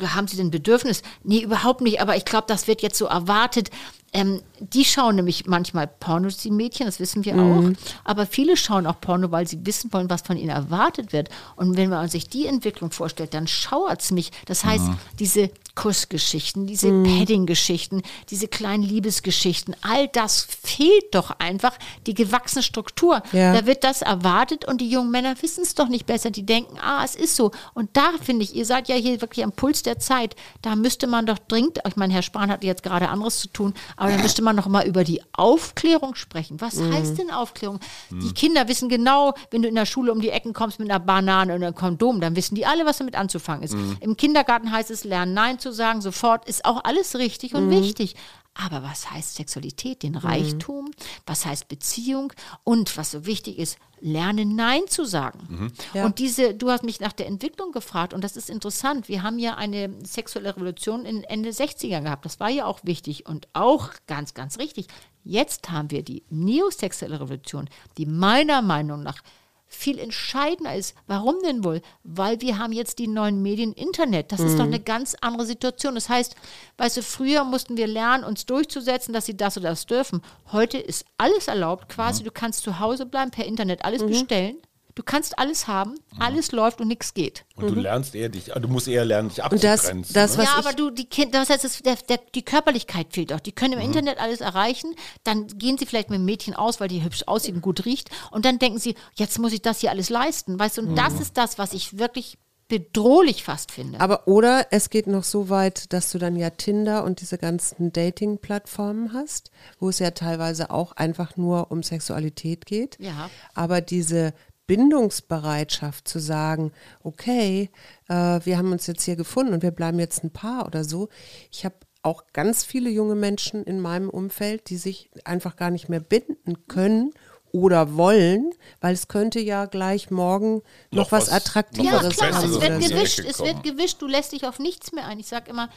haben 0.02 0.26
Sie 0.26 0.36
denn 0.36 0.50
Bedürfnis? 0.50 1.02
Nee, 1.22 1.42
überhaupt 1.42 1.80
nicht, 1.80 2.00
aber 2.00 2.16
ich 2.16 2.24
glaube, 2.24 2.46
das 2.48 2.66
wird 2.66 2.82
jetzt 2.82 2.98
so 2.98 3.06
erwartet. 3.06 3.70
Ähm, 4.12 4.40
die 4.60 4.84
schauen 4.86 5.16
nämlich 5.16 5.46
manchmal 5.46 5.86
Pornos, 5.86 6.38
die 6.38 6.50
Mädchen, 6.50 6.86
das 6.86 6.98
wissen 6.98 7.24
wir 7.26 7.34
auch. 7.36 7.62
Aber 8.04 8.24
viele 8.24 8.56
schauen 8.56 8.86
auch 8.86 9.00
Porno, 9.00 9.30
weil 9.30 9.46
sie 9.46 9.66
wissen 9.66 9.92
wollen, 9.92 10.08
was 10.08 10.22
von 10.22 10.38
ihnen 10.38 10.48
erwartet 10.48 11.12
wird. 11.12 11.28
Und 11.56 11.76
wenn 11.76 11.90
man 11.90 12.08
sich 12.08 12.28
die 12.28 12.46
Entwicklung 12.46 12.90
vorstellt, 12.90 13.34
dann 13.34 13.46
schauert 13.46 14.00
es 14.00 14.10
mich. 14.10 14.32
Das 14.46 14.64
heißt, 14.64 14.84
diese 15.18 15.50
Kussgeschichten, 15.78 16.66
diese 16.66 16.88
Padding-Geschichten, 16.88 18.02
diese 18.30 18.48
kleinen 18.48 18.82
Liebesgeschichten, 18.82 19.76
all 19.80 20.08
das 20.08 20.42
fehlt 20.42 21.14
doch 21.14 21.30
einfach, 21.38 21.78
die 22.04 22.14
gewachsene 22.14 22.64
Struktur. 22.64 23.22
Ja. 23.30 23.52
Da 23.52 23.64
wird 23.64 23.84
das 23.84 24.02
erwartet 24.02 24.64
und 24.64 24.80
die 24.80 24.90
jungen 24.90 25.12
Männer 25.12 25.40
wissen 25.40 25.62
es 25.62 25.76
doch 25.76 25.86
nicht 25.86 26.04
besser. 26.04 26.32
Die 26.32 26.44
denken, 26.44 26.78
ah, 26.80 27.04
es 27.04 27.14
ist 27.14 27.36
so. 27.36 27.52
Und 27.74 27.90
da 27.96 28.10
finde 28.20 28.42
ich, 28.42 28.56
ihr 28.56 28.66
seid 28.66 28.88
ja 28.88 28.96
hier 28.96 29.20
wirklich 29.20 29.44
am 29.44 29.52
Puls 29.52 29.84
der 29.84 30.00
Zeit. 30.00 30.34
Da 30.62 30.74
müsste 30.74 31.06
man 31.06 31.26
doch 31.26 31.38
dringend, 31.38 31.78
ich 31.86 31.94
meine, 31.94 32.12
Herr 32.12 32.22
Spahn 32.22 32.50
hat 32.50 32.64
jetzt 32.64 32.82
gerade 32.82 33.08
anderes 33.08 33.38
zu 33.38 33.46
tun, 33.46 33.72
aber 33.96 34.10
da 34.10 34.18
müsste 34.18 34.42
man 34.42 34.56
noch 34.56 34.66
mal 34.66 34.84
über 34.84 35.04
die 35.04 35.22
Aufklärung 35.30 36.16
sprechen. 36.16 36.60
Was 36.60 36.80
heißt 36.80 37.18
denn 37.18 37.30
Aufklärung? 37.30 37.78
Die 38.10 38.34
Kinder 38.34 38.66
wissen 38.66 38.88
genau, 38.88 39.32
wenn 39.52 39.62
du 39.62 39.68
in 39.68 39.76
der 39.76 39.86
Schule 39.86 40.10
um 40.10 40.20
die 40.20 40.30
Ecken 40.30 40.54
kommst 40.54 40.80
mit 40.80 40.90
einer 40.90 40.98
Banane 40.98 41.54
und 41.54 41.62
einem 41.62 41.76
Kondom, 41.76 42.20
dann 42.20 42.34
wissen 42.34 42.56
die 42.56 42.66
alle, 42.66 42.84
was 42.84 42.98
damit 42.98 43.14
anzufangen 43.14 43.62
ist. 43.62 43.76
Im 44.00 44.16
Kindergarten 44.16 44.72
heißt 44.72 44.90
es, 44.90 45.04
lernen 45.04 45.34
Nein 45.34 45.60
zu 45.60 45.67
sagen, 45.72 46.00
sofort 46.00 46.48
ist 46.48 46.64
auch 46.64 46.84
alles 46.84 47.16
richtig 47.16 47.54
und 47.54 47.70
wichtig. 47.70 48.14
Aber 48.54 48.82
was 48.82 49.10
heißt 49.10 49.36
Sexualität, 49.36 50.02
den 50.02 50.16
Reichtum? 50.16 50.90
Was 51.26 51.46
heißt 51.46 51.68
Beziehung? 51.68 52.32
Und 52.64 52.96
was 52.96 53.12
so 53.12 53.24
wichtig 53.24 53.58
ist, 53.58 53.78
lernen 54.00 54.56
Nein 54.56 54.82
zu 54.88 55.04
sagen. 55.04 55.72
Ja. 55.94 56.04
Und 56.04 56.18
diese, 56.18 56.54
du 56.54 56.70
hast 56.70 56.82
mich 56.82 56.98
nach 56.98 57.12
der 57.12 57.28
Entwicklung 57.28 57.70
gefragt 57.70 58.14
und 58.14 58.24
das 58.24 58.36
ist 58.36 58.50
interessant. 58.50 59.08
Wir 59.08 59.22
haben 59.22 59.38
ja 59.38 59.54
eine 59.54 59.94
sexuelle 60.04 60.56
Revolution 60.56 61.04
in 61.04 61.22
Ende 61.22 61.50
60er 61.50 62.02
gehabt. 62.02 62.24
Das 62.24 62.40
war 62.40 62.48
ja 62.48 62.66
auch 62.66 62.80
wichtig 62.82 63.26
und 63.26 63.46
auch 63.52 63.90
ganz, 64.08 64.34
ganz 64.34 64.58
richtig. 64.58 64.88
Jetzt 65.22 65.70
haben 65.70 65.90
wir 65.92 66.02
die 66.02 66.24
neosexuelle 66.30 67.20
Revolution, 67.20 67.68
die 67.96 68.06
meiner 68.06 68.60
Meinung 68.60 69.02
nach 69.02 69.22
viel 69.68 69.98
entscheidender 69.98 70.74
ist. 70.74 70.94
Warum 71.06 71.36
denn 71.44 71.62
wohl? 71.62 71.82
Weil 72.02 72.40
wir 72.40 72.58
haben 72.58 72.72
jetzt 72.72 72.98
die 72.98 73.06
neuen 73.06 73.42
Medien 73.42 73.74
Internet. 73.74 74.32
Das 74.32 74.40
ist 74.40 74.58
doch 74.58 74.64
eine 74.64 74.80
ganz 74.80 75.14
andere 75.20 75.44
Situation. 75.44 75.94
Das 75.94 76.08
heißt, 76.08 76.34
weißt 76.78 76.96
du, 76.96 77.02
früher 77.02 77.44
mussten 77.44 77.76
wir 77.76 77.86
lernen, 77.86 78.24
uns 78.24 78.46
durchzusetzen, 78.46 79.12
dass 79.12 79.26
sie 79.26 79.36
das 79.36 79.58
oder 79.58 79.68
das 79.70 79.86
dürfen. 79.86 80.22
Heute 80.52 80.78
ist 80.78 81.04
alles 81.18 81.48
erlaubt 81.48 81.90
quasi. 81.90 82.24
Du 82.24 82.30
kannst 82.30 82.62
zu 82.62 82.80
Hause 82.80 83.04
bleiben, 83.06 83.30
per 83.30 83.44
Internet 83.44 83.84
alles 83.84 84.04
bestellen. 84.04 84.56
Du 84.98 85.04
kannst 85.04 85.38
alles 85.38 85.68
haben, 85.68 85.94
alles 86.18 86.50
läuft 86.50 86.80
und 86.80 86.88
nichts 86.88 87.14
geht. 87.14 87.44
Und 87.54 87.68
du 87.70 87.74
lernst 87.76 88.16
eher 88.16 88.28
dich, 88.28 88.46
du 88.46 88.66
musst 88.66 88.88
eher 88.88 89.04
lernen, 89.04 89.28
dich 89.28 89.38
Und 89.44 89.62
das- 89.62 89.82
abzugrenzen. 89.82 90.12
das, 90.12 90.32
ne? 90.32 90.38
was 90.42 90.44
ja, 90.46 90.58
aber 90.58 90.72
du, 90.72 90.90
die 90.90 91.04
Kinder, 91.04 91.38
das 91.38 91.50
heißt, 91.50 91.64
es, 91.64 91.80
der, 91.84 91.94
der, 92.08 92.18
die 92.34 92.42
Körperlichkeit 92.44 93.06
fehlt 93.12 93.30
doch. 93.30 93.38
Die 93.38 93.52
können 93.52 93.74
Mhm. 93.74 93.80
im 93.80 93.86
Internet 93.86 94.18
alles 94.18 94.40
erreichen, 94.40 94.96
dann 95.22 95.46
gehen 95.46 95.78
sie 95.78 95.86
vielleicht 95.86 96.10
mit 96.10 96.16
einem 96.16 96.24
Mädchen 96.24 96.54
aus, 96.54 96.80
weil 96.80 96.88
die 96.88 97.04
hübsch 97.04 97.22
aussieht 97.28 97.54
und 97.54 97.60
gut 97.60 97.84
riecht. 97.84 98.10
Und 98.32 98.44
dann 98.44 98.58
denken 98.58 98.80
sie, 98.80 98.96
jetzt 99.14 99.38
muss 99.38 99.52
ich 99.52 99.62
das 99.62 99.78
hier 99.78 99.90
alles 99.90 100.10
leisten. 100.10 100.58
Weißt 100.58 100.78
du, 100.78 100.82
und 100.82 100.90
Mhm. 100.90 100.96
das 100.96 101.20
ist 101.20 101.36
das, 101.36 101.58
was 101.58 101.74
ich 101.74 101.96
wirklich 101.96 102.36
bedrohlich 102.70 103.44
fast 103.44 103.72
finde. 103.72 103.98
Aber 103.98 104.28
oder 104.28 104.66
es 104.72 104.90
geht 104.90 105.06
noch 105.06 105.24
so 105.24 105.48
weit, 105.48 105.90
dass 105.94 106.10
du 106.12 106.18
dann 106.18 106.36
ja 106.36 106.50
Tinder 106.50 107.02
und 107.02 107.22
diese 107.22 107.38
ganzen 107.38 107.92
Dating-Plattformen 107.94 109.14
hast, 109.14 109.50
wo 109.80 109.88
es 109.88 110.00
ja 110.00 110.10
teilweise 110.10 110.70
auch 110.70 110.92
einfach 110.92 111.38
nur 111.38 111.70
um 111.70 111.82
Sexualität 111.82 112.66
geht. 112.66 112.96
Ja. 113.00 113.30
Aber 113.54 113.80
diese 113.80 114.34
Bindungsbereitschaft 114.68 116.06
zu 116.06 116.20
sagen, 116.20 116.72
okay, 117.02 117.70
äh, 118.08 118.14
wir 118.44 118.56
haben 118.58 118.70
uns 118.70 118.86
jetzt 118.86 119.02
hier 119.02 119.16
gefunden 119.16 119.54
und 119.54 119.62
wir 119.64 119.72
bleiben 119.72 119.98
jetzt 119.98 120.22
ein 120.22 120.30
Paar 120.32 120.66
oder 120.66 120.84
so. 120.84 121.08
Ich 121.50 121.64
habe 121.64 121.74
auch 122.02 122.24
ganz 122.32 122.64
viele 122.64 122.90
junge 122.90 123.16
Menschen 123.16 123.64
in 123.64 123.80
meinem 123.80 124.08
Umfeld, 124.08 124.70
die 124.70 124.76
sich 124.76 125.10
einfach 125.24 125.56
gar 125.56 125.70
nicht 125.70 125.88
mehr 125.88 126.00
binden 126.00 126.66
können 126.68 127.12
oder 127.50 127.96
wollen, 127.96 128.50
weil 128.80 128.92
es 128.94 129.08
könnte 129.08 129.40
ja 129.40 129.64
gleich 129.64 130.10
morgen 130.10 130.62
noch, 130.90 131.04
Noch 131.04 131.12
was, 131.12 131.28
was- 131.28 131.32
Attraktiveres 131.32 132.02
Ja, 132.02 132.28
klar, 132.28 132.42
haben 132.42 132.52
es 132.52 132.60
wird 132.60 132.80
gewischt, 132.80 133.18
es 133.20 133.40
wird 133.40 133.62
gewischt, 133.62 134.02
du 134.02 134.06
lässt 134.06 134.32
dich 134.32 134.46
auf 134.46 134.58
nichts 134.58 134.92
mehr 134.92 135.06
ein. 135.06 135.18
Ich 135.18 135.26
sage 135.28 135.50
immer, 135.50 135.70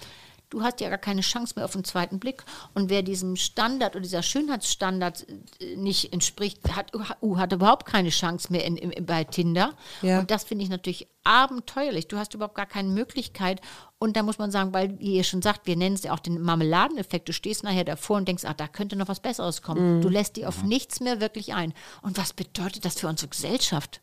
du 0.52 0.62
hast 0.62 0.80
ja 0.82 0.90
gar 0.90 1.00
keine 1.00 1.22
Chance 1.22 1.54
mehr 1.56 1.66
auf 1.66 1.72
den 1.72 1.84
zweiten 1.84 2.20
Blick. 2.20 2.44
Und 2.76 2.90
wer 2.90 3.02
diesem 3.02 3.36
Standard 3.36 3.96
oder 3.96 4.04
dieser 4.04 4.22
Schönheitsstandard 4.22 5.26
äh, 5.60 5.76
nicht 5.76 6.14
entspricht, 6.14 6.76
hat, 6.76 6.94
uh, 6.96 7.38
hat 7.38 7.54
überhaupt 7.54 7.88
keine 7.88 8.10
Chance 8.10 8.52
mehr 8.52 8.64
in, 8.66 8.78
in, 8.78 9.06
bei 9.06 9.24
Tinder. 9.24 9.74
Ja. 10.02 10.20
Und 10.20 10.30
das 10.30 10.44
finde 10.44 10.64
ich 10.64 10.70
natürlich 10.70 11.08
abenteuerlich. 11.24 12.08
Du 12.08 12.18
hast 12.18 12.34
überhaupt 12.34 12.56
gar 12.56 12.66
keine 12.66 12.90
Möglichkeit. 12.90 13.62
Und 13.98 14.16
da 14.16 14.24
muss 14.24 14.38
man 14.38 14.52
sagen, 14.52 14.74
weil 14.74 14.98
ihr 15.00 15.24
schon 15.24 15.42
sagt, 15.42 15.68
wir 15.68 15.76
nennen 15.76 15.96
es 15.96 16.04
ja 16.04 16.14
auch 16.14 16.20
den 16.20 16.42
Marmeladeneffekt. 16.42 17.30
Du 17.30 17.34
stehst 17.34 17.64
nachher 17.64 17.84
davor 17.84 18.18
und 18.18 18.28
denkst, 18.28 18.46
ah, 18.46 18.54
da 18.54 18.68
könnte 18.68 18.96
noch 18.96 19.08
was 19.08 19.20
Besseres 19.20 19.62
kommen. 19.62 20.02
Du 20.02 20.10
lässt 20.10 20.36
die 20.36 20.46
auf 20.46 20.64
nichts 20.64 21.00
mehr 21.00 21.22
wirklich 21.22 21.54
ein. 21.54 21.74
Und 22.02 22.18
was 22.18 22.34
bedeutet 22.34 22.86
das 22.86 23.00
für 23.00 23.08
unsere 23.08 23.30
Gesellschaft? 23.30 24.02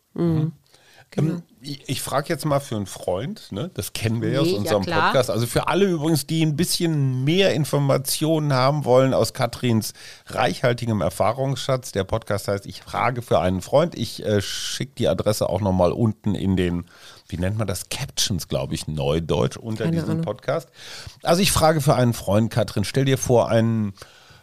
Ähm, 1.16 1.42
ich 1.60 1.88
ich 1.88 2.02
frage 2.02 2.28
jetzt 2.28 2.44
mal 2.44 2.60
für 2.60 2.76
einen 2.76 2.86
Freund, 2.86 3.50
ne? 3.50 3.70
das 3.74 3.92
kennen 3.92 4.22
wir 4.22 4.30
ja 4.30 4.40
aus 4.40 4.46
Nee, 4.46 4.52
ja, 4.52 4.58
unserem 4.58 4.82
klar. 4.82 5.02
Podcast. 5.06 5.30
Also 5.30 5.46
für 5.46 5.66
alle 5.66 5.86
übrigens, 5.86 6.26
die 6.26 6.44
ein 6.44 6.54
bisschen 6.56 7.24
mehr 7.24 7.54
Informationen 7.54 8.52
haben 8.52 8.84
wollen 8.84 9.14
aus 9.14 9.32
Katrins 9.32 9.94
reichhaltigem 10.26 11.00
Erfahrungsschatz. 11.00 11.92
Der 11.92 12.04
Podcast 12.04 12.48
heißt 12.48 12.66
Ich 12.66 12.82
frage 12.82 13.22
für 13.22 13.40
einen 13.40 13.62
Freund. 13.62 13.96
Ich 13.96 14.24
äh, 14.24 14.40
schicke 14.40 14.92
die 14.98 15.08
Adresse 15.08 15.48
auch 15.48 15.60
nochmal 15.60 15.92
unten 15.92 16.34
in 16.34 16.56
den, 16.56 16.84
wie 17.28 17.38
nennt 17.38 17.58
man 17.58 17.66
das, 17.66 17.88
Captions, 17.88 18.46
glaube 18.48 18.74
ich, 18.74 18.86
Neudeutsch 18.86 19.56
unter 19.56 19.84
Keine 19.84 19.96
diesem 19.96 20.10
Ahnung. 20.10 20.24
Podcast. 20.24 20.68
Also 21.22 21.42
ich 21.42 21.50
frage 21.50 21.80
für 21.80 21.94
einen 21.94 22.12
Freund, 22.12 22.50
Katrin, 22.50 22.84
stell 22.84 23.04
dir 23.04 23.18
vor, 23.18 23.48
einen 23.48 23.94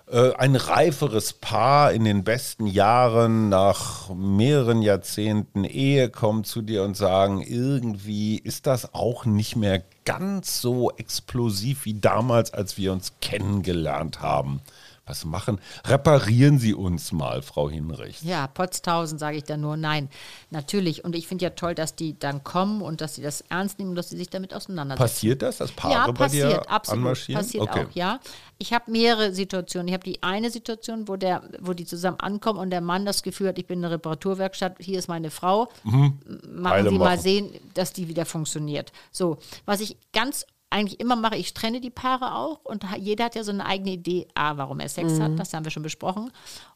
ein 0.07 0.55
reiferes 0.55 1.33
Paar 1.33 1.91
in 1.91 2.03
den 2.03 2.23
besten 2.23 2.67
Jahren 2.67 3.49
nach 3.49 4.13
mehreren 4.13 4.83
Jahrzehnten 4.83 5.63
Ehe 5.63 6.09
kommen 6.09 6.43
zu 6.43 6.61
dir 6.61 6.83
und 6.83 6.95
sagen, 6.95 7.41
irgendwie 7.41 8.37
ist 8.37 8.67
das 8.67 8.93
auch 8.93 9.25
nicht 9.25 9.55
mehr 9.55 9.81
ganz 10.05 10.61
so 10.61 10.91
explosiv 10.91 11.85
wie 11.85 11.95
damals, 11.95 12.53
als 12.53 12.77
wir 12.77 12.93
uns 12.93 13.13
kennengelernt 13.19 14.21
haben. 14.21 14.61
Was 15.07 15.23
machen? 15.23 15.61
Reparieren 15.85 16.57
Sie 16.57 16.73
uns 16.73 17.11
mal, 17.11 17.43
Frau 17.43 17.69
Hinrichs. 17.69 18.23
Ja, 18.23 18.47
Potztausend 18.47 19.19
sage 19.19 19.37
ich 19.37 19.43
da 19.43 19.55
nur 19.55 19.77
nein. 19.77 20.09
Natürlich. 20.49 21.03
Und 21.05 21.15
ich 21.15 21.27
finde 21.27 21.43
ja 21.43 21.51
toll, 21.51 21.75
dass 21.75 21.95
die 21.95 22.17
dann 22.17 22.43
kommen 22.43 22.81
und 22.81 23.01
dass 23.01 23.13
sie 23.13 23.21
das 23.21 23.41
ernst 23.41 23.77
nehmen 23.77 23.91
und 23.91 23.97
dass 23.97 24.09
sie 24.09 24.17
sich 24.17 24.31
damit 24.31 24.55
auseinandersetzen. 24.55 25.03
Passiert 25.03 25.41
das, 25.43 25.57
dass 25.57 25.71
Paare 25.71 25.93
ja, 25.93 26.07
bei 26.07 26.13
passiert, 26.13 26.51
dir 26.51 26.71
absolut. 26.71 27.03
anmarschieren? 27.03 27.41
Passiert 27.43 27.63
okay. 27.63 27.85
auch, 27.85 27.91
ja. 27.95 28.19
Ich 28.57 28.73
habe 28.73 28.89
mehrere 28.89 29.31
Situationen. 29.31 29.89
Ich 29.89 29.93
habe 29.93 30.03
die 30.03 30.23
eine 30.23 30.49
Situation, 30.49 31.07
wo 31.07 31.17
der, 31.17 31.43
wo 31.59 31.73
die 31.73 31.85
zusammen 31.85 32.19
ankommen 32.19 32.57
und 32.57 32.71
der 32.71 32.81
Mann 32.81 33.05
das 33.05 33.21
Gefühl 33.21 33.49
hat, 33.49 33.59
ich 33.59 33.67
bin 33.67 33.85
eine 33.85 33.93
Reparaturwerkstatt, 33.93 34.77
hier 34.79 34.97
ist 34.97 35.07
meine 35.07 35.29
Frau. 35.29 35.69
Machen 35.83 36.19
Heile 36.63 36.89
Sie 36.89 36.97
mal 36.97 37.11
machen. 37.11 37.19
sehen, 37.19 37.51
dass 37.75 37.93
die 37.93 38.07
wieder 38.07 38.25
funktioniert. 38.25 38.91
So, 39.11 39.37
was 39.65 39.81
ich 39.81 39.97
ganz 40.13 40.47
eigentlich 40.75 40.99
immer 40.99 41.15
mache, 41.15 41.37
ich 41.37 41.53
trenne 41.53 41.79
die 41.79 41.89
Paare 41.89 42.35
auch 42.35 42.59
und 42.65 42.85
jeder 42.99 43.25
hat 43.25 43.35
ja 43.35 43.43
so 43.43 43.51
eine 43.51 43.65
eigene 43.65 43.91
Idee, 43.91 44.27
A, 44.35 44.57
warum 44.57 44.81
er 44.81 44.89
Sex 44.89 45.19
hat, 45.21 45.39
das 45.39 45.53
haben 45.53 45.63
wir 45.63 45.71
schon 45.71 45.83
besprochen, 45.83 46.31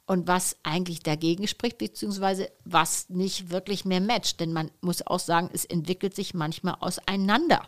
und 0.06 0.28
was 0.28 0.56
eigentlich 0.64 1.02
dagegen 1.02 1.48
spricht, 1.48 1.78
beziehungsweise 1.78 2.50
was 2.66 3.10
nicht 3.10 3.52
wirklich 3.52 3.86
mehr 3.86 4.02
matcht. 4.02 4.40
Denn 4.40 4.54
man 4.54 4.72
muss 4.82 5.06
auch 5.06 5.20
sagen, 5.20 5.52
es 5.54 5.66
entwickelt 5.66 6.16
sich 6.16 6.34
manchmal 6.34 6.78
auseinander. 6.80 7.62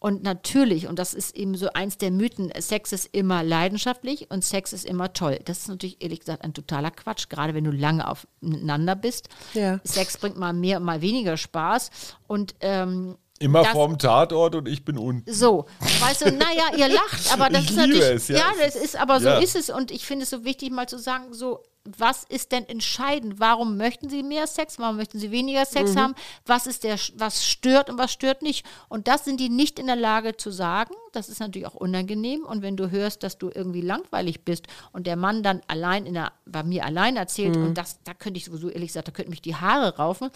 Und 0.00 0.24
natürlich, 0.24 0.88
und 0.88 0.98
das 0.98 1.14
ist 1.14 1.36
eben 1.36 1.54
so 1.54 1.68
eins 1.72 1.96
der 1.98 2.10
Mythen, 2.10 2.50
Sex 2.58 2.92
ist 2.92 3.14
immer 3.14 3.44
leidenschaftlich 3.44 4.30
und 4.30 4.44
Sex 4.44 4.72
ist 4.72 4.84
immer 4.84 5.12
toll. 5.12 5.38
Das 5.44 5.58
ist 5.58 5.68
natürlich 5.68 6.02
ehrlich 6.02 6.20
gesagt 6.20 6.42
ein 6.42 6.54
totaler 6.54 6.90
Quatsch, 6.90 7.28
gerade 7.28 7.54
wenn 7.54 7.64
du 7.64 7.70
lange 7.70 8.08
aufeinander 8.08 8.96
bist. 8.96 9.28
Ja. 9.52 9.80
Sex 9.84 10.18
bringt 10.18 10.36
mal 10.36 10.54
mehr, 10.54 10.80
mal 10.80 11.02
weniger 11.02 11.36
Spaß. 11.36 11.90
Und 12.26 12.56
ähm, 12.60 13.16
Immer 13.44 13.62
das- 13.62 13.72
vorm 13.72 13.98
Tatort 13.98 14.54
und 14.54 14.68
ich 14.68 14.84
bin 14.84 14.98
unten. 14.98 15.32
so, 15.32 15.66
weißt 16.00 16.22
du, 16.26 16.32
naja, 16.32 16.64
ihr 16.76 16.88
lacht, 16.88 17.20
aber 17.32 17.50
das 17.50 17.64
Ich 17.64 17.70
ist 17.70 17.76
natürlich, 17.76 18.02
es, 18.02 18.28
ja. 18.28 18.36
ja, 18.38 18.52
das 18.60 18.74
ist, 18.76 18.96
aber 18.96 19.20
so 19.20 19.28
Ja. 19.28 19.38
ist 19.38 19.54
es 19.56 19.70
und 19.70 19.90
ich 19.90 20.06
finde 20.06 20.24
es 20.24 20.30
so 20.30 20.44
wichtig, 20.44 20.70
mal 20.70 20.88
zu 20.88 20.98
sagen, 20.98 21.32
so, 21.32 21.62
was 21.98 22.24
ist 22.30 22.52
denn 22.52 22.66
entscheidend? 22.66 23.40
Warum 23.40 23.76
möchten 23.76 24.08
Sie 24.08 24.22
mehr 24.22 24.46
Sex? 24.46 24.78
Warum 24.78 24.96
möchten 24.96 25.18
Sie 25.18 25.30
weniger 25.30 25.66
Sex 25.66 25.92
Mhm. 25.92 25.98
haben? 26.00 26.14
Was 26.46 26.66
ist 26.66 26.82
der, 26.82 26.96
was 27.16 27.44
stört 27.46 27.90
und 27.90 27.98
was 27.98 28.10
stört 28.10 28.40
nicht? 28.40 28.64
Und 28.88 29.06
das 29.06 29.26
sind 29.26 29.38
die 29.38 29.50
nicht 29.50 29.78
in 29.78 29.86
der 29.86 29.96
Lage 29.96 30.34
zu 30.38 30.50
sagen. 30.50 30.94
Das 31.12 31.28
ist 31.28 31.40
natürlich 31.40 31.68
auch 31.68 31.74
unangenehm. 31.74 32.42
Und 32.46 32.62
wenn 32.62 32.78
du 32.78 32.90
hörst, 32.90 33.22
dass 33.22 33.36
du 33.36 33.50
irgendwie 33.54 33.82
langweilig 33.82 34.46
bist 34.46 34.66
und 34.92 35.06
der 35.06 35.16
Mann 35.16 35.42
dann 35.42 35.60
allein 35.68 36.06
in 36.06 36.14
der, 36.14 36.32
bei 36.46 36.62
mir 36.62 36.86
allein 36.86 37.18
erzählt 37.18 37.54
Mhm. 37.54 37.66
und 37.66 37.74
das, 37.76 37.98
da 38.04 38.14
könnte 38.14 38.38
ich 38.38 38.46
sowieso 38.46 38.70
ehrlich 38.70 38.88
gesagt, 38.88 39.08
da 39.08 39.12
könnten 39.12 39.30
mich 39.30 39.42
die 39.42 39.56
Haare 39.56 39.94
raufen. 39.98 40.30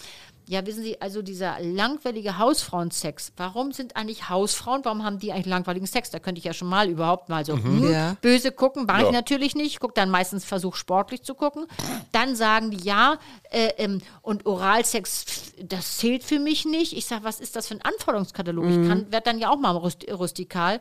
Ja, 0.49 0.65
wissen 0.65 0.83
Sie, 0.83 0.99
also 0.99 1.21
dieser 1.21 1.61
langweilige 1.61 2.39
Hausfrauensex, 2.39 3.33
warum 3.37 3.73
sind 3.73 3.97
eigentlich 3.97 4.31
Hausfrauen, 4.31 4.83
warum 4.83 5.05
haben 5.05 5.19
die 5.19 5.31
eigentlich 5.31 5.45
langweiligen 5.45 5.87
Sex? 5.87 6.09
Da 6.11 6.21
könnte 6.21 6.39
ich 6.39 6.45
ja 6.47 6.55
schon 6.55 6.69
mal 6.69 6.89
überhaupt 6.89 7.29
mal 7.29 7.45
so 7.45 7.53
hm, 7.55 7.93
Ja. 7.93 8.17
böse 8.23 8.51
gucken, 8.51 8.87
mache 8.87 9.03
Ja. 9.03 9.07
ich 9.09 9.13
natürlich 9.13 9.55
nicht. 9.55 9.67
Ich 9.73 9.79
gucke 9.81 9.93
dann 9.93 10.09
meistens, 10.09 10.47
versuche 10.47 10.79
sportlich 10.79 11.23
zu 11.23 11.35
gucken. 11.35 11.67
Dann 12.13 12.35
sagen 12.35 12.71
die 12.71 12.83
ja, 12.83 13.19
äh, 13.51 13.73
ähm, 13.77 14.01
und 14.23 14.47
Oralsex, 14.47 15.53
das 15.63 15.99
zählt 15.99 16.25
für 16.25 16.39
mich 16.39 16.65
nicht. 16.65 16.95
Ich 16.97 17.05
sage, 17.05 17.25
was 17.25 17.41
ist 17.41 17.55
das 17.55 17.69
für 17.69 17.75
ein 17.75 17.83
Anforderungskatalog? 17.83 18.65
Ich 18.65 18.89
kann 18.89 19.13
werde 19.13 19.25
dann 19.25 19.39
ja 19.39 19.51
auch 19.51 19.59
mal 19.59 19.73
rust 19.77 20.07
rustikal. 20.11 20.81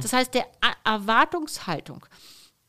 Das 0.00 0.12
heißt, 0.12 0.32
der 0.34 0.46
A 0.60 0.92
Erwartungshaltung 0.94 2.06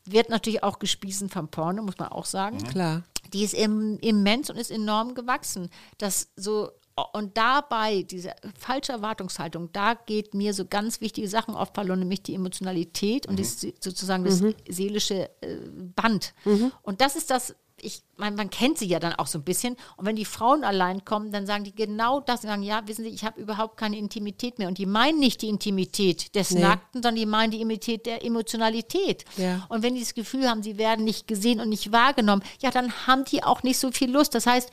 wird 0.04 0.28
natürlich 0.30 0.64
auch 0.64 0.80
gespiesen 0.80 1.28
vom 1.28 1.46
Porno, 1.48 1.82
muss 1.82 1.98
man 1.98 2.08
auch 2.08 2.24
sagen 2.24 2.58
Klar. 2.64 3.02
Die 3.32 3.44
ist 3.44 3.54
im, 3.54 3.98
immens 4.00 4.50
und 4.50 4.56
ist 4.56 4.70
enorm 4.70 5.14
gewachsen. 5.14 5.70
Das 5.98 6.28
so 6.36 6.70
und 7.12 7.36
dabei 7.36 8.02
diese 8.02 8.34
falsche 8.58 8.92
Erwartungshaltung, 8.92 9.70
da 9.72 9.94
geht 9.94 10.34
mir 10.34 10.52
so 10.52 10.66
ganz 10.66 11.00
wichtige 11.00 11.28
Sachen 11.28 11.54
auf 11.54 11.70
verloren, 11.72 12.00
nämlich 12.00 12.22
die 12.22 12.34
Emotionalität 12.34 13.26
und 13.26 13.38
das, 13.38 13.60
sozusagen 13.80 14.24
das 14.24 14.42
seelische 14.68 15.30
äh, 15.40 15.56
Band. 15.94 16.34
Und 16.82 17.00
das 17.00 17.16
ist 17.16 17.30
das. 17.30 17.54
Ich 17.82 18.02
meine, 18.16 18.36
man 18.36 18.50
kennt 18.50 18.78
sie 18.78 18.86
ja 18.86 18.98
dann 18.98 19.14
auch 19.14 19.26
so 19.26 19.38
ein 19.38 19.44
bisschen. 19.44 19.76
Und 19.96 20.06
wenn 20.06 20.16
die 20.16 20.24
Frauen 20.24 20.64
allein 20.64 21.04
kommen, 21.04 21.32
dann 21.32 21.46
sagen 21.46 21.64
die 21.64 21.74
genau 21.74 22.20
das. 22.20 22.42
Sagen, 22.42 22.62
ja, 22.62 22.82
wissen 22.86 23.04
Sie, 23.04 23.10
ich 23.10 23.24
habe 23.24 23.40
überhaupt 23.40 23.76
keine 23.76 23.98
Intimität 23.98 24.58
mehr. 24.58 24.68
Und 24.68 24.78
die 24.78 24.86
meinen 24.86 25.18
nicht 25.18 25.42
die 25.42 25.48
Intimität 25.48 26.34
des 26.34 26.50
Nee. 26.50 26.60
Nackten, 26.60 27.02
sondern 27.02 27.16
die 27.16 27.26
meinen 27.26 27.50
die 27.50 27.60
Intimität 27.60 28.06
der 28.06 28.24
Emotionalität. 28.24 29.24
Ja. 29.36 29.66
Und 29.68 29.82
wenn 29.82 29.94
die 29.94 30.00
das 30.00 30.14
Gefühl 30.14 30.48
haben, 30.48 30.62
sie 30.62 30.78
werden 30.78 31.04
nicht 31.04 31.26
gesehen 31.26 31.60
und 31.60 31.68
nicht 31.68 31.92
wahrgenommen, 31.92 32.42
ja, 32.62 32.70
dann 32.70 33.06
haben 33.06 33.24
die 33.24 33.42
auch 33.42 33.62
nicht 33.62 33.78
so 33.78 33.90
viel 33.90 34.10
Lust. 34.10 34.34
Das 34.34 34.46
heißt, 34.46 34.70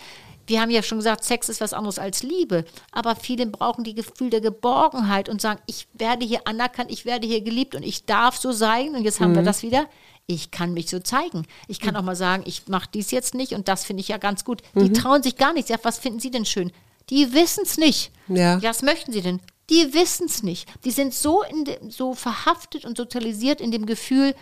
wir 0.48 0.62
haben 0.62 0.72
ja 0.72 0.82
schon 0.82 0.98
gesagt, 0.98 1.24
Sex 1.26 1.50
ist 1.50 1.62
was 1.62 1.74
anderes 1.74 2.00
als 2.00 2.24
Liebe. 2.24 2.64
Aber 2.92 3.16
viele 3.16 3.46
brauchen 3.46 3.84
die 3.84 3.94
Gefühl 3.94 4.30
der 4.30 4.42
Geborgenheit 4.42 5.30
und 5.30 5.42
sagen, 5.42 5.60
ich 5.68 5.88
werde 5.94 6.26
hier 6.26 6.48
anerkannt, 6.48 6.90
ich 6.90 7.06
werde 7.06 7.28
hier 7.28 7.42
geliebt 7.42 7.76
und 7.76 7.84
ich 7.84 8.06
darf 8.06 8.38
so 8.38 8.52
sein. 8.54 8.96
Und 8.96 9.04
jetzt 9.04 9.20
haben 9.20 9.36
wir 9.36 9.44
das 9.44 9.62
wieder. 9.62 9.88
Ich 10.30 10.52
kann 10.52 10.74
mich 10.74 10.90
so 10.90 11.00
zeigen. 11.00 11.46
Ich 11.70 11.80
kann 11.80 11.96
auch 11.96 12.04
mal 12.04 12.16
sagen, 12.16 12.44
ich 12.46 12.68
mache 12.68 12.90
dies 12.94 13.12
jetzt 13.12 13.34
nicht 13.34 13.54
und 13.54 13.70
das 13.70 13.86
finde 13.86 14.02
ich 14.02 14.10
ja 14.10 14.18
ganz 14.18 14.44
gut. 14.44 14.62
Die 14.76 14.92
trauen 14.92 15.24
sich 15.24 15.38
gar 15.38 15.54
nicht. 15.54 15.70
Ja, 15.70 15.78
was 15.84 16.00
finden 16.00 16.20
Sie 16.20 16.32
denn 16.32 16.46
schön? 16.46 16.72
Die 17.10 17.34
wissen 17.34 17.64
es 17.64 17.78
nicht. 17.78 18.12
Ja. 18.28 18.62
Was 18.62 18.82
möchten 18.82 19.14
Sie 19.14 19.22
denn? 19.22 19.40
Die 19.70 19.94
wissen 19.94 20.28
es 20.28 20.44
nicht. 20.44 20.68
Die 20.84 20.92
sind 20.92 21.14
so, 21.14 21.44
in 21.44 21.64
de, 21.64 21.78
so 21.90 22.14
verhaftet 22.14 22.84
und 22.84 22.98
sozialisiert 22.98 23.62
in 23.62 23.72
dem 23.72 23.86
Gefühl, 23.86 24.36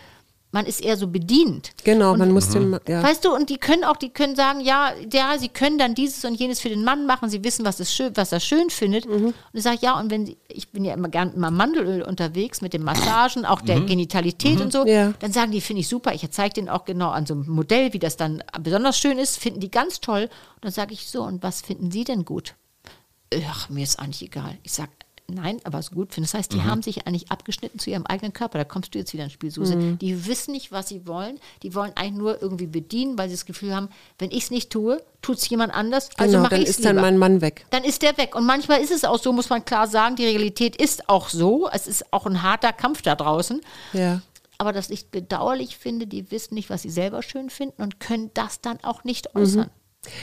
man 0.56 0.64
ist 0.64 0.82
eher 0.82 0.96
so 0.96 1.06
bedient. 1.06 1.72
Genau, 1.84 2.12
und, 2.12 2.18
man 2.18 2.32
muss 2.32 2.48
dem, 2.48 2.78
ja. 2.88 3.02
Weißt 3.02 3.26
du, 3.26 3.34
und 3.34 3.50
die 3.50 3.58
können 3.58 3.84
auch, 3.84 3.98
die 3.98 4.08
können 4.08 4.34
sagen, 4.36 4.60
ja, 4.60 4.92
ja, 5.12 5.36
sie 5.38 5.50
können 5.50 5.76
dann 5.76 5.94
dieses 5.94 6.24
und 6.24 6.34
jenes 6.34 6.60
für 6.60 6.70
den 6.70 6.82
Mann 6.82 7.04
machen, 7.04 7.28
sie 7.28 7.44
wissen, 7.44 7.66
was, 7.66 7.78
es 7.78 7.92
schön, 7.94 8.16
was 8.16 8.32
er 8.32 8.40
schön 8.40 8.70
findet. 8.70 9.04
Und 9.04 9.34
ich 9.52 9.62
sage, 9.62 9.80
ja, 9.82 10.00
und 10.00 10.10
wenn 10.10 10.24
sie, 10.24 10.38
ich 10.48 10.70
bin 10.70 10.86
ja 10.86 10.94
immer 10.94 11.10
gern 11.10 11.34
immer 11.34 11.50
Mandelöl 11.50 12.00
unterwegs 12.00 12.62
mit 12.62 12.72
den 12.72 12.82
Massagen, 12.84 13.44
auch 13.44 13.60
der 13.60 13.80
Genitalität 13.80 14.62
und 14.62 14.72
so, 14.72 14.86
Ja. 14.86 15.12
dann 15.18 15.30
sagen 15.30 15.52
die, 15.52 15.60
finde 15.60 15.80
ich 15.80 15.88
super, 15.88 16.14
ich 16.14 16.26
zeige 16.30 16.54
denen 16.54 16.70
auch 16.70 16.86
genau 16.86 17.10
an 17.10 17.26
so 17.26 17.34
einem 17.34 17.46
Modell, 17.50 17.92
wie 17.92 17.98
das 17.98 18.16
dann 18.16 18.42
besonders 18.62 18.98
schön 18.98 19.18
ist, 19.18 19.36
finden 19.36 19.60
die 19.60 19.70
ganz 19.70 20.00
toll. 20.00 20.22
Und 20.54 20.64
dann 20.64 20.72
sage 20.72 20.94
ich 20.94 21.06
so, 21.06 21.22
und 21.22 21.42
was 21.42 21.60
finden 21.60 21.90
Sie 21.90 22.04
denn 22.04 22.24
gut? 22.24 22.54
Ach, 23.46 23.68
mir 23.68 23.82
ist 23.82 23.98
eigentlich 23.98 24.22
egal. 24.22 24.56
Ich 24.62 24.72
sage, 24.72 24.88
nein, 25.28 25.60
aber 25.64 25.78
es 25.78 25.90
gut 25.90 26.12
finde. 26.12 26.28
Das 26.28 26.34
heißt, 26.34 26.52
die 26.52 26.62
haben 26.62 26.82
sich 26.82 27.06
eigentlich 27.06 27.30
abgeschnitten 27.30 27.78
zu 27.78 27.90
ihrem 27.90 28.06
eigenen 28.06 28.32
Körper. 28.32 28.58
Da 28.58 28.64
kommst 28.64 28.94
du 28.94 28.98
jetzt 28.98 29.12
wieder 29.12 29.24
ins 29.24 29.32
Spiel, 29.32 29.50
Suse. 29.50 29.96
Die 30.00 30.26
wissen 30.26 30.52
nicht, 30.52 30.72
was 30.72 30.88
sie 30.88 31.06
wollen. 31.06 31.38
Die 31.62 31.74
wollen 31.74 31.92
eigentlich 31.94 32.18
nur 32.18 32.42
irgendwie 32.42 32.66
bedienen, 32.66 33.18
weil 33.18 33.28
sie 33.28 33.34
das 33.34 33.46
Gefühl 33.46 33.74
haben, 33.74 33.88
wenn 34.18 34.30
ich 34.30 34.44
es 34.44 34.50
nicht 34.50 34.70
tue, 34.70 35.02
tut 35.22 35.38
es 35.38 35.48
jemand 35.48 35.74
anders. 35.74 36.10
Also 36.16 36.32
genau, 36.32 36.42
mache 36.42 36.50
dann 36.50 36.62
ich 36.62 36.68
es 36.68 36.76
ist 36.76 36.84
dann 36.84 36.96
mein 36.96 37.18
Mann 37.18 37.40
weg. 37.40 37.66
dann 37.70 37.84
ist 37.84 38.02
der 38.02 38.16
weg. 38.18 38.34
Und 38.34 38.46
manchmal 38.46 38.80
ist 38.80 38.92
es 38.92 39.04
auch 39.04 39.18
so, 39.18 39.32
muss 39.32 39.50
man 39.50 39.64
klar 39.64 39.88
sagen, 39.88 40.16
die 40.16 40.26
Realität 40.26 40.76
ist 40.76 41.08
auch 41.08 41.28
so. 41.28 41.68
Es 41.72 41.86
ist 41.86 42.12
auch 42.12 42.26
ein 42.26 42.42
harter 42.42 42.72
Kampf 42.72 43.02
da 43.02 43.14
draußen. 43.16 43.60
Ja. 43.92 44.20
Aber 44.58 44.72
dass 44.72 44.90
ich 44.90 45.10
bedauerlich 45.10 45.76
finde, 45.76 46.06
die 46.06 46.30
wissen 46.30 46.54
nicht, 46.54 46.70
was 46.70 46.82
sie 46.82 46.90
selber 46.90 47.22
schön 47.22 47.50
finden 47.50 47.82
und 47.82 48.00
können 48.00 48.30
das 48.34 48.60
dann 48.60 48.78
auch 48.82 49.04
nicht 49.04 49.34
äußern. 49.34 49.70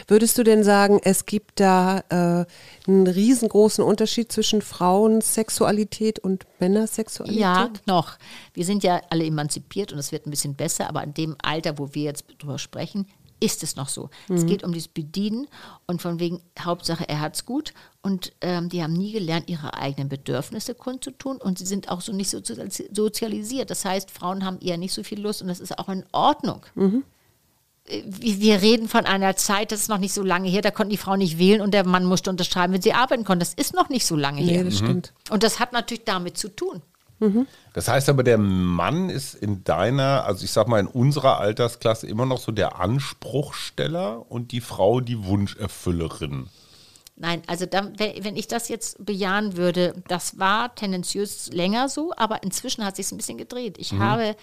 Würdest 0.08 0.38
du 0.38 0.44
denn 0.44 0.64
sagen, 0.64 1.00
es 1.04 1.26
gibt 1.26 1.60
da 1.60 2.00
äh, 2.10 2.46
einen 2.88 3.08
riesengroßen 3.08 3.84
Unterschied 3.84 4.32
zwischen 4.32 4.62
Frauensexualität 4.62 6.20
und 6.20 6.46
Männersexualität? 6.60 7.40
Ja, 7.40 7.70
noch. 7.86 8.18
Wir 8.54 8.66
sind 8.66 8.84
ja 8.84 9.02
alle 9.10 9.26
emanzipiert 9.26 9.94
und 9.94 10.00
es 10.00 10.12
wird 10.12 10.26
ein 10.26 10.32
bisschen 10.32 10.56
besser, 10.56 10.88
aber 10.90 11.04
in 11.04 11.14
dem 11.14 11.36
Alter, 11.42 11.78
wo 11.78 11.94
wir 11.94 12.04
jetzt 12.04 12.26
drüber 12.40 12.60
sprechen, 12.60 13.08
ist 13.44 13.62
es 13.62 13.76
noch 13.76 13.90
so. 13.90 14.10
Es 14.30 14.46
geht 14.46 14.64
um 14.64 14.72
dieses 14.72 14.88
Bedienen 14.88 15.48
und 15.86 16.02
von 16.02 16.18
wegen 16.20 16.42
Hauptsache, 16.58 17.08
er 17.10 17.20
hat's 17.20 17.46
gut. 17.46 17.74
Und 18.02 18.32
ähm, 18.40 18.70
die 18.70 18.82
haben 18.82 18.94
nie 18.94 19.12
gelernt, 19.12 19.50
ihre 19.50 19.74
eigenen 19.74 20.08
Bedürfnisse 20.08 20.76
kundzutun 20.76 21.38
und 21.38 21.58
sie 21.60 21.66
sind 21.66 21.90
auch 21.90 22.00
so 22.00 22.14
nicht 22.14 22.30
so 22.30 22.40
sozialisiert. 22.92 23.70
Das 23.70 23.84
heißt, 23.84 24.12
Frauen 24.12 24.46
haben 24.46 24.60
eher 24.60 24.78
nicht 24.78 24.94
so 24.94 25.04
viel 25.04 25.20
Lust 25.20 25.42
und 25.42 25.50
das 25.50 25.60
ist 25.60 25.78
auch 25.78 25.90
in 25.90 26.06
Ordnung. 26.14 26.66
Äh, 26.78 27.02
wir 27.86 28.62
reden 28.62 28.88
von 28.88 29.06
einer 29.06 29.36
Zeit, 29.36 29.72
das 29.72 29.82
ist 29.82 29.90
noch 29.90 29.98
nicht 29.98 30.14
so 30.14 30.24
lange 30.24 30.50
her, 30.50 30.62
da 30.62 30.72
konnten 30.72 30.92
die 30.92 30.98
Frauen 30.98 31.20
nicht 31.20 31.38
wählen 31.38 31.60
und 31.62 31.74
der 31.74 31.86
Mann 31.86 32.06
musste 32.06 32.30
unterschreiben, 32.30 32.74
wenn 32.74 32.82
sie 32.82 32.94
arbeiten 32.94 33.26
konnten. 33.26 33.42
Das 33.42 33.54
ist 33.54 33.74
noch 33.74 33.90
nicht 33.90 34.06
so 34.06 34.16
lange 34.16 34.42
Nee, 34.42 34.54
her. 34.54 34.64
das 34.64 34.78
stimmt. 34.78 35.14
Und 35.30 35.44
das 35.44 35.60
hat 35.60 35.74
natürlich 35.74 36.06
damit 36.06 36.38
zu 36.38 36.48
tun. 36.50 36.82
Das 37.74 37.88
heißt 37.88 38.10
aber, 38.10 38.22
der 38.24 38.38
Mann 38.38 39.10
ist 39.10 39.34
in 39.34 39.64
deiner, 39.64 40.26
also 40.26 40.44
ich 40.44 40.52
sag 40.52 40.68
mal 40.68 40.80
in 40.82 40.88
unserer 40.88 41.40
Altersklasse 41.40 42.06
immer 42.06 42.26
noch 42.26 42.38
so 42.38 42.52
der 42.52 42.82
Anspruchsteller 42.82 44.30
und 44.30 44.52
die 44.52 44.60
Frau 44.60 45.00
die 45.00 45.24
Wunscherfüllerin. 45.24 46.48
Nein, 47.16 47.42
also 47.48 47.66
dann, 47.66 47.94
wenn, 47.98 48.36
ich 48.36 48.48
das 48.48 48.68
jetzt 48.70 49.06
bejahen 49.06 49.56
würde, 49.56 49.94
das 50.08 50.38
war 50.40 50.74
tendenziös 50.76 51.50
länger 51.54 51.88
so, 51.88 52.12
aber 52.18 52.44
inzwischen 52.44 52.84
hat 52.84 52.96
sich 52.98 53.10
ein 53.12 53.18
bisschen 53.18 53.38
gedreht. 53.38 53.78
Ich 53.78 53.94
habe 53.94 54.30
f- 54.30 54.36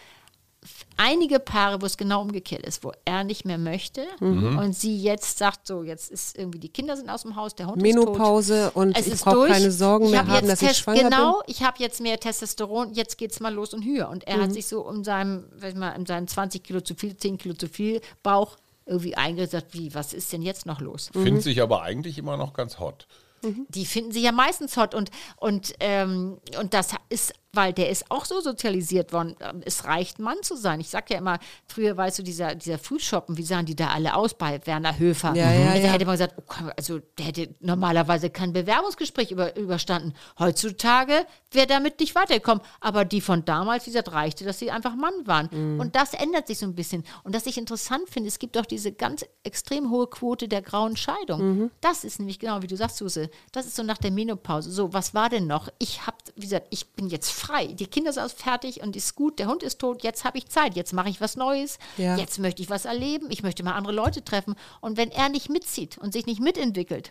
einige 0.97 1.39
Paare, 1.41 1.81
wo 1.81 1.87
es 1.87 1.97
genau 1.97 2.21
umgekehrt 2.21 2.67
ist, 2.67 2.85
wo 2.85 2.93
er 3.05 3.25
nicht 3.25 3.45
mehr 3.47 3.57
möchte 3.59 4.07
und 4.21 4.75
sie 4.77 5.01
jetzt 5.01 5.39
sagt, 5.39 5.67
so, 5.67 5.83
jetzt 5.83 6.11
ist 6.11 6.37
irgendwie 6.37 6.59
die 6.59 6.69
Kinder 6.69 6.97
sind 6.97 7.09
aus 7.09 7.23
dem 7.23 7.35
Haus, 7.37 7.55
der 7.55 7.67
Hund 7.67 7.81
Menopause 7.81 8.55
ist 8.67 8.73
tot. 8.75 8.77
und 8.77 8.99
es 8.99 9.07
ich 9.07 9.13
ist 9.15 9.25
brauche 9.25 9.35
durch. 9.37 9.53
keine 9.53 9.71
Sorgen 9.71 10.05
Ich 10.07 10.11
mehr 10.11 10.21
hab 10.21 10.29
haben, 10.29 10.47
dass 10.49 10.61
ich 10.63 10.69
Test- 10.69 10.81
schwanger 10.81 11.05
Genau, 11.05 11.41
ich 11.47 11.63
habe 11.63 11.79
jetzt 11.79 12.01
mehr 12.01 12.21
Testosteron, 12.21 12.93
jetzt 12.93 13.17
geht's 13.17 13.41
mal 13.41 13.53
los 13.55 13.73
und 13.73 13.85
höher. 13.85 14.09
Und 14.11 14.25
er 14.27 14.43
hat 14.43 14.53
sich 14.53 14.67
so 14.67 14.83
um 14.87 15.03
seinem, 15.05 15.45
sag 15.57 15.71
ich 15.71 15.77
mal, 15.77 15.93
in 15.93 16.05
seinem 16.07 16.27
20 16.29 16.63
Kilo 16.63 16.81
zu 16.83 16.95
viel, 16.95 17.17
10 17.17 17.39
Kilo 17.39 17.55
zu 17.55 17.69
viel 17.69 18.01
Bauch 18.23 18.57
irgendwie 18.85 19.17
eingesetzt, 19.17 19.69
wie, 19.73 19.95
was 19.95 20.13
ist 20.13 20.33
denn 20.33 20.43
jetzt 20.43 20.67
noch 20.67 20.81
los? 20.81 21.11
Findet 21.13 21.43
sich 21.43 21.63
aber 21.63 21.83
eigentlich 21.83 22.19
immer 22.19 22.37
noch 22.37 22.53
ganz 22.53 22.79
hot. 22.79 23.07
die 23.43 23.87
finden 23.87 24.13
sie 24.13 24.21
ja 24.21 24.33
meistens 24.33 24.77
hot 24.77 24.95
und, 24.95 25.11
und, 25.37 25.73
ähm, 25.81 26.39
und 26.61 26.75
das 26.75 26.89
ist, 27.09 27.33
weil 27.53 27.73
der 27.73 27.91
ist 27.91 28.11
auch 28.11 28.25
so 28.25 28.41
sozialisiert 28.41 29.13
worden. 29.13 29.35
Es 29.65 29.85
reicht, 29.85 30.19
Mann 30.19 30.37
zu 30.43 30.57
sein. 30.57 30.81
Ich 30.81 30.89
sag 30.89 31.11
ja 31.11 31.19
immer, 31.19 31.39
früher 31.67 31.97
weißt 31.97 32.21
du, 32.21 32.23
dieser, 32.23 32.55
dieser 32.55 32.79
Frühshoppen, 32.79 33.37
wie 33.37 33.43
sahen 33.43 33.67
die 33.67 33.75
da 33.75 33.89
alle 33.89 34.15
aus 34.15 34.35
bei 34.35 34.65
Werner 34.67 34.99
Höfer? 34.99 35.35
Ja, 35.35 35.53
ja, 35.53 35.73
da 35.73 35.77
ja. 35.77 35.93
hätte 35.93 36.07
man 36.07 36.15
gesagt, 36.15 36.35
oh, 36.39 36.71
also 36.77 37.01
der 37.19 37.27
hätte 37.27 37.55
normalerweise 37.61 38.31
kein 38.31 38.53
Bewerbungsgespräch 38.53 39.33
über, 39.33 39.57
überstanden. 39.57 40.15
Heutzutage 40.39 41.27
wäre 41.51 41.67
damit 41.67 41.99
nicht 41.99 42.15
weitergekommen. 42.15 42.63
Aber 42.81 43.05
die 43.05 43.21
von 43.21 43.45
damals, 43.45 43.87
wie 43.87 43.91
gesagt, 43.91 44.13
reichte, 44.13 44.45
dass 44.45 44.59
sie 44.59 44.71
einfach 44.71 44.95
Mann 44.95 45.15
waren. 45.25 45.49
Mhm. 45.51 45.81
Und 45.81 45.97
das 45.97 46.15
ändert 46.15 46.47
sich 46.47 46.59
so 46.59 46.67
ein 46.67 46.75
bisschen. 46.75 47.05
Und 47.25 47.35
was 47.35 47.47
ich 47.47 47.59
interessant 47.59 48.09
finde, 48.09 48.29
es 48.29 48.39
gibt 48.39 48.57
auch 48.59 48.67
diese 48.67 48.93
ganz 48.93 49.25
extrem 49.43 49.91
hohe 49.91 50.07
Quote 50.07 50.47
der 50.47 50.63
grauen 50.63 50.97
Scheidung. 50.97 51.41
Mhm. 51.41 51.71
Das 51.81 52.05
ist 52.05 52.19
nämlich 52.21 52.39
genau, 52.39 52.63
wie 52.63 52.69
du 52.69 52.77
sagst, 52.77 52.99
Suse, 52.99 53.31
das 53.51 53.67
ist 53.67 53.75
so 53.75 53.83
nach 53.83 53.99
der 53.99 54.13
Menopause. 54.13 54.71
So, 54.71 54.93
was 54.93 55.15
war 55.15 55.29
denn 55.29 55.47
noch? 55.47 55.69
Ich 55.79 56.07
habe, 56.07 56.17
wie 56.37 56.43
gesagt, 56.43 56.69
ich 56.71 56.93
bin 56.93 57.09
jetzt 57.09 57.40
frei. 57.41 57.67
Die 57.69 57.87
Kinder 57.87 58.13
sind 58.13 58.31
fertig 58.31 58.83
und 58.83 58.95
ist 58.97 59.15
gut, 59.17 59.39
der 59.39 59.47
Hund 59.49 59.63
ist 59.63 59.79
tot, 59.81 60.03
jetzt 60.05 60.25
habe 60.25 60.39
ich 60.39 60.49
Zeit, 60.49 60.77
jetzt 60.77 60.93
mache 60.93 61.09
ich 61.09 61.21
was 61.21 61.37
Neues, 61.37 61.79
Ja. 61.97 62.17
jetzt 62.17 62.39
möchte 62.39 62.63
ich 62.63 62.71
was 62.71 62.85
erleben, 62.85 63.27
ich 63.31 63.43
möchte 63.43 63.63
mal 63.63 63.73
andere 63.75 63.95
Leute 63.95 64.23
treffen. 64.25 64.55
Und 64.81 64.97
wenn 64.97 65.11
er 65.11 65.29
nicht 65.29 65.49
mitzieht 65.51 65.99
und 65.99 66.13
sich 66.13 66.27
nicht 66.27 66.41
mitentwickelt, 66.41 67.11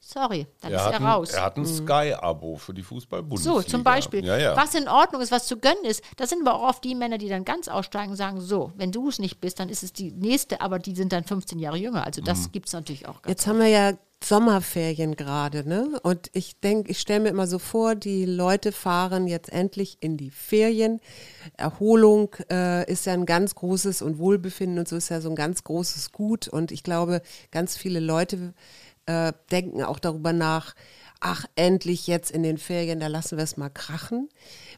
sorry, 0.00 0.46
dann 0.60 0.72
Er 0.72 0.78
ist 0.80 0.86
er 0.86 0.94
ein, 1.00 1.06
raus. 1.06 1.30
er 1.30 1.42
hat 1.42 1.56
ein 1.56 1.66
Sky-Abo 1.66 2.56
für 2.56 2.74
die 2.74 2.82
Fußball-Bundesliga. 2.82 3.56
So, 3.60 3.62
zum 3.62 3.84
Beispiel. 3.84 4.24
Ja, 4.24 4.36
ja. 4.38 4.56
Was 4.56 4.74
in 4.74 4.88
Ordnung 4.88 5.20
ist, 5.22 5.30
was 5.30 5.46
zu 5.46 5.56
gönnen 5.58 5.84
ist. 5.84 6.02
Das 6.16 6.30
sind 6.30 6.46
aber 6.46 6.58
auch 6.58 6.68
oft 6.68 6.82
die 6.84 6.94
Männer, 6.94 7.18
die 7.18 7.28
dann 7.28 7.44
ganz 7.44 7.68
aussteigen 7.68 8.10
und 8.12 8.16
sagen, 8.16 8.40
so, 8.40 8.72
wenn 8.76 8.90
du 8.92 9.08
es 9.08 9.18
nicht 9.18 9.40
bist, 9.40 9.60
dann 9.60 9.68
ist 9.68 9.82
es 9.82 9.92
die 9.92 10.10
nächste, 10.10 10.60
aber 10.60 10.78
die 10.78 10.94
sind 10.96 11.12
dann 11.12 11.22
15 11.24 11.58
Jahre 11.58 11.76
jünger. 11.76 12.04
Also 12.04 12.22
das 12.22 12.46
Mhm. 12.48 12.52
gibt 12.52 12.66
es 12.66 12.72
natürlich 12.72 13.06
auch. 13.06 13.22
Ganz 13.22 13.28
Jetzt 13.28 13.46
haben 13.46 13.58
wir 13.60 13.68
ja 13.68 13.92
Sommerferien 14.22 15.16
gerade, 15.16 15.66
ne? 15.66 15.98
Und 16.02 16.30
ich 16.34 16.60
denke, 16.60 16.90
ich 16.90 17.00
stelle 17.00 17.20
mir 17.20 17.28
immer 17.30 17.46
so 17.46 17.58
vor, 17.58 17.94
die 17.94 18.26
Leute 18.26 18.70
fahren 18.70 19.26
jetzt 19.26 19.50
endlich 19.50 19.96
in 20.00 20.16
die 20.16 20.30
Ferien. 20.30 21.00
Erholung 21.56 22.34
äh, 22.50 22.90
ist 22.90 23.06
ja 23.06 23.14
ein 23.14 23.26
ganz 23.26 23.54
großes 23.54 24.02
und 24.02 24.18
Wohlbefinden 24.18 24.78
und 24.78 24.88
so 24.88 24.96
ist 24.96 25.08
ja 25.08 25.20
so 25.20 25.30
ein 25.30 25.36
ganz 25.36 25.64
großes 25.64 26.12
Gut. 26.12 26.48
Und 26.48 26.70
ich 26.70 26.82
glaube, 26.82 27.22
ganz 27.50 27.76
viele 27.76 27.98
Leute 27.98 28.52
äh, 29.06 29.32
denken 29.50 29.82
auch 29.82 29.98
darüber 29.98 30.32
nach, 30.32 30.74
ach, 31.20 31.44
endlich 31.54 32.06
jetzt 32.06 32.30
in 32.30 32.42
den 32.42 32.58
Ferien, 32.58 32.98
da 33.00 33.06
lassen 33.06 33.36
wir 33.36 33.44
es 33.44 33.56
mal 33.56 33.68
krachen. 33.68 34.28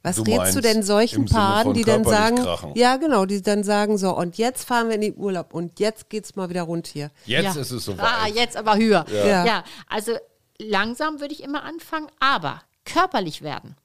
Was 0.02 0.16
Du 0.16 0.22
rätst 0.22 0.56
du 0.56 0.60
denn 0.60 0.82
solchen 0.82 1.26
Paaren, 1.26 1.74
die 1.74 1.84
dann 1.84 2.02
sagen, 2.02 2.36
krachen? 2.36 2.72
ja 2.74 2.96
genau, 2.96 3.24
die 3.24 3.40
dann 3.40 3.62
sagen 3.62 3.98
so, 3.98 4.16
und 4.16 4.36
jetzt 4.36 4.64
fahren 4.64 4.88
wir 4.88 4.96
in 4.96 5.00
den 5.02 5.16
Urlaub 5.16 5.54
und 5.54 5.78
jetzt 5.78 6.10
geht's 6.10 6.34
mal 6.34 6.50
wieder 6.50 6.62
rund 6.62 6.88
hier. 6.88 7.10
Jetzt 7.24 7.54
Ja. 7.54 7.60
ist 7.60 7.70
es 7.70 7.84
soweit. 7.84 8.04
Ah, 8.04 8.26
jetzt 8.26 8.56
aber 8.56 8.76
höher. 8.76 9.04
Ja. 9.12 9.44
Ja. 9.46 9.64
also 9.88 10.12
langsam 10.58 11.20
würde 11.20 11.32
ich 11.34 11.42
immer 11.44 11.62
anfangen, 11.62 12.08
aber 12.18 12.62
körperlich 12.84 13.42
werden. 13.42 13.76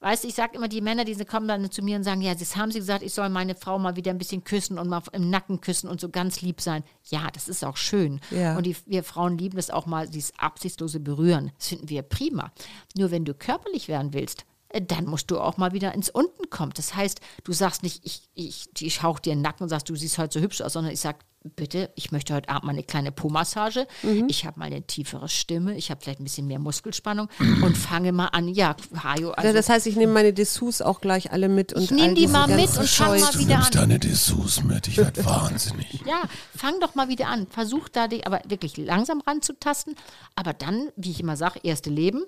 Weißt 0.00 0.24
du, 0.24 0.28
ich 0.28 0.34
sage 0.34 0.56
immer, 0.56 0.68
die 0.68 0.80
Männer, 0.80 1.04
die 1.04 1.14
kommen 1.24 1.46
dann 1.46 1.70
zu 1.70 1.82
mir 1.82 1.96
und 1.96 2.04
sagen, 2.04 2.22
ja, 2.22 2.34
das 2.34 2.56
haben 2.56 2.70
sie 2.72 2.78
gesagt, 2.78 3.02
ich 3.02 3.12
soll 3.12 3.28
meine 3.28 3.54
Frau 3.54 3.78
mal 3.78 3.96
wieder 3.96 4.10
ein 4.10 4.18
bisschen 4.18 4.44
küssen 4.44 4.78
und 4.78 4.88
mal 4.88 5.02
im 5.12 5.28
Nacken 5.28 5.60
küssen 5.60 5.88
und 5.88 6.00
so 6.00 6.08
ganz 6.08 6.40
lieb 6.40 6.60
sein. 6.60 6.82
Ja, 7.04 7.28
das 7.32 7.48
ist 7.48 7.64
auch 7.64 7.76
schön. 7.76 8.20
Ja. 8.30 8.56
Und 8.56 8.64
die, 8.64 8.76
wir 8.86 9.04
Frauen 9.04 9.36
lieben 9.36 9.58
es 9.58 9.70
auch 9.70 9.86
mal, 9.86 10.08
dieses 10.08 10.32
absichtslose 10.38 11.00
Berühren. 11.00 11.52
Das 11.58 11.68
finden 11.68 11.88
wir 11.88 12.02
prima. 12.02 12.52
Nur 12.96 13.10
wenn 13.10 13.24
du 13.24 13.34
körperlich 13.34 13.88
werden 13.88 14.14
willst, 14.14 14.46
dann 14.86 15.06
musst 15.06 15.30
du 15.30 15.38
auch 15.40 15.56
mal 15.56 15.72
wieder 15.72 15.94
ins 15.94 16.10
Unten 16.10 16.48
kommen. 16.50 16.72
Das 16.76 16.94
heißt, 16.94 17.20
du 17.44 17.52
sagst 17.52 17.82
nicht, 17.82 18.04
ich, 18.04 18.22
ich, 18.34 18.68
ich 18.80 19.02
hauch 19.02 19.18
dir 19.18 19.34
den 19.34 19.42
Nacken 19.42 19.64
und 19.64 19.68
sagst, 19.68 19.88
du 19.88 19.96
siehst 19.96 20.18
heute 20.18 20.38
so 20.38 20.44
hübsch 20.44 20.60
aus, 20.60 20.74
sondern 20.74 20.92
ich 20.92 21.00
sag, 21.00 21.24
bitte, 21.42 21.90
ich 21.96 22.12
möchte 22.12 22.34
heute 22.34 22.50
Abend 22.50 22.64
mal 22.64 22.72
eine 22.72 22.82
kleine 22.82 23.10
Po-Massage. 23.12 23.86
Ich 24.28 24.44
habe 24.44 24.58
mal 24.58 24.66
eine 24.66 24.82
tiefere 24.86 25.28
Stimme, 25.28 25.74
ich 25.74 25.90
habe 25.90 26.00
vielleicht 26.02 26.20
ein 26.20 26.24
bisschen 26.24 26.46
mehr 26.46 26.58
Muskelspannung 26.58 27.28
und 27.62 27.76
fange 27.78 28.12
mal 28.12 28.26
an. 28.26 28.46
Ja, 28.46 28.76
Hajo, 29.02 29.30
also 29.30 29.48
Ja, 29.48 29.54
das 29.54 29.68
heißt, 29.70 29.86
ich 29.86 29.96
nehme 29.96 30.12
meine 30.12 30.32
Dessous 30.34 30.82
auch 30.82 31.00
gleich 31.00 31.32
alle 31.32 31.48
mit 31.48 31.72
und 31.72 31.82
Ich 31.82 31.90
nehm 31.90 32.10
all 32.10 32.14
die 32.14 32.26
mal 32.26 32.46
mit 32.46 32.68
und 32.76 32.86
fang 32.86 33.18
Scheu- 33.18 33.20
mal 33.20 33.38
wieder 33.38 33.56
an. 33.58 33.66
deine 33.72 33.98
Dessous 33.98 34.62
mit, 34.62 34.86
ich 34.86 34.98
werde 34.98 35.24
wahnsinnig. 35.24 36.00
Ja, 36.06 36.22
fang 36.54 36.78
doch 36.80 36.94
mal 36.94 37.08
wieder 37.08 37.28
an. 37.28 37.46
Versuch 37.48 37.88
da 37.88 38.06
dich 38.06 38.26
aber 38.26 38.40
wirklich 38.46 38.76
langsam 38.76 39.20
ranzutasten. 39.26 39.94
Aber 40.36 40.52
dann, 40.52 40.90
wie 40.96 41.10
ich 41.10 41.20
immer 41.20 41.36
sage, 41.38 41.60
erste 41.62 41.88
Leben. 41.90 42.22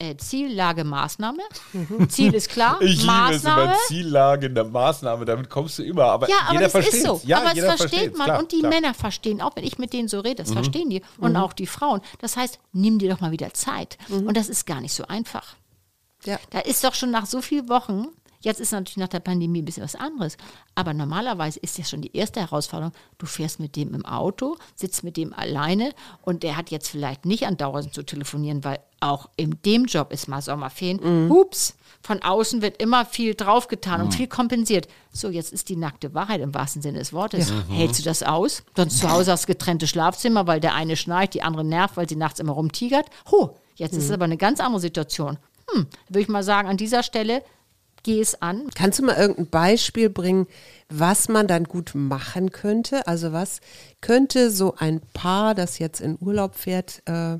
Äh, 0.00 0.16
Ziel, 0.16 0.54
Lage, 0.54 0.84
Maßnahme. 0.84 1.42
Ziel 2.08 2.32
ist 2.32 2.50
klar. 2.50 2.78
Ich 2.80 3.00
liebe 3.00 3.02
es 3.02 3.06
Maßnahme. 3.42 3.62
über 3.64 3.74
Ziellage 3.88 4.46
in 4.46 4.54
der 4.54 4.62
Maßnahme, 4.64 5.24
damit 5.24 5.50
kommst 5.50 5.76
du 5.78 5.82
immer. 5.82 6.04
Aber 6.04 6.28
Ja, 6.28 6.36
aber 6.44 6.52
jeder 6.52 6.64
das 6.66 6.72
versteht 6.72 6.94
ist 6.94 7.06
so. 7.06 7.20
Ja, 7.24 7.38
aber 7.38 7.46
es 7.58 7.64
versteht 7.64 7.90
versteht's, 7.90 8.18
man. 8.18 8.24
klar, 8.26 8.38
und 8.38 8.52
die 8.52 8.60
klar. 8.60 8.72
Mhm. 8.72 8.80
Männer 8.80 8.94
verstehen, 8.94 9.40
auch 9.40 9.56
wenn 9.56 9.64
ich 9.64 9.76
mit 9.78 9.92
denen 9.92 10.06
so 10.06 10.20
rede, 10.20 10.36
das 10.36 10.52
verstehen 10.52 10.88
die. 10.88 11.02
Und 11.18 11.36
auch 11.36 11.52
die 11.52 11.66
Frauen. 11.66 12.00
Das 12.20 12.36
heißt, 12.36 12.60
nimm 12.72 13.00
dir 13.00 13.10
doch 13.12 13.20
mal 13.20 13.32
wieder 13.32 13.52
Zeit. 13.54 13.98
Und 14.08 14.36
das 14.36 14.48
ist 14.48 14.66
gar 14.66 14.80
nicht 14.80 14.94
so 14.94 15.04
einfach. 15.08 15.56
Ja. 16.24 16.38
Da 16.50 16.60
ist 16.60 16.84
doch 16.84 16.94
schon 16.94 17.10
nach 17.10 17.26
so 17.26 17.40
vielen 17.42 17.68
Wochen, 17.68 18.06
jetzt 18.40 18.60
ist 18.60 18.70
natürlich 18.70 18.96
nach 18.98 19.08
der 19.08 19.20
Pandemie 19.20 19.62
ein 19.62 19.64
bisschen 19.64 19.82
was 19.84 19.94
anderes, 19.96 20.36
aber 20.76 20.94
normalerweise 20.94 21.58
ist 21.60 21.76
ja 21.78 21.84
schon 21.84 22.02
die 22.02 22.16
erste 22.16 22.40
Herausforderung, 22.40 22.92
du 23.18 23.26
fährst 23.26 23.58
mit 23.60 23.74
dem 23.76 23.94
im 23.94 24.04
Auto, 24.06 24.56
sitzt 24.76 25.02
mit 25.04 25.16
dem 25.16 25.32
alleine 25.32 25.92
und 26.22 26.42
der 26.44 26.56
hat 26.56 26.70
jetzt 26.70 26.88
vielleicht 26.88 27.24
nicht 27.24 27.46
andauernd 27.46 27.94
zu 27.94 28.02
telefonieren, 28.04 28.62
weil 28.64 28.78
auch 29.00 29.28
in 29.36 29.58
dem 29.64 29.84
Job 29.84 30.12
ist 30.12 30.28
mal 30.28 30.42
Sommerferien. 30.42 31.28
Hups, 31.30 31.74
von 32.00 32.22
außen 32.22 32.62
wird 32.62 32.80
immer 32.80 33.04
viel 33.04 33.34
draufgetan 33.34 34.00
und 34.00 34.14
viel 34.14 34.28
kompensiert. 34.28 34.88
So, 35.12 35.28
jetzt 35.28 35.52
ist 35.52 35.68
die 35.68 35.76
nackte 35.76 36.14
Wahrheit 36.14 36.40
im 36.40 36.54
wahrsten 36.54 36.80
Sinne 36.80 36.98
des 36.98 37.12
Wortes. 37.12 37.52
Hältst 37.70 38.00
du 38.00 38.04
das 38.04 38.22
aus? 38.22 38.62
Sonst 38.76 38.98
zu 38.98 39.10
Hause 39.10 39.32
hast 39.32 39.46
getrennte 39.46 39.86
Schlafzimmer, 39.86 40.46
weil 40.46 40.60
der 40.60 40.74
eine 40.74 40.96
schnarcht, 40.96 41.34
die 41.34 41.42
andere 41.42 41.64
nervt, 41.64 41.96
weil 41.96 42.08
sie 42.08 42.16
nachts 42.16 42.40
immer 42.40 42.52
rumtigert. 42.52 43.06
Ho, 43.30 43.56
jetzt 43.74 43.96
ist 43.96 44.04
es 44.04 44.10
aber 44.10 44.24
eine 44.24 44.36
ganz 44.36 44.60
andere 44.60 44.80
Situation. 44.80 45.38
Hm, 45.70 45.86
würde 46.08 46.20
ich 46.20 46.28
mal 46.28 46.42
sagen, 46.42 46.68
an 46.68 46.76
dieser 46.76 47.02
Stelle 47.02 47.42
geh 48.04 48.20
es 48.20 48.40
an. 48.40 48.68
Kannst 48.74 48.98
du 48.98 49.04
mal 49.04 49.16
irgendein 49.16 49.48
Beispiel 49.48 50.08
bringen, 50.08 50.46
was 50.88 51.28
man 51.28 51.46
dann 51.46 51.64
gut 51.64 51.90
machen 51.94 52.52
könnte? 52.52 53.06
Also 53.06 53.32
was 53.32 53.60
könnte 54.00 54.50
so 54.50 54.74
ein 54.78 55.00
Paar, 55.12 55.54
das 55.54 55.78
jetzt 55.78 56.00
in 56.00 56.16
Urlaub 56.20 56.54
fährt, 56.54 57.02
äh, 57.06 57.38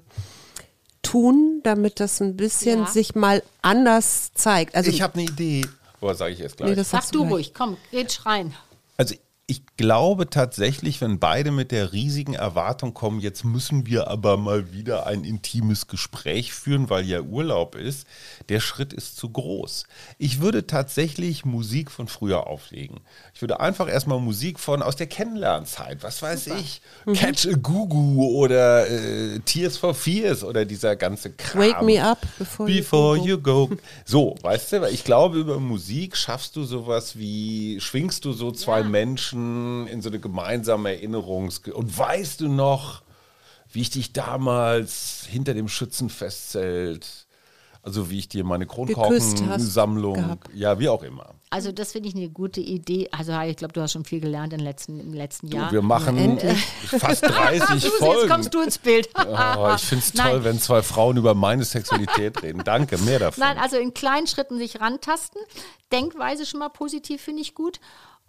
tun, 1.02 1.60
damit 1.64 2.00
das 2.00 2.20
ein 2.20 2.36
bisschen 2.36 2.80
Ja. 2.80 2.86
sich 2.86 3.14
mal 3.14 3.42
anders 3.62 4.32
zeigt? 4.34 4.74
Also 4.74 4.90
ich 4.90 5.02
habe 5.02 5.14
eine 5.14 5.24
Idee. 5.24 5.62
Oder 6.00 6.14
sage 6.14 6.32
ich 6.32 6.40
erst 6.40 6.56
gleich? 6.58 6.70
Nee, 6.70 6.76
das 6.76 6.90
Sag 6.90 7.00
sagst 7.02 7.14
du 7.14 7.20
gleich. 7.20 7.32
ruhig, 7.32 7.54
komm, 7.54 7.76
red 7.92 8.12
schreien. 8.12 8.54
Also 8.96 9.14
ich 9.50 9.62
glaube 9.78 10.28
tatsächlich, 10.28 11.00
wenn 11.00 11.18
beide 11.18 11.52
mit 11.52 11.72
der 11.72 11.94
riesigen 11.94 12.34
Erwartung 12.34 12.92
kommen, 12.92 13.18
jetzt 13.18 13.44
müssen 13.46 13.86
wir 13.86 14.08
aber 14.08 14.36
mal 14.36 14.72
wieder 14.74 15.06
ein 15.06 15.24
intimes 15.24 15.86
Gespräch 15.86 16.52
führen, 16.52 16.90
weil 16.90 17.06
ja 17.06 17.22
Urlaub 17.22 17.74
ist, 17.74 18.06
der 18.50 18.60
Schritt 18.60 18.92
ist 18.92 19.16
zu 19.16 19.30
groß. 19.30 19.84
Ich 20.18 20.40
würde 20.42 20.66
tatsächlich 20.66 21.46
Musik 21.46 21.90
von 21.90 22.08
früher 22.08 22.46
auflegen. 22.46 23.00
Ich 23.32 23.40
würde 23.40 23.58
einfach 23.60 23.88
erstmal 23.88 24.20
Musik 24.20 24.60
von 24.60 24.82
aus 24.82 24.96
der 24.96 25.06
Kennenlernzeit, 25.06 26.02
was 26.02 26.20
weiß 26.20 26.48
ich, 26.48 26.82
Mhm. 27.06 27.14
Catch 27.14 27.46
a 27.46 27.52
Gugu 27.56 28.26
oder 28.36 28.86
äh, 28.90 29.38
Tears 29.46 29.78
for 29.78 29.94
Fears 29.94 30.44
oder 30.44 30.66
dieser 30.66 30.94
ganze 30.94 31.30
Kram. 31.32 31.62
Wake 31.62 31.82
me 31.82 32.04
up 32.04 32.18
before, 32.38 32.68
Before 32.70 33.16
you 33.16 33.38
go. 33.38 33.62
you 33.62 33.68
go. 33.68 33.76
So, 34.04 34.34
weißt 34.42 34.72
du, 34.72 34.80
weil 34.82 34.92
ich 34.92 35.04
glaube, 35.04 35.38
über 35.38 35.58
Musik 35.58 36.18
schaffst 36.18 36.54
du 36.56 36.64
sowas 36.64 37.16
wie, 37.16 37.80
schwingst 37.80 38.26
du 38.26 38.32
so 38.34 38.50
zwei 38.52 38.82
Menschen 38.82 39.37
in 39.88 40.02
so 40.02 40.08
eine 40.08 40.20
gemeinsame 40.20 40.90
Erinnerungs... 40.90 41.58
Und 41.72 41.96
weißt 41.96 42.40
du 42.40 42.48
noch, 42.48 43.02
wie 43.72 43.82
ich 43.82 43.90
dich 43.90 44.12
damals 44.12 45.26
hinter 45.28 45.54
dem 45.54 45.68
Schützenfestzelt, 45.68 47.26
also 47.82 48.10
wie 48.10 48.18
ich 48.18 48.28
dir 48.28 48.44
meine 48.44 48.66
Kronkorkensammlung, 48.66 50.38
ja, 50.54 50.78
wie 50.78 50.88
auch 50.88 51.02
immer. 51.02 51.34
Also 51.50 51.72
das 51.72 51.92
finde 51.92 52.08
ich 52.08 52.14
eine 52.14 52.28
gute 52.28 52.60
Idee. 52.60 53.08
Also 53.12 53.38
ich 53.40 53.56
glaube, 53.56 53.72
du 53.72 53.80
hast 53.80 53.92
schon 53.92 54.04
viel 54.04 54.20
gelernt 54.20 54.52
im 54.52 54.60
letzten, 54.60 55.00
im 55.00 55.14
letzten 55.14 55.48
Jahr. 55.48 55.72
Wir 55.72 55.80
machen 55.80 56.18
endlich. 56.18 56.58
fast 56.86 57.22
30 57.22 57.66
Susi, 57.68 57.88
Folgen. 57.98 58.20
jetzt 58.20 58.30
kommst 58.30 58.54
du 58.54 58.60
ins 58.60 58.78
Bild. 58.78 59.08
Oh, 59.14 59.72
ich 59.74 59.82
finde 59.82 60.04
es 60.04 60.14
Nein. 60.14 60.30
toll, 60.30 60.44
wenn 60.44 60.60
zwei 60.60 60.82
Frauen 60.82 61.16
über 61.16 61.34
meine 61.34 61.64
Sexualität 61.64 62.42
reden. 62.42 62.62
Danke, 62.64 62.98
mehr 62.98 63.18
davon. 63.18 63.42
Nein, 63.42 63.56
also 63.56 63.78
in 63.78 63.94
kleinen 63.94 64.26
Schritten 64.26 64.58
sich 64.58 64.80
rantasten. 64.80 65.40
Denkweise 65.90 66.44
schon 66.44 66.60
mal 66.60 66.68
positiv 66.68 67.22
finde 67.22 67.40
ich 67.40 67.54
gut. 67.54 67.80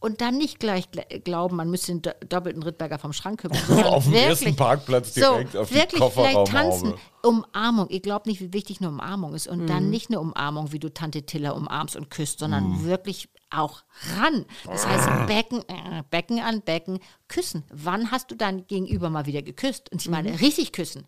Und 0.01 0.21
dann 0.21 0.37
nicht 0.37 0.59
gleich 0.59 0.85
gl- 0.85 1.19
glauben, 1.19 1.57
man 1.57 1.69
müsste 1.69 1.91
den 1.93 2.01
do 2.01 2.11
doppelten 2.27 2.63
Rittberger 2.63 2.99
vom 2.99 3.11
Schrank 3.13 3.41
kümmern. 3.41 3.59
sondern 3.67 3.85
Auf 3.87 4.03
dem 4.05 4.13
wirklich- 4.13 4.29
ersten 4.29 4.55
Parkplatz 4.55 5.13
direkt 5.13 5.51
so, 5.53 5.59
auf 5.59 5.69
die 5.69 5.75
wirklich 5.75 6.03
vielleicht 6.03 6.47
tanzen. 6.47 6.93
Umarmung. 7.21 7.89
Ihr 7.89 7.99
glaubt 7.99 8.25
nicht, 8.25 8.39
wie 8.39 8.53
wichtig 8.53 8.79
eine 8.79 8.89
Umarmung 8.89 9.33
ist. 9.33 9.47
Und 9.47 9.63
Mhm. 9.63 9.67
dann 9.67 9.89
nicht 9.89 10.09
eine 10.09 10.19
Umarmung, 10.21 10.71
wie 10.71 10.79
du 10.79 10.93
Tante 10.93 11.23
Tilla 11.23 11.51
umarmst 11.51 11.95
und 11.97 12.09
küsst, 12.09 12.39
sondern 12.39 12.69
Mhm. 12.69 12.85
wirklich 12.85 13.27
auch 13.49 13.83
ran. 14.17 14.45
Das 14.65 14.87
heißt, 14.87 15.27
Becken, 15.27 15.59
äh, 15.67 16.03
Becken 16.09 16.39
an 16.39 16.61
Becken, 16.61 16.99
küssen. 17.27 17.63
Wann 17.73 18.11
hast 18.11 18.31
du 18.31 18.35
dein 18.35 18.67
Gegenüber 18.67 19.09
mal 19.09 19.25
wieder 19.25 19.41
geküsst? 19.41 19.91
Und 19.91 20.01
ich 20.01 20.09
meine, 20.09 20.39
richtig 20.39 20.71
küssen. 20.71 21.05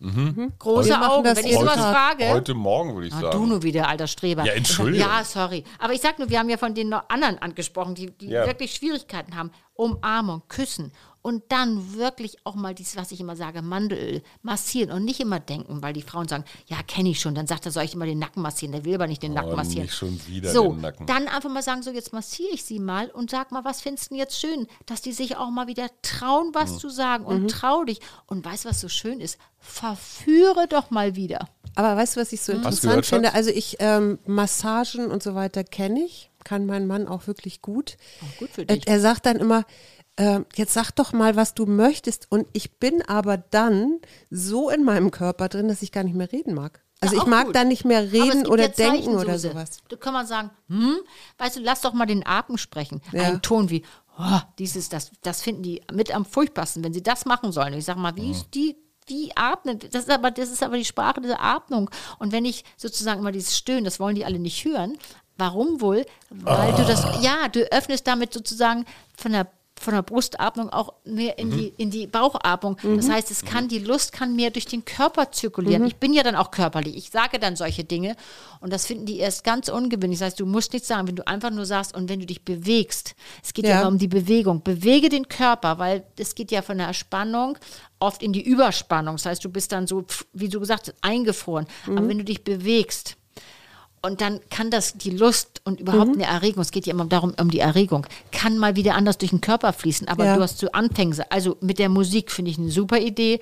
Große 0.00 0.88
Wir 0.90 0.98
machen 0.98 1.10
Augen, 1.10 1.24
das 1.24 1.38
wenn 1.38 1.46
ich 1.46 1.54
sowas 1.54 1.74
Tag. 1.74 1.94
frage. 1.94 2.28
Heute 2.30 2.54
Morgen, 2.54 2.94
würde 2.94 3.08
ich 3.08 3.14
Ah, 3.14 3.20
sagen. 3.20 3.38
du 3.38 3.46
nur 3.46 3.62
wieder, 3.64 3.88
alter 3.88 4.06
Streber. 4.06 4.44
Ja, 4.44 4.52
Entschuldigung. 4.52 5.08
Ja, 5.08 5.24
sorry. 5.24 5.64
Aber 5.80 5.92
ich 5.92 6.00
sag 6.00 6.18
nur, 6.20 6.30
wir 6.30 6.38
haben 6.38 6.48
ja 6.48 6.56
von 6.56 6.72
den 6.74 6.88
noch 6.88 7.08
anderen 7.08 7.38
angesprochen, 7.38 7.96
die, 7.96 8.10
die 8.16 8.28
Ja. 8.28 8.46
wirklich 8.46 8.72
Schwierigkeiten 8.74 9.36
haben. 9.36 9.50
Umarmung, 9.78 10.42
küssen. 10.48 10.92
Und 11.20 11.42
dann 11.50 11.94
wirklich 11.94 12.38
auch 12.44 12.54
mal 12.54 12.74
dieses, 12.74 12.96
was 12.96 13.12
ich 13.12 13.20
immer 13.20 13.36
sage, 13.36 13.60
Mandelöl 13.60 14.22
massieren 14.42 14.90
und 14.92 15.04
nicht 15.04 15.20
immer 15.20 15.40
denken, 15.40 15.82
weil 15.82 15.92
die 15.92 16.00
Frauen 16.02 16.26
sagen, 16.26 16.44
ja, 16.68 16.78
kenne 16.86 17.10
ich 17.10 17.20
schon. 17.20 17.34
Dann 17.34 17.46
sagt 17.46 17.66
er, 17.66 17.72
soll 17.72 17.82
ich 17.84 17.92
immer 17.94 18.06
den 18.06 18.18
Nacken 18.18 18.40
massieren? 18.40 18.72
Der 18.72 18.84
will 18.84 18.94
aber 18.94 19.06
nicht 19.06 19.22
den 19.22 19.34
Nacken 19.34 19.52
Oh, 19.52 19.56
massieren. 19.56 19.82
nicht 19.82 19.94
schon 19.94 20.18
wieder 20.26 20.50
so, 20.50 20.72
den 20.72 20.80
Nacken. 20.80 21.06
dann 21.06 21.28
einfach 21.28 21.50
mal 21.50 21.62
sagen, 21.62 21.82
so 21.82 21.90
jetzt 21.90 22.12
massiere 22.12 22.50
ich 22.54 22.64
sie 22.64 22.78
mal 22.78 23.10
und 23.10 23.30
sag 23.30 23.52
mal, 23.52 23.64
was 23.64 23.80
findest 23.82 24.06
du 24.06 24.08
denn 24.14 24.18
jetzt 24.18 24.38
schön? 24.40 24.66
Dass 24.86 25.02
die 25.02 25.12
sich 25.12 25.36
auch 25.36 25.50
mal 25.50 25.66
wieder 25.66 25.88
trauen, 26.02 26.50
was 26.54 26.72
Mhm. 26.74 26.78
zu 26.78 26.88
sagen 26.88 27.24
und 27.26 27.48
trau 27.50 27.84
dich. 27.84 28.00
Und 28.26 28.44
weißt 28.44 28.64
du, 28.64 28.68
was 28.70 28.80
so 28.80 28.88
schön 28.88 29.20
ist? 29.20 29.38
Verführe 29.58 30.66
doch 30.68 30.90
mal 30.90 31.14
wieder. 31.16 31.48
Aber 31.74 31.96
weißt 31.96 32.16
du, 32.16 32.20
was 32.20 32.32
ich 32.32 32.40
so 32.40 32.52
du 32.52 32.58
interessant 32.58 32.82
gehört, 32.90 33.06
finde? 33.06 33.34
Also 33.34 33.50
ich, 33.50 33.76
ähm, 33.80 34.18
Massagen 34.26 35.10
und 35.10 35.22
so 35.22 35.34
weiter 35.34 35.62
kenne 35.64 36.00
ich, 36.04 36.30
kann 36.48 36.64
mein 36.66 36.86
Mann 36.86 37.06
auch 37.06 37.26
wirklich 37.26 37.60
gut. 37.60 37.96
Auch 38.22 38.38
gut 38.38 38.48
für 38.50 38.62
Er, 38.62 38.76
dich. 38.76 38.86
er 38.88 39.00
sagt 39.00 39.26
dann 39.26 39.36
immer, 39.36 39.64
äh, 40.16 40.40
jetzt 40.56 40.72
sag 40.72 40.90
doch 40.92 41.12
mal, 41.12 41.36
was 41.36 41.52
du 41.54 41.66
möchtest. 41.66 42.26
Und 42.30 42.46
ich 42.54 42.78
bin 42.78 43.02
aber 43.02 43.36
dann 43.36 43.98
so 44.30 44.70
in 44.70 44.82
meinem 44.82 45.10
Körper 45.10 45.48
drin, 45.48 45.68
dass 45.68 45.82
ich 45.82 45.92
gar 45.92 46.04
nicht 46.04 46.16
mehr 46.16 46.32
reden 46.32 46.54
mag. 46.54 46.80
Also 47.00 47.16
Ja, 47.16 47.22
ich 47.22 47.28
mag 47.28 47.46
gut. 47.46 47.54
dann 47.56 47.68
nicht 47.68 47.84
mehr 47.84 48.10
reden 48.12 48.46
oder 48.46 48.64
ja 48.64 48.68
denken 48.68 49.16
oder 49.16 49.38
sowas. 49.38 49.78
Da 49.88 49.96
kann 49.96 50.14
man 50.14 50.26
sagen, 50.26 50.50
hm, 50.68 50.96
weißt 51.36 51.56
du, 51.56 51.60
lass 51.60 51.82
doch 51.82 51.92
mal 51.92 52.06
den 52.06 52.26
Atem 52.26 52.56
sprechen. 52.58 53.02
Ja. 53.12 53.22
Einen 53.24 53.42
Ton 53.42 53.68
wie, 53.70 53.84
oh, 54.18 54.40
dieses, 54.58 54.88
das, 54.88 55.12
das 55.22 55.42
finden 55.42 55.62
die 55.62 55.82
mit 55.92 56.12
am 56.14 56.24
furchtbarsten, 56.24 56.82
wenn 56.82 56.92
sie 56.94 57.02
das 57.02 57.24
machen 57.26 57.52
sollen. 57.52 57.74
Ich 57.74 57.84
sage 57.84 58.00
mal, 58.00 58.16
wie 58.16 58.32
ist 58.32 58.48
die, 58.54 58.74
wie 59.06 59.30
atmen? 59.36 59.78
Das 59.78 60.02
ist 60.04 60.10
aber, 60.10 60.30
das 60.32 60.50
ist 60.50 60.62
aber 60.62 60.76
die 60.76 60.84
Sprache 60.84 61.20
dieser 61.20 61.40
Atmung. 61.40 61.88
Und 62.18 62.32
wenn 62.32 62.44
ich 62.44 62.64
sozusagen 62.76 63.20
immer 63.20 63.32
dieses 63.32 63.56
Stöhnen, 63.56 63.84
das 63.84 64.00
wollen 64.00 64.16
die 64.16 64.24
alle 64.24 64.38
nicht 64.40 64.64
hören. 64.64 64.98
Warum 65.38 65.80
wohl? 65.80 66.04
Weil 66.30 66.72
du 66.74 66.84
das, 66.84 67.04
ja, 67.22 67.48
du 67.48 67.60
öffnest 67.72 68.06
damit 68.06 68.32
sozusagen 68.34 68.84
von 69.16 69.32
der 69.32 69.46
von 69.80 69.94
der 69.94 70.02
Brustatmung 70.02 70.70
auch 70.70 70.94
mehr 71.04 71.38
in, 71.38 71.52
die, 71.52 71.72
in 71.76 71.92
die 71.92 72.08
Bauchatmung. 72.08 72.76
Das 72.96 73.08
heißt, 73.08 73.30
es 73.30 73.44
kann, 73.44 73.68
die 73.68 73.78
Lust 73.78 74.10
kann 74.12 74.34
mehr 74.34 74.50
durch 74.50 74.66
den 74.66 74.84
Körper 74.84 75.30
zirkulieren. 75.30 75.86
Ich 75.86 75.94
bin 75.94 76.12
ja 76.12 76.24
dann 76.24 76.34
auch 76.34 76.50
körperlich. 76.50 76.96
Ich 76.96 77.10
sage 77.10 77.38
dann 77.38 77.54
solche 77.54 77.84
Dinge 77.84 78.16
und 78.60 78.72
das 78.72 78.86
finden 78.86 79.06
die 79.06 79.18
erst 79.18 79.44
ganz 79.44 79.68
ungewöhnlich. 79.68 80.18
Das 80.18 80.26
heißt, 80.26 80.40
du 80.40 80.46
musst 80.46 80.72
nichts 80.72 80.88
sagen, 80.88 81.06
wenn 81.06 81.14
du 81.14 81.24
einfach 81.28 81.50
nur 81.50 81.64
sagst 81.64 81.94
und 81.94 82.08
wenn 82.08 82.18
du 82.18 82.26
dich 82.26 82.44
bewegst. 82.44 83.14
Es 83.40 83.54
geht 83.54 83.66
ja, 83.66 83.70
Ja. 83.74 83.80
immer 83.82 83.88
um 83.90 83.98
die 83.98 84.08
Bewegung. 84.08 84.64
Bewege 84.64 85.10
den 85.10 85.28
Körper, 85.28 85.78
weil 85.78 86.02
es 86.18 86.34
geht 86.34 86.50
ja 86.50 86.62
von 86.62 86.78
der 86.78 86.92
Spannung 86.92 87.56
oft 88.00 88.20
in 88.20 88.32
die 88.32 88.42
Überspannung. 88.42 89.14
Das 89.14 89.26
heißt, 89.26 89.44
du 89.44 89.48
bist 89.48 89.70
dann 89.70 89.86
so, 89.86 90.04
wie 90.32 90.48
du 90.48 90.58
gesagt 90.58 90.88
hast, 90.88 90.96
eingefroren. 91.02 91.68
Aber 91.86 92.08
wenn 92.08 92.18
du 92.18 92.24
dich 92.24 92.42
bewegst, 92.42 93.16
und 94.08 94.20
dann 94.20 94.40
kann 94.50 94.70
das 94.70 94.94
die 94.94 95.10
Lust 95.10 95.60
und 95.64 95.80
überhaupt 95.80 96.14
eine 96.14 96.24
Erregung, 96.24 96.62
es 96.62 96.70
geht 96.72 96.86
ja 96.86 96.92
immer 96.94 97.04
darum, 97.04 97.34
um 97.40 97.50
die 97.50 97.60
Erregung, 97.60 98.06
kann 98.32 98.58
mal 98.58 98.74
wieder 98.74 98.94
anders 98.94 99.18
durch 99.18 99.30
den 99.30 99.40
Körper 99.40 99.72
fließen. 99.72 100.08
Aber 100.08 100.24
Ja. 100.24 100.36
du 100.36 100.42
hast 100.42 100.58
so 100.58 100.70
Anfänge. 100.72 101.16
Also 101.30 101.56
mit 101.60 101.78
der 101.78 101.88
Musik 101.88 102.30
finde 102.32 102.50
ich 102.50 102.58
eine 102.58 102.70
super 102.70 102.98
Idee. 102.98 103.40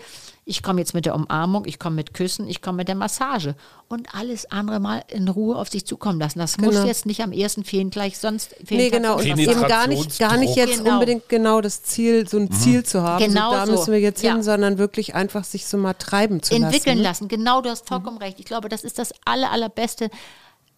Ich 0.48 0.62
komme 0.62 0.78
jetzt 0.80 0.94
mit 0.94 1.06
der 1.06 1.16
Umarmung, 1.16 1.64
ich 1.66 1.80
komme 1.80 1.96
mit 1.96 2.14
Küssen, 2.14 2.46
ich 2.48 2.62
komme 2.62 2.76
mit 2.76 2.88
der 2.88 2.94
Massage. 2.94 3.56
Und 3.88 4.14
alles 4.14 4.48
andere 4.52 4.78
mal 4.78 5.02
in 5.08 5.26
Ruhe 5.28 5.56
auf 5.56 5.68
sich 5.70 5.84
zukommen 5.84 6.20
lassen. 6.20 6.38
Das 6.38 6.56
muss 6.58 6.74
Genau. 6.76 6.86
jetzt 6.86 7.04
nicht 7.04 7.20
am 7.20 7.32
ersten 7.32 7.64
Fehlen 7.64 7.90
gleich 7.90 8.16
sonst 8.18 8.54
Nee, 8.70 8.90
genau. 8.90 9.16
Und 9.18 9.26
eben 9.26 9.60
gar 9.66 9.88
nicht, 9.88 10.18
gar 10.20 10.36
nicht 10.36 10.54
jetzt 10.54 10.78
Genau. 10.78 10.94
unbedingt 10.94 11.28
genau 11.28 11.60
das 11.60 11.82
Ziel, 11.82 12.28
so 12.28 12.36
ein 12.38 12.52
Ziel 12.52 12.84
zu 12.84 13.02
haben. 13.02 13.24
Genau 13.24 13.50
so, 13.50 13.56
da 13.56 13.66
so. 13.66 13.72
müssen 13.72 13.92
wir 13.92 14.00
jetzt 14.00 14.22
Ja. 14.22 14.34
hin, 14.34 14.42
sondern 14.44 14.78
wirklich 14.78 15.16
einfach 15.16 15.42
sich 15.42 15.66
so 15.66 15.78
mal 15.78 15.94
treiben 15.94 16.40
zu 16.42 16.54
entwickeln 16.54 16.98
lassen. 16.98 17.24
lassen. 17.24 17.28
Genau, 17.28 17.60
du 17.60 17.70
hast 17.70 17.88
vollkommen 17.88 18.18
recht. 18.18 18.38
Ich 18.38 18.46
glaube, 18.46 18.68
das 18.68 18.84
ist 18.84 18.98
das 19.00 19.12
aller, 19.24 19.50
allerbeste. 19.50 20.10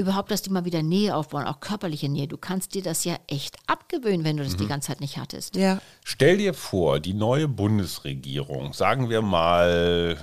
Überhaupt, 0.01 0.31
dass 0.31 0.43
die 0.43 0.51
mal 0.51 0.65
wieder 0.65 0.85
Nähe 0.85 1.17
aufbauen, 1.17 1.45
auch 1.45 1.59
körperliche 1.59 2.09
Nähe. 2.09 2.29
Du 2.29 2.39
kannst 2.39 2.75
dir 2.75 2.83
das 2.83 3.03
ja 3.03 3.17
echt 3.27 3.57
abgewöhnen, 3.67 4.23
wenn 4.23 4.37
du 4.37 4.45
das 4.45 4.57
die 4.57 4.69
ganze 4.69 4.89
Zeit 4.89 5.01
nicht 5.01 5.19
hattest. 5.19 5.57
Ja. 5.57 5.81
Stell 6.05 6.39
dir 6.39 6.55
vor, 6.55 7.01
die 7.01 7.15
neue 7.15 7.49
Bundesregierung, 7.49 8.75
sagen 8.75 9.11
wir 9.11 9.23
mal, 9.23 10.17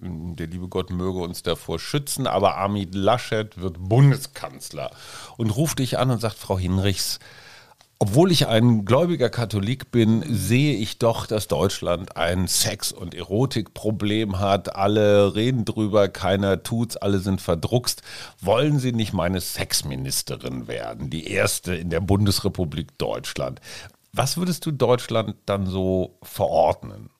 der 0.00 0.46
liebe 0.46 0.68
Gott 0.68 0.88
möge 0.88 1.18
uns 1.18 1.42
davor 1.42 1.78
schützen, 1.78 2.26
aber 2.26 2.56
Armin 2.56 2.90
Laschet 2.92 3.60
wird 3.60 3.76
Bundeskanzler 3.78 4.90
und 5.36 5.50
ruft 5.50 5.80
dich 5.80 5.98
an 5.98 6.10
und 6.10 6.20
sagt, 6.20 6.38
Frau 6.38 6.58
Hinrichs, 6.58 7.18
obwohl 8.00 8.30
ich 8.30 8.46
ein 8.46 8.84
gläubiger 8.84 9.28
Katholik 9.28 9.90
bin, 9.90 10.22
sehe 10.28 10.76
ich 10.76 10.98
doch, 10.98 11.26
dass 11.26 11.48
Deutschland 11.48 12.16
ein 12.16 12.46
Sex- 12.46 12.92
und 12.92 13.12
Erotikproblem 13.12 14.38
hat. 14.38 14.76
Alle 14.76 15.34
reden 15.34 15.64
drüber, 15.64 16.08
keiner 16.08 16.62
tut's, 16.62 16.96
alle 16.96 17.18
sind 17.18 17.40
verdruckst. 17.40 18.02
Wollen 18.40 18.78
Sie 18.78 18.92
nicht 18.92 19.12
meine 19.12 19.40
Sexministerin 19.40 20.68
werden, 20.68 21.10
die 21.10 21.26
erste 21.26 21.74
in 21.74 21.90
der 21.90 22.00
Bundesrepublik 22.00 22.96
Deutschland? 22.98 23.60
Was 24.12 24.36
würdest 24.36 24.64
du 24.64 24.70
Deutschland 24.70 25.34
dann 25.46 25.66
so 25.66 26.18
verordnen? 26.22 27.10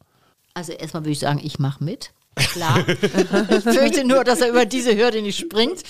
Also 0.54 0.72
erstmal 0.72 1.02
würde 1.02 1.12
ich 1.12 1.18
sagen, 1.18 1.40
ich 1.42 1.58
mache 1.58 1.82
mit. 1.82 2.12
Klar. 2.38 2.84
ich 2.88 3.62
fürchte 3.62 4.04
nur, 4.04 4.24
dass 4.24 4.40
er 4.40 4.48
über 4.48 4.64
diese 4.64 4.96
Hürde 4.96 5.22
nicht 5.22 5.38
springt. 5.38 5.82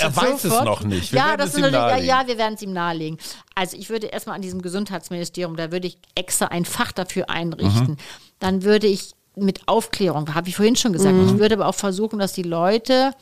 Er 0.00 0.14
weiß 0.14 0.44
es 0.44 0.62
noch 0.62 0.82
nicht. 0.82 1.12
Wir 1.12 1.18
ja, 1.18 1.36
das 1.36 1.54
ist 1.54 1.60
natürlich, 1.60 2.06
ja, 2.06 2.20
ja, 2.20 2.26
wir 2.26 2.38
werden 2.38 2.54
es 2.54 2.62
ihm 2.62 2.72
nahelegen. 2.72 3.18
Also 3.54 3.76
ich 3.76 3.90
würde 3.90 4.08
erstmal 4.08 4.36
an 4.36 4.42
diesem 4.42 4.62
Gesundheitsministerium, 4.62 5.56
da 5.56 5.72
würde 5.72 5.86
ich 5.88 5.98
extra 6.14 6.46
ein 6.46 6.64
Fach 6.64 6.92
dafür 6.92 7.30
einrichten. 7.30 7.92
Mhm. 7.92 7.96
Dann 8.38 8.62
würde 8.62 8.86
ich 8.86 9.12
mit 9.34 9.66
Aufklärung, 9.66 10.34
habe 10.34 10.48
ich 10.48 10.56
vorhin 10.56 10.76
schon 10.76 10.92
gesagt. 10.92 11.14
Ich 11.26 11.38
würde 11.38 11.54
aber 11.54 11.66
auch 11.66 11.74
versuchen, 11.74 12.18
dass 12.18 12.32
die 12.32 12.42
Leute 12.42 13.12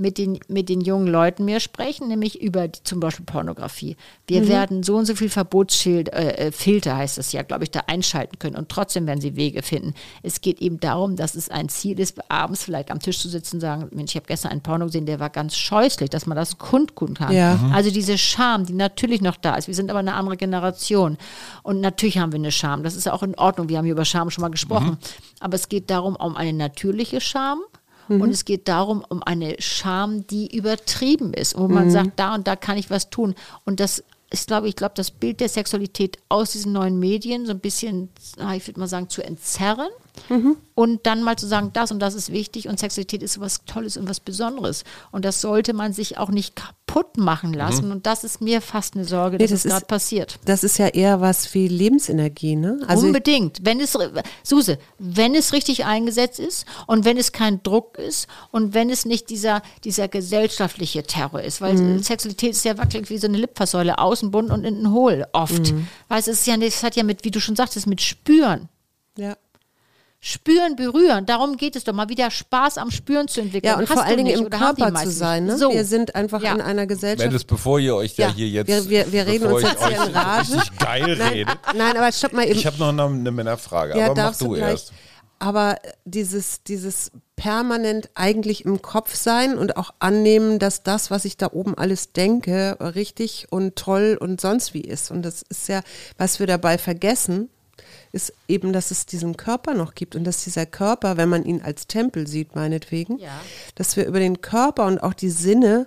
mit 0.00 0.18
den, 0.18 0.40
mit 0.48 0.68
den 0.68 0.80
jungen 0.80 1.06
Leuten 1.06 1.44
mehr 1.44 1.60
sprechen, 1.60 2.08
nämlich 2.08 2.40
über 2.40 2.68
die, 2.68 2.82
zum 2.82 3.00
Beispiel 3.00 3.26
Pornografie. 3.26 3.96
Wir 4.26 4.48
werden 4.48 4.82
so 4.82 4.96
und 4.96 5.06
so 5.06 5.14
viel 5.14 5.28
Verbotsschild, 5.28 6.12
äh, 6.12 6.48
äh, 6.48 6.52
Filter 6.52 6.96
heißt 6.96 7.18
das 7.18 7.32
ja, 7.32 7.42
glaube 7.42 7.64
ich, 7.64 7.70
da 7.70 7.80
einschalten 7.86 8.38
können 8.38 8.56
und 8.56 8.68
trotzdem 8.68 9.06
werden 9.06 9.20
sie 9.20 9.36
Wege 9.36 9.62
finden. 9.62 9.94
Es 10.22 10.40
geht 10.40 10.60
eben 10.60 10.80
darum, 10.80 11.16
dass 11.16 11.34
es 11.34 11.50
ein 11.50 11.68
Ziel 11.68 12.00
ist, 12.00 12.18
abends 12.30 12.64
vielleicht 12.64 12.90
am 12.90 13.00
Tisch 13.00 13.18
zu 13.18 13.28
sitzen 13.28 13.56
und 13.56 13.60
sagen, 13.60 13.88
Mensch, 13.92 14.12
ich 14.12 14.16
habe 14.16 14.26
gestern 14.26 14.52
einen 14.52 14.62
Porno 14.62 14.86
gesehen, 14.86 15.06
der 15.06 15.20
war 15.20 15.30
ganz 15.30 15.56
scheußlich, 15.56 16.10
dass 16.10 16.26
man 16.26 16.36
das 16.36 16.58
kundtun 16.58 17.14
kann. 17.14 17.34
Ja. 17.34 17.58
Also 17.72 17.90
diese 17.90 18.16
Scham, 18.18 18.66
die 18.66 18.72
natürlich 18.72 19.20
noch 19.20 19.36
da 19.36 19.56
ist. 19.56 19.68
Wir 19.68 19.74
sind 19.74 19.90
aber 19.90 19.98
eine 20.00 20.14
andere 20.14 20.36
Generation. 20.36 21.18
Und 21.62 21.80
natürlich 21.80 22.18
haben 22.18 22.32
wir 22.32 22.38
eine 22.38 22.52
Scham. 22.52 22.82
Das 22.82 22.94
ist 22.94 23.08
auch 23.08 23.22
in 23.22 23.36
Ordnung. 23.36 23.68
Wir 23.68 23.78
haben 23.78 23.84
hier 23.84 23.94
über 23.94 24.04
Scham 24.04 24.30
schon 24.30 24.42
mal 24.42 24.50
gesprochen. 24.50 24.98
Aber 25.40 25.54
es 25.54 25.68
geht 25.68 25.90
darum, 25.90 26.16
um 26.16 26.36
eine 26.36 26.52
natürliche 26.52 27.20
Scham. 27.20 27.60
Und 28.18 28.30
es 28.30 28.44
geht 28.44 28.68
darum, 28.68 29.04
um 29.08 29.22
eine 29.22 29.56
Scham, 29.58 30.26
die 30.26 30.54
übertrieben 30.56 31.32
ist, 31.32 31.56
wo 31.56 31.68
man 31.68 31.90
sagt, 31.90 32.18
da 32.18 32.34
und 32.34 32.46
da 32.46 32.56
kann 32.56 32.78
ich 32.78 32.90
was 32.90 33.10
tun. 33.10 33.34
Und 33.64 33.80
das 33.80 34.02
ist, 34.30 34.46
glaube 34.46 34.68
ich, 34.68 34.76
glaube, 34.76 34.94
das 34.96 35.10
Bild 35.10 35.40
der 35.40 35.48
Sexualität 35.48 36.18
aus 36.28 36.52
diesen 36.52 36.72
neuen 36.72 36.98
Medien 36.98 37.46
so 37.46 37.52
ein 37.52 37.60
bisschen, 37.60 38.10
ich 38.54 38.66
würde 38.66 38.80
mal 38.80 38.86
sagen, 38.88 39.08
zu 39.08 39.22
entzerren 39.22 39.88
und 40.74 41.06
dann 41.06 41.22
mal 41.22 41.36
zu 41.36 41.46
sagen, 41.46 41.70
das 41.72 41.90
und 41.92 41.98
das 42.00 42.14
ist 42.14 42.32
wichtig 42.32 42.68
und 42.68 42.78
Sexualität 42.78 43.22
ist 43.22 43.40
was 43.40 43.64
Tolles 43.64 43.96
und 43.96 44.08
was 44.08 44.20
Besonderes. 44.20 44.84
Und 45.12 45.24
das 45.24 45.40
sollte 45.40 45.72
man 45.74 45.92
sich 45.92 46.16
auch 46.18 46.30
nicht 46.30 46.56
kaputt 46.56 47.16
machen 47.18 47.52
lassen. 47.52 47.92
Und 47.92 48.06
das 48.06 48.24
ist 48.24 48.40
mir 48.40 48.60
fast 48.60 48.94
eine 48.94 49.04
Sorge, 49.04 49.38
dass 49.38 49.50
das 49.50 49.64
es 49.64 49.70
gerade 49.70 49.82
ist- 49.82 49.88
passiert. 49.88 50.38
Das 50.46 50.64
ist 50.64 50.78
ja 50.78 50.88
eher 50.88 51.20
was 51.20 51.52
wie 51.54 51.68
Lebensenergie, 51.68 52.56
ne? 52.56 52.80
Also 52.86 53.06
Unbedingt. 53.06 53.58
Wenn 53.62 53.80
es, 53.80 53.96
Suse, 54.42 54.78
wenn 54.98 55.34
es 55.34 55.52
richtig 55.52 55.84
eingesetzt 55.84 56.40
ist 56.40 56.64
und 56.86 57.04
wenn 57.04 57.16
es 57.18 57.32
kein 57.32 57.62
Druck 57.62 57.98
ist 57.98 58.26
und 58.50 58.72
wenn 58.74 58.88
es 58.90 59.04
nicht 59.04 59.28
dieser, 59.30 59.62
dieser 59.84 60.08
gesellschaftliche 60.08 61.02
Terror 61.02 61.42
ist, 61.42 61.60
weil 61.60 61.74
Mhm. 61.74 62.02
Sexualität 62.02 62.52
ist 62.52 62.64
ja 62.64 62.76
wirklich 62.78 63.10
wie 63.10 63.18
so 63.18 63.26
eine 63.26 63.38
Lipfasäule, 63.38 63.98
außen 63.98 64.30
bunt 64.30 64.50
und 64.50 64.64
innen 64.64 64.90
hohl, 64.92 65.26
oft. 65.32 65.72
Mhm. 65.72 65.86
Weißt 66.08 66.28
es 66.28 66.40
ist 66.40 66.46
ja, 66.46 66.56
es 66.56 66.82
hat 66.82 66.96
ja 66.96 67.02
mit, 67.02 67.24
wie 67.24 67.30
du 67.30 67.40
schon 67.40 67.56
sagtest, 67.56 67.86
mit 67.86 68.00
Spüren. 68.00 68.68
ja. 69.18 69.36
Spüren, 70.22 70.76
berühren, 70.76 71.24
darum 71.24 71.56
geht 71.56 71.76
es 71.76 71.84
doch 71.84 71.94
mal 71.94 72.10
wieder 72.10 72.30
Spaß 72.30 72.76
am 72.76 72.90
Spüren 72.90 73.26
zu 73.26 73.40
entwickeln. 73.40 73.70
Ja, 73.72 73.78
und 73.78 73.88
Hast 73.88 73.94
vor 73.94 74.04
allen 74.04 74.18
Dingen 74.18 74.28
nicht 74.28 74.38
im 74.38 74.50
Körper 74.50 74.94
zu 74.94 75.10
sein. 75.10 75.46
Ne? 75.46 75.56
So. 75.56 75.70
Wir 75.72 75.86
sind 75.86 76.14
einfach 76.14 76.42
Ja. 76.42 76.52
in 76.52 76.60
einer 76.60 76.86
Gesellschaft. 76.86 77.26
Mendes, 77.26 77.44
bevor 77.44 77.78
ihr 77.80 77.94
euch 77.96 78.16
ja, 78.18 78.28
Ja, 78.28 78.34
hier 78.34 78.48
jetzt 78.48 78.68
wir- 78.68 78.90
wir- 78.90 79.12
wir 79.12 79.26
reden 79.26 79.46
uns 79.46 79.62
ich 79.62 79.70
jetzt 79.70 79.86
hier 79.86 79.96
in 80.04 80.12
Rage. 80.14 80.62
geil 80.78 81.16
Nein, 81.18 81.32
redet. 81.32 81.58
nein, 81.74 81.96
aber 81.96 82.12
stopp 82.12 82.34
mal 82.34 82.44
eben. 82.46 82.52
Ich 82.58 82.66
habe 82.66 82.76
noch 82.78 82.90
eine, 82.90 83.04
eine 83.04 83.30
Männerfrage, 83.30 83.98
ja, 83.98 84.10
aber 84.10 84.22
mach 84.24 84.36
du 84.36 84.44
du 84.48 84.54
erst. 84.56 84.92
Aber 85.38 85.76
dieses, 86.04 86.64
dieses 86.64 87.12
permanent 87.36 88.10
eigentlich 88.14 88.66
im 88.66 88.82
Kopf 88.82 89.14
sein 89.14 89.56
und 89.56 89.78
auch 89.78 89.94
annehmen, 90.00 90.58
dass 90.58 90.82
das, 90.82 91.10
was 91.10 91.24
ich 91.24 91.38
da 91.38 91.48
oben 91.50 91.78
alles 91.78 92.12
denke, 92.12 92.76
richtig 92.94 93.46
und 93.48 93.74
toll 93.76 94.18
und 94.20 94.38
sonst 94.42 94.74
wie 94.74 94.82
ist. 94.82 95.10
Und 95.10 95.22
das 95.22 95.40
ist 95.48 95.66
ja, 95.68 95.80
was 96.18 96.40
wir 96.40 96.46
dabei 96.46 96.76
vergessen, 96.76 97.48
ist 98.12 98.32
eben, 98.48 98.72
dass 98.72 98.90
es 98.90 99.06
diesen 99.06 99.36
Körper 99.36 99.74
noch 99.74 99.94
gibt 99.94 100.16
und 100.16 100.24
dass 100.24 100.42
dieser 100.44 100.66
Körper, 100.66 101.16
wenn 101.16 101.28
man 101.28 101.44
ihn 101.44 101.62
als 101.62 101.86
Tempel 101.86 102.26
sieht, 102.26 102.54
meinetwegen, 102.54 103.18
Ja. 103.18 103.40
dass 103.76 103.96
wir 103.96 104.06
über 104.06 104.18
den 104.18 104.40
Körper 104.40 104.86
und 104.86 105.02
auch 105.02 105.14
die 105.14 105.30
Sinne 105.30 105.86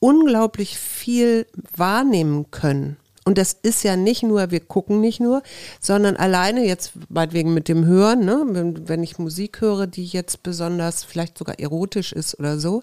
unglaublich 0.00 0.78
viel 0.78 1.46
wahrnehmen 1.76 2.50
können. 2.50 2.96
Und 3.24 3.36
das 3.36 3.52
ist 3.52 3.84
ja 3.84 3.94
nicht 3.94 4.22
nur, 4.22 4.50
wir 4.50 4.60
gucken 4.60 5.02
nicht 5.02 5.20
nur, 5.20 5.42
sondern 5.82 6.16
alleine 6.16 6.64
jetzt 6.64 6.92
meinetwegen 7.10 7.52
mit 7.52 7.68
dem 7.68 7.84
Hören, 7.84 8.24
ne, 8.24 8.42
wenn, 8.46 8.88
wenn 8.88 9.02
ich 9.02 9.18
Musik 9.18 9.60
höre, 9.60 9.86
die 9.86 10.06
jetzt 10.06 10.42
besonders 10.42 11.04
vielleicht 11.04 11.36
sogar 11.36 11.58
erotisch 11.58 12.12
ist 12.14 12.38
oder 12.38 12.58
so, 12.58 12.82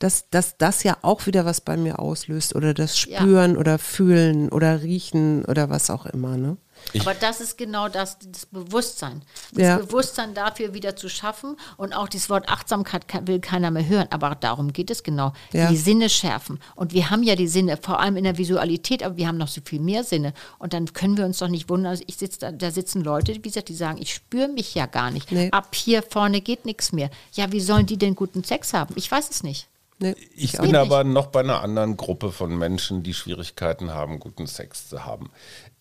dass, 0.00 0.28
dass 0.30 0.56
das 0.56 0.82
ja 0.82 0.96
auch 1.02 1.26
wieder 1.26 1.44
was 1.44 1.60
bei 1.60 1.76
mir 1.76 2.00
auslöst 2.00 2.56
oder 2.56 2.74
das 2.74 3.04
Ja. 3.04 3.20
Spüren 3.20 3.56
oder 3.56 3.78
Fühlen 3.78 4.48
oder 4.48 4.82
Riechen 4.82 5.44
oder 5.44 5.70
was 5.70 5.90
auch 5.90 6.06
immer. 6.06 6.36
Ne? 6.36 6.56
Aber 7.00 7.14
das 7.14 7.40
ist 7.40 7.58
genau 7.58 7.88
das, 7.88 8.18
das 8.20 8.46
Bewusstsein. 8.46 9.22
Das 9.52 9.62
Ja. 9.62 9.78
Bewusstsein 9.78 10.34
dafür 10.34 10.74
wieder 10.74 10.96
zu 10.96 11.08
schaffen. 11.08 11.56
Und 11.76 11.92
auch 11.92 12.08
dieses 12.08 12.30
Wort 12.30 12.48
Achtsamkeit 12.48 13.04
will 13.26 13.40
keiner 13.40 13.70
mehr 13.70 13.86
hören. 13.88 14.06
Aber 14.10 14.34
darum 14.34 14.72
geht 14.72 14.90
es 14.90 15.02
genau. 15.02 15.32
Ja. 15.52 15.68
Die 15.70 15.76
Sinne 15.76 16.08
schärfen. 16.08 16.60
Und 16.74 16.92
wir 16.92 17.10
haben 17.10 17.22
ja 17.22 17.36
die 17.36 17.48
Sinne, 17.48 17.76
vor 17.76 18.00
allem 18.00 18.16
in 18.16 18.24
der 18.24 18.38
Visualität, 18.38 19.02
aber 19.02 19.16
wir 19.16 19.26
haben 19.28 19.38
noch 19.38 19.48
so 19.48 19.60
viel 19.64 19.80
mehr 19.80 20.04
Sinne. 20.04 20.34
Und 20.58 20.72
dann 20.72 20.92
können 20.92 21.16
wir 21.16 21.24
uns 21.24 21.38
doch 21.38 21.48
nicht 21.48 21.68
wundern. 21.68 21.90
Also 21.90 22.04
ich 22.06 22.16
sitz 22.16 22.38
da, 22.38 22.52
da 22.52 22.70
sitzen 22.70 23.02
Leute, 23.02 23.34
wie 23.34 23.42
gesagt, 23.42 23.68
die 23.68 23.74
sagen, 23.74 23.98
ich 24.00 24.14
spüre 24.14 24.48
mich 24.48 24.74
ja 24.74 24.86
gar 24.86 25.10
nicht. 25.10 25.30
Nee. 25.32 25.50
Ab 25.50 25.74
hier 25.74 26.02
vorne 26.02 26.40
geht 26.40 26.64
nichts 26.64 26.92
mehr. 26.92 27.10
Ja, 27.32 27.50
wie 27.52 27.60
sollen 27.60 27.86
die 27.86 27.96
denn 27.98 28.14
guten 28.14 28.44
Sex 28.44 28.72
haben? 28.72 28.94
Ich 28.96 29.10
weiß 29.10 29.30
es 29.30 29.42
nicht. 29.42 29.68
Ne? 29.98 30.16
Ich 30.34 30.52
bin 30.52 30.66
nicht. 30.66 30.76
aber 30.76 31.04
noch 31.04 31.26
bei 31.28 31.40
einer 31.40 31.62
anderen 31.62 31.96
Gruppe 31.96 32.32
von 32.32 32.56
Menschen, 32.56 33.02
die 33.02 33.14
Schwierigkeiten 33.14 33.92
haben, 33.92 34.18
guten 34.18 34.46
Sex 34.46 34.88
zu 34.88 35.04
haben. 35.04 35.30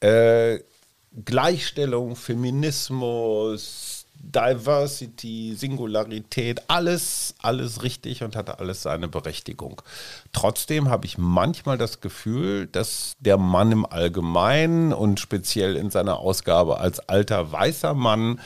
Äh, 0.01 0.59
Gleichstellung, 1.26 2.16
Feminismus, 2.16 3.93
Diversity, 4.16 5.53
Singularität, 5.55 6.64
alles, 6.70 7.36
alles 7.41 7.84
richtig 7.84 8.24
und 8.24 8.36
hat 8.36 8.59
alles 8.59 8.82
seine 8.84 9.07
Berechtigung. 9.07 9.82
Trotzdem 10.32 10.89
habe 10.89 11.05
ich 11.05 11.18
manchmal 11.18 11.78
das 11.78 11.99
Gefühl, 11.99 12.68
dass 12.68 13.16
der 13.20 13.38
Mann 13.38 13.72
im 13.72 13.86
Allgemeinen 13.86 14.93
und 14.93 15.20
speziell 15.20 15.76
in 15.76 15.89
seiner 15.89 16.20
Ausgabe 16.20 16.80
als 16.80 16.99
alter 17.01 17.51
weißer 17.51 17.93
Mann 17.93 18.39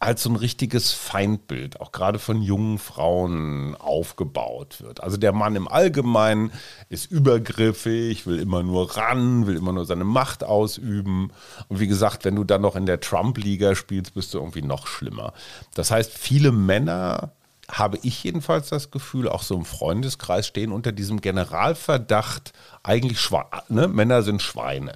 als 0.00 0.22
so 0.22 0.30
ein 0.30 0.36
richtiges 0.36 0.92
Feindbild, 0.92 1.80
auch 1.80 1.90
gerade 1.90 2.18
von 2.18 2.40
jungen 2.40 2.78
Frauen 2.78 3.74
aufgebaut 3.76 4.80
wird. 4.80 5.02
Also 5.02 5.16
der 5.16 5.32
Mann 5.32 5.56
im 5.56 5.66
Allgemeinen 5.66 6.52
ist 6.88 7.10
übergriffig, 7.10 8.26
will 8.26 8.38
immer 8.38 8.62
nur 8.62 8.96
ran, 8.96 9.46
will 9.46 9.56
immer 9.56 9.72
nur 9.72 9.86
seine 9.86 10.04
Macht 10.04 10.44
ausüben. 10.44 11.32
Und 11.68 11.80
wie 11.80 11.88
gesagt, 11.88 12.24
wenn 12.24 12.36
du 12.36 12.44
dann 12.44 12.62
noch 12.62 12.76
in 12.76 12.86
der 12.86 13.00
Trump-Liga 13.00 13.74
spielst, 13.74 14.14
bist 14.14 14.34
du 14.34 14.38
irgendwie 14.38 14.62
noch 14.62 14.86
schlimmer. 14.86 15.32
Das 15.74 15.90
heißt, 15.90 16.12
viele 16.16 16.52
Männer 16.52 17.32
habe 17.70 17.98
ich 18.02 18.22
jedenfalls 18.22 18.68
das 18.68 18.90
Gefühl, 18.90 19.28
auch 19.28 19.42
so 19.42 19.54
im 19.54 19.64
Freundeskreis 19.64 20.46
stehen 20.46 20.72
unter 20.72 20.92
diesem 20.92 21.20
Generalverdacht, 21.20 22.52
eigentlich 22.82 23.28
ne? 23.68 23.88
Männer 23.88 24.22
sind 24.22 24.42
Schweine. 24.42 24.92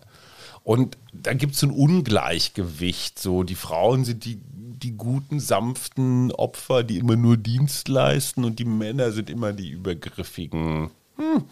Und 0.64 0.96
da 1.12 1.34
gibt 1.34 1.54
es 1.54 1.62
ein 1.62 1.70
Ungleichgewicht. 1.70 3.18
So, 3.18 3.42
die 3.42 3.56
Frauen 3.56 4.04
sind 4.04 4.24
die, 4.24 4.40
die 4.82 4.96
guten, 4.96 5.40
sanften 5.40 6.32
Opfer, 6.32 6.82
die 6.82 6.98
immer 6.98 7.16
nur 7.16 7.36
Dienst 7.36 7.88
leisten 7.88 8.44
und 8.44 8.58
die 8.58 8.64
Männer 8.64 9.12
sind 9.12 9.30
immer 9.30 9.52
die 9.52 9.70
übergriffigen, 9.70 10.90
hm, 11.16 11.44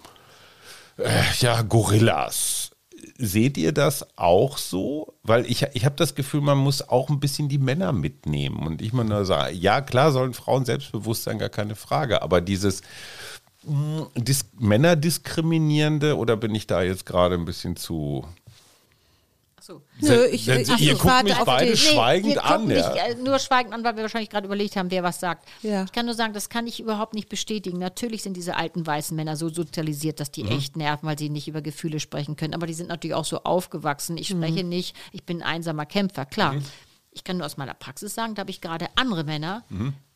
äh, 0.98 1.22
ja, 1.40 1.62
Gorillas. 1.62 2.70
Seht 3.16 3.56
ihr 3.56 3.72
das 3.72 4.06
auch 4.16 4.58
so? 4.58 5.14
Weil 5.22 5.46
ich, 5.46 5.66
ich 5.72 5.84
habe 5.84 5.96
das 5.96 6.14
Gefühl, 6.14 6.40
man 6.40 6.58
muss 6.58 6.86
auch 6.86 7.08
ein 7.08 7.20
bisschen 7.20 7.48
die 7.48 7.58
Männer 7.58 7.92
mitnehmen. 7.92 8.66
Und 8.66 8.82
ich 8.82 8.92
nur 8.92 9.24
sagen, 9.24 9.56
ja, 9.56 9.80
klar 9.80 10.12
sollen 10.12 10.34
Frauen 10.34 10.64
selbstbewusst 10.64 11.24
sein, 11.24 11.38
gar 11.38 11.48
keine 11.48 11.76
Frage. 11.76 12.22
Aber 12.22 12.40
dieses 12.40 12.82
mh, 13.64 14.08
dis 14.16 14.46
Männerdiskriminierende, 14.58 16.16
oder 16.16 16.36
bin 16.36 16.54
ich 16.54 16.66
da 16.66 16.82
jetzt 16.82 17.06
gerade 17.06 17.34
ein 17.34 17.44
bisschen 17.44 17.76
zu 17.76 18.24
Achso. 19.70 19.82
Nö, 20.00 20.24
ich, 20.26 20.44
Denn 20.46 20.60
ich, 20.62 20.66
Sie- 20.68 20.84
ihr 20.84 20.92
ich 20.94 20.98
guckt 20.98 21.22
mich 21.24 21.34
beide 21.44 21.72
sch- 21.72 21.92
schweigend 21.92 22.34
wir 22.34 22.44
an, 22.44 22.68
ja. 22.70 22.76
Nicht, 22.92 23.02
äh, 23.02 23.14
nur 23.22 23.38
schweigend 23.38 23.72
an, 23.74 23.84
weil 23.84 23.96
wir 23.96 24.02
wahrscheinlich 24.02 24.30
gerade 24.30 24.46
überlegt 24.46 24.76
haben, 24.76 24.90
wer 24.90 25.02
was 25.02 25.20
sagt. 25.20 25.46
Ja. 25.62 25.84
Ich 25.84 25.92
kann 25.92 26.06
nur 26.06 26.14
sagen, 26.14 26.32
das 26.32 26.48
kann 26.48 26.66
ich 26.66 26.80
überhaupt 26.80 27.14
nicht 27.14 27.28
bestätigen. 27.28 27.78
Natürlich 27.78 28.22
sind 28.22 28.36
diese 28.36 28.56
alten 28.56 28.86
weißen 28.86 29.16
Männer 29.16 29.36
so 29.36 29.48
sozialisiert, 29.48 30.20
dass 30.20 30.30
die 30.30 30.44
echt 30.48 30.76
nerven, 30.76 31.06
weil 31.06 31.18
sie 31.18 31.28
nicht 31.30 31.48
über 31.48 31.60
Gefühle 31.62 32.00
sprechen 32.00 32.36
können. 32.36 32.54
Aber 32.54 32.66
die 32.66 32.74
sind 32.74 32.88
natürlich 32.88 33.14
auch 33.14 33.24
so 33.24 33.42
aufgewachsen. 33.44 34.16
Ich 34.16 34.28
spreche 34.28 34.64
nicht, 34.64 34.96
ich 35.12 35.24
bin 35.24 35.42
ein 35.42 35.48
einsamer 35.56 35.86
Kämpfer, 35.86 36.26
klar. 36.26 36.56
Ich 37.12 37.24
kann 37.24 37.38
nur 37.38 37.46
aus 37.46 37.56
meiner 37.56 37.74
Praxis 37.74 38.14
sagen, 38.14 38.34
da 38.36 38.40
habe 38.40 38.50
ich 38.50 38.60
gerade 38.60 38.86
andere 38.94 39.24
Männer, 39.24 39.64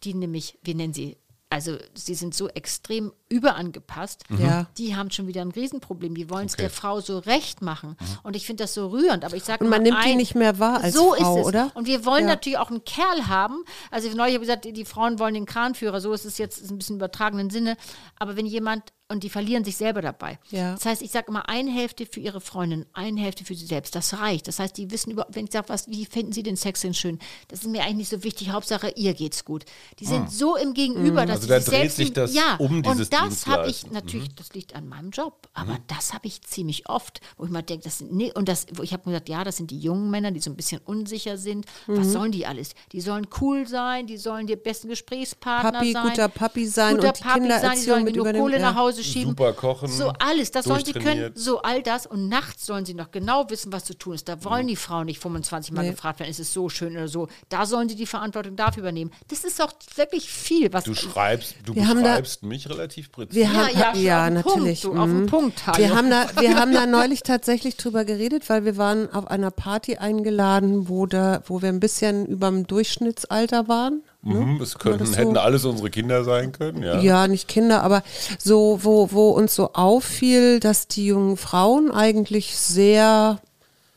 die 0.05 0.15
nämlich, 0.15 0.59
wir 0.63 0.75
nennen 0.75 0.95
sie, 0.95 1.17
also 1.55 1.77
sie 1.95 2.15
sind 2.15 2.35
so 2.35 2.49
extrem 2.49 3.13
überangepasst. 3.29 4.25
Ja. 4.39 4.67
Die 4.77 4.97
haben 4.97 5.11
schon 5.11 5.27
wieder 5.27 5.41
ein 5.43 5.51
Riesenproblem. 5.51 6.15
Die 6.15 6.29
wollen 6.31 6.47
es 6.47 6.57
der 6.57 6.71
Frau 6.71 7.01
so 7.01 7.19
recht 7.19 7.63
machen. 7.63 7.97
Und 8.23 8.35
ich 8.37 8.47
finde 8.47 8.65
das 8.65 8.75
so 8.75 8.89
rührend. 8.89 9.25
Aber 9.25 9.37
ich 9.37 9.45
sage 9.45 9.63
Und 9.65 9.71
man 9.71 9.83
nimmt 9.83 10.05
die 10.05 10.17
nicht 10.17 10.35
mehr 10.35 10.59
wahr 10.59 10.83
als 10.83 10.95
so 10.95 11.15
Frau, 11.15 11.35
ist 11.37 11.41
es. 11.43 11.47
oder? 11.47 11.71
Und 11.75 11.87
wir 11.87 12.05
wollen 12.05 12.25
Ja. 12.25 12.31
natürlich 12.35 12.59
auch 12.59 12.71
einen 12.71 12.85
Kerl 12.85 13.29
haben. 13.29 13.65
Also 13.91 14.09
neulich 14.09 14.35
habe 14.35 14.45
ich 14.45 14.49
gesagt, 14.49 14.65
die- 14.65 14.73
die 14.73 14.85
Frauen 14.85 15.19
wollen 15.19 15.35
den 15.35 15.47
Kranführer. 15.47 16.01
So 16.01 16.13
ist 16.13 16.25
es 16.25 16.39
jetzt 16.39 16.69
ein 16.71 16.79
bisschen 16.79 16.95
im 16.95 16.99
übertragenen 16.99 17.51
Sinne. 17.51 17.77
Aber 18.19 18.37
wenn 18.37 18.47
jemand 18.47 18.93
und 19.09 19.23
die 19.23 19.29
verlieren 19.29 19.65
sich 19.65 19.77
selber 19.77 20.01
dabei. 20.01 20.39
Ja. 20.51 20.73
Das 20.75 20.87
heißt, 20.87 21.03
ich 21.03 21.11
sage 21.11 21.27
immer, 21.29 21.49
eine 21.49 21.71
Hälfte 21.71 22.07
für 22.07 22.21
ihre 22.21 22.41
Freundin, 22.41 22.87
eine 22.95 23.21
Hälfte 23.21 23.45
für 23.45 23.55
sie 23.55 23.67
selbst. 23.67 23.95
Das 23.95 24.19
reicht. 24.19 24.49
Das 24.49 24.59
heißt, 24.59 24.77
die 24.79 24.91
wissen 24.91 25.11
überhaupt, 25.11 25.35
wenn 25.37 25.45
ich 25.45 25.53
sage, 25.53 25.69
was, 25.69 25.89
wie 25.89 26.07
finden 26.07 26.33
sie 26.33 26.43
den 26.43 26.57
Sex 26.57 26.81
denn 26.81 26.95
schön? 26.95 27.19
Das 27.49 27.61
ist 27.61 27.69
mir 27.69 27.83
eigentlich 27.83 27.97
nicht 27.97 28.09
so 28.09 28.25
wichtig. 28.25 28.51
Hauptsache, 28.51 28.93
ihr 28.97 29.13
geht's 29.13 29.45
gut. 29.45 29.65
Die 29.99 30.07
sind 30.07 30.31
so 30.31 30.57
im 30.57 30.73
Gegenüber, 30.73 31.27
dass 31.27 31.37
Also 31.37 31.43
sie 31.43 31.49
da 31.49 31.61
sich 31.61 31.69
dreht 31.69 31.81
selbst 31.81 31.97
sich 31.97 32.13
das 32.15 32.35
ja, 32.35 32.57
um 32.57 32.83
dieses 32.83 33.11
und 33.11 33.13
das 33.13 33.47
habe 33.47 33.69
ich 33.69 33.91
natürlich, 33.91 34.35
das 34.35 34.55
liegt 34.55 34.75
an 34.75 34.89
meinem 34.89 35.11
Job, 35.11 35.49
aber 35.53 35.79
das 35.87 36.15
habe 36.15 36.27
ich 36.27 36.41
ziemlich 36.43 36.89
oft, 36.89 37.21
wo 37.37 37.45
ich 37.45 37.51
mal 37.51 37.63
denke, 37.63 37.85
das 37.85 37.99
sind, 37.99 38.13
nee, 38.13 38.33
und 38.35 38.49
das, 38.49 38.67
wo 38.75 38.83
ich 38.83 38.93
habe 38.93 39.05
gesagt, 39.05 39.29
ja, 39.29 39.45
das 39.45 39.59
sind 39.59 39.71
die 39.71 39.79
jungen 39.79 40.11
Männer, 40.11 40.31
die 40.31 40.41
so 40.41 40.51
ein 40.51 40.57
bisschen 40.57 40.81
unsicher 40.85 41.37
sind. 41.37 41.67
Was 41.87 42.13
sollen 42.13 42.33
die 42.33 42.47
alles? 42.47 42.75
Die 42.93 43.01
sollen 43.03 43.27
cool 43.41 43.67
sein, 43.69 44.07
die 44.07 44.17
sollen 44.17 44.47
die 44.47 44.57
besten 44.57 44.89
Gesprächspartner 44.89 45.73
Papi, 45.73 45.93
sein. 45.93 46.09
guter 46.09 46.29
Papi 46.29 46.67
sein 46.67 46.97
guter 46.97 47.09
und 47.09 47.19
die 47.19 47.23
Papi 47.23 47.41
sein, 47.41 47.51
die 47.51 47.55
Kindererziehung 47.55 47.85
sollen 47.85 48.05
mit 48.05 48.15
genug 48.15 48.35
Kohle 48.35 48.61
nach 48.61 48.75
Hause 48.77 48.94
schieben. 49.03 49.31
Super 49.31 49.53
kochen, 49.55 49.89
So 49.89 50.13
alles, 50.19 50.51
das 50.51 50.67
sollen 50.67 50.85
sie 50.85 50.93
können, 50.93 51.33
so 51.35 51.63
all 51.63 51.83
das. 51.83 52.07
Und 52.07 52.29
nachts 52.29 52.67
sollen 52.67 52.85
sie 52.85 52.95
noch 52.95 53.11
genau 53.11 53.49
wissen, 53.51 53.73
was 53.73 53.85
zu 53.85 53.95
tun 53.99 54.15
ist. 54.15 54.29
Da 54.29 54.45
wollen 54.45 54.67
die 54.67 54.77
Frauen 54.77 55.07
nicht 55.07 55.21
25 55.21 55.73
Mal 55.73 55.83
Nee. 55.83 55.91
gefragt 55.93 56.21
werden, 56.21 56.31
ist 56.31 56.41
es 56.41 56.53
so 56.53 56.69
schön 56.69 56.93
oder 56.97 57.09
so. 57.09 57.29
Da 57.49 57.67
sollen 57.67 57.89
sie 57.89 57.97
die 57.97 58.07
Verantwortung 58.07 58.57
dafür 58.57 58.83
übernehmen. 58.83 59.11
Das 59.29 59.45
ist 59.45 59.59
doch 59.59 59.73
wirklich 59.97 60.31
viel, 60.31 60.73
was 60.73 60.85
Du 60.85 60.95
schreibst, 60.95 61.55
du 61.65 61.75
Wir 61.75 61.89
haben 61.89 62.03
da- 62.03 62.11
beschreibst 62.11 62.43
mich 62.43 62.69
relativ 62.69 63.11
präzise. 63.11 63.37
Wir 63.41 63.45
Ja, 63.47 63.53
haben, 63.55 63.79
ja, 63.79 63.95
ja, 63.95 64.21
auf 64.23 64.27
den 64.29 64.35
natürlich. 64.35 64.83
Punkt, 64.83 64.97
du, 64.97 65.01
auf 65.01 65.09
den 65.09 65.21
mhm. 65.23 65.27
Punkt, 65.27 65.63
wir, 65.77 65.95
haben 65.97 66.11
da, 66.11 66.27
wir 66.41 66.57
haben 66.57 66.73
da 66.73 66.87
neulich 66.87 67.23
tatsächlich 67.23 67.77
drüber 67.77 68.05
geredet, 68.05 68.49
weil 68.49 68.65
wir 68.65 68.77
waren 68.77 69.11
auf 69.13 69.27
einer 69.29 69.51
Party 69.51 69.97
eingeladen, 69.97 70.89
wo, 70.89 71.07
da, 71.07 71.43
wo 71.47 71.63
wir 71.63 71.69
ein 71.71 71.81
bisschen 71.81 72.27
über 72.27 72.49
dem 72.51 72.67
Durchschnittsalter 72.67 73.69
waren. 73.69 74.03
Mhm, 74.25 74.59
das 74.59 74.79
könnten, 74.79 74.99
das 75.01 75.11
so- 75.11 75.17
hätten 75.17 75.37
alles 75.37 75.65
unsere 75.65 75.91
Kinder 75.91 76.25
sein 76.25 76.53
können, 76.53 76.83
ja. 76.83 77.01
Ja, 77.01 77.29
nicht 77.29 77.47
Kinder, 77.49 77.83
aber 77.83 78.03
so, 78.39 78.81
wo, 78.83 79.09
wo 79.13 79.31
uns 79.31 79.55
so 79.55 79.73
auffiel, 79.75 80.61
dass 80.61 80.89
die 80.89 81.07
jungen 81.07 81.37
Frauen 81.37 81.91
eigentlich 81.91 82.57
sehr 82.57 83.39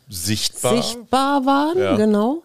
Sichtbar. 0.09 0.81
sichtbar 0.81 1.45
waren, 1.45 1.77
Ja. 1.77 1.95
genau. 1.97 2.43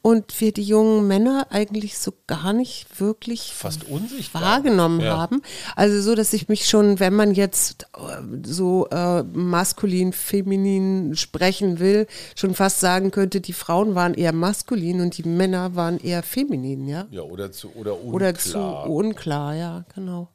Und 0.00 0.40
wir 0.40 0.52
die 0.52 0.62
jungen 0.62 1.08
Männer 1.08 1.48
eigentlich 1.50 1.98
so 1.98 2.12
gar 2.28 2.52
nicht 2.52 3.00
wirklich 3.00 3.52
Fast 3.52 3.84
unsichtbar. 3.88 4.42
wahrgenommen 4.42 5.00
Ja. 5.00 5.16
haben. 5.18 5.42
Also 5.74 6.00
so, 6.00 6.14
dass 6.14 6.32
ich 6.32 6.48
mich 6.48 6.68
schon, 6.68 7.00
wenn 7.00 7.14
man 7.14 7.34
jetzt 7.34 7.88
äh, 7.96 8.22
so 8.46 8.86
äh, 8.90 9.24
maskulin, 9.24 10.12
feminin 10.12 11.16
sprechen 11.16 11.80
will, 11.80 12.06
schon 12.36 12.54
fast 12.54 12.78
sagen 12.80 13.10
könnte, 13.10 13.40
die 13.40 13.52
Frauen 13.54 13.94
waren 13.96 14.14
eher 14.14 14.32
maskulin 14.32 15.00
und 15.00 15.18
die 15.18 15.24
Männer 15.28 15.74
waren 15.74 15.98
eher 15.98 16.22
feminin, 16.22 16.86
ja. 16.86 17.06
Ja, 17.10 17.22
oder 17.22 17.50
zu, 17.50 17.70
oder 17.74 17.94
unklar. 18.00 18.14
Oder 18.14 18.34
zu 18.36 18.58
unklar, 18.60 19.54
ja, 19.54 19.84
genau. 19.94 20.28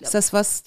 Ist 0.00 0.14
das 0.14 0.32
was, 0.32 0.64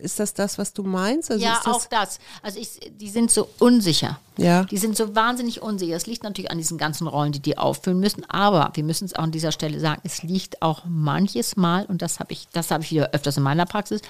ist 0.00 0.18
das 0.18 0.34
das, 0.34 0.58
was 0.58 0.72
du 0.72 0.82
meinst? 0.82 1.30
Also 1.30 1.44
ja, 1.44 1.54
ist 1.54 1.66
das, 1.66 1.74
auch 1.74 1.84
das. 1.86 2.18
Also 2.42 2.58
ich, 2.58 2.78
die 2.92 3.08
sind 3.08 3.30
so 3.30 3.48
unsicher. 3.58 4.18
Ja. 4.36 4.64
Die 4.64 4.76
sind 4.76 4.96
so 4.96 5.14
wahnsinnig 5.14 5.62
unsicher. 5.62 5.96
Es 5.96 6.06
liegt 6.06 6.22
natürlich 6.22 6.50
an 6.50 6.58
diesen 6.58 6.78
ganzen 6.78 7.06
Rollen, 7.06 7.32
die 7.32 7.40
die 7.40 7.56
auffüllen 7.58 7.98
müssen. 8.00 8.24
Aber 8.28 8.70
wir 8.74 8.84
müssen 8.84 9.06
es 9.06 9.14
auch 9.14 9.22
an 9.22 9.32
dieser 9.32 9.52
Stelle 9.52 9.80
sagen, 9.80 10.02
es 10.04 10.22
liegt 10.22 10.62
auch 10.62 10.84
manches 10.86 11.56
Mal, 11.56 11.86
und 11.86 12.02
das 12.02 12.20
habe 12.20 12.32
ich, 12.32 12.48
das 12.52 12.70
habe 12.70 12.84
ich 12.84 12.90
wieder 12.90 13.10
öfters 13.12 13.36
in 13.36 13.42
meiner 13.42 13.66
Praxis, 13.66 14.02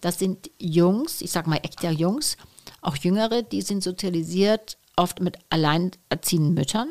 das 0.00 0.18
sind 0.18 0.50
Jungs, 0.58 1.20
ich 1.20 1.30
sage 1.30 1.48
mal 1.48 1.60
echte 1.62 1.88
Jungs, 1.88 2.36
auch 2.82 2.96
Jüngere, 2.96 3.42
die 3.42 3.62
sind 3.62 3.82
sozialisiert 3.82 4.76
oft 4.96 5.20
mit 5.20 5.38
alleinerziehenden 5.48 6.54
Müttern. 6.54 6.90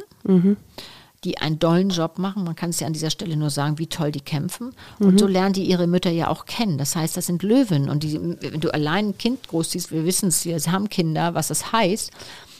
Die 1.24 1.38
einen 1.40 1.60
dollen 1.60 1.90
Job 1.90 2.18
machen. 2.18 2.44
Man 2.44 2.56
kann 2.56 2.70
es 2.70 2.80
ja 2.80 2.88
an 2.88 2.94
dieser 2.94 3.10
Stelle 3.10 3.36
nur 3.36 3.50
sagen, 3.50 3.78
wie 3.78 3.88
toll 3.88 4.12
die 4.12 4.22
kämpfen. 4.22 4.72
Und 5.00 5.20
so 5.20 5.28
lernen 5.28 5.54
die 5.54 5.66
ihre 5.66 5.88
Mütter 5.88 6.12
ja 6.12 6.30
auch 6.30 6.46
kennen. 6.46 6.78
Das 6.78 6.96
heißt, 6.96 7.18
das 7.18 7.26
sind 7.26 7.44
Löwen. 7.44 7.90
Und 7.90 8.04
die, 8.04 8.20
wenn 8.20 8.62
du 8.62 8.74
allein 8.74 9.10
ein 9.10 9.18
Kind 9.18 9.48
großziehst, 9.48 9.92
wir 9.92 10.06
wissen 10.06 10.30
es, 10.30 10.46
wir 10.46 10.58
haben 10.72 10.90
Kinder, 10.90 11.34
was 11.34 11.50
das 11.50 11.72
heißt. 11.72 12.12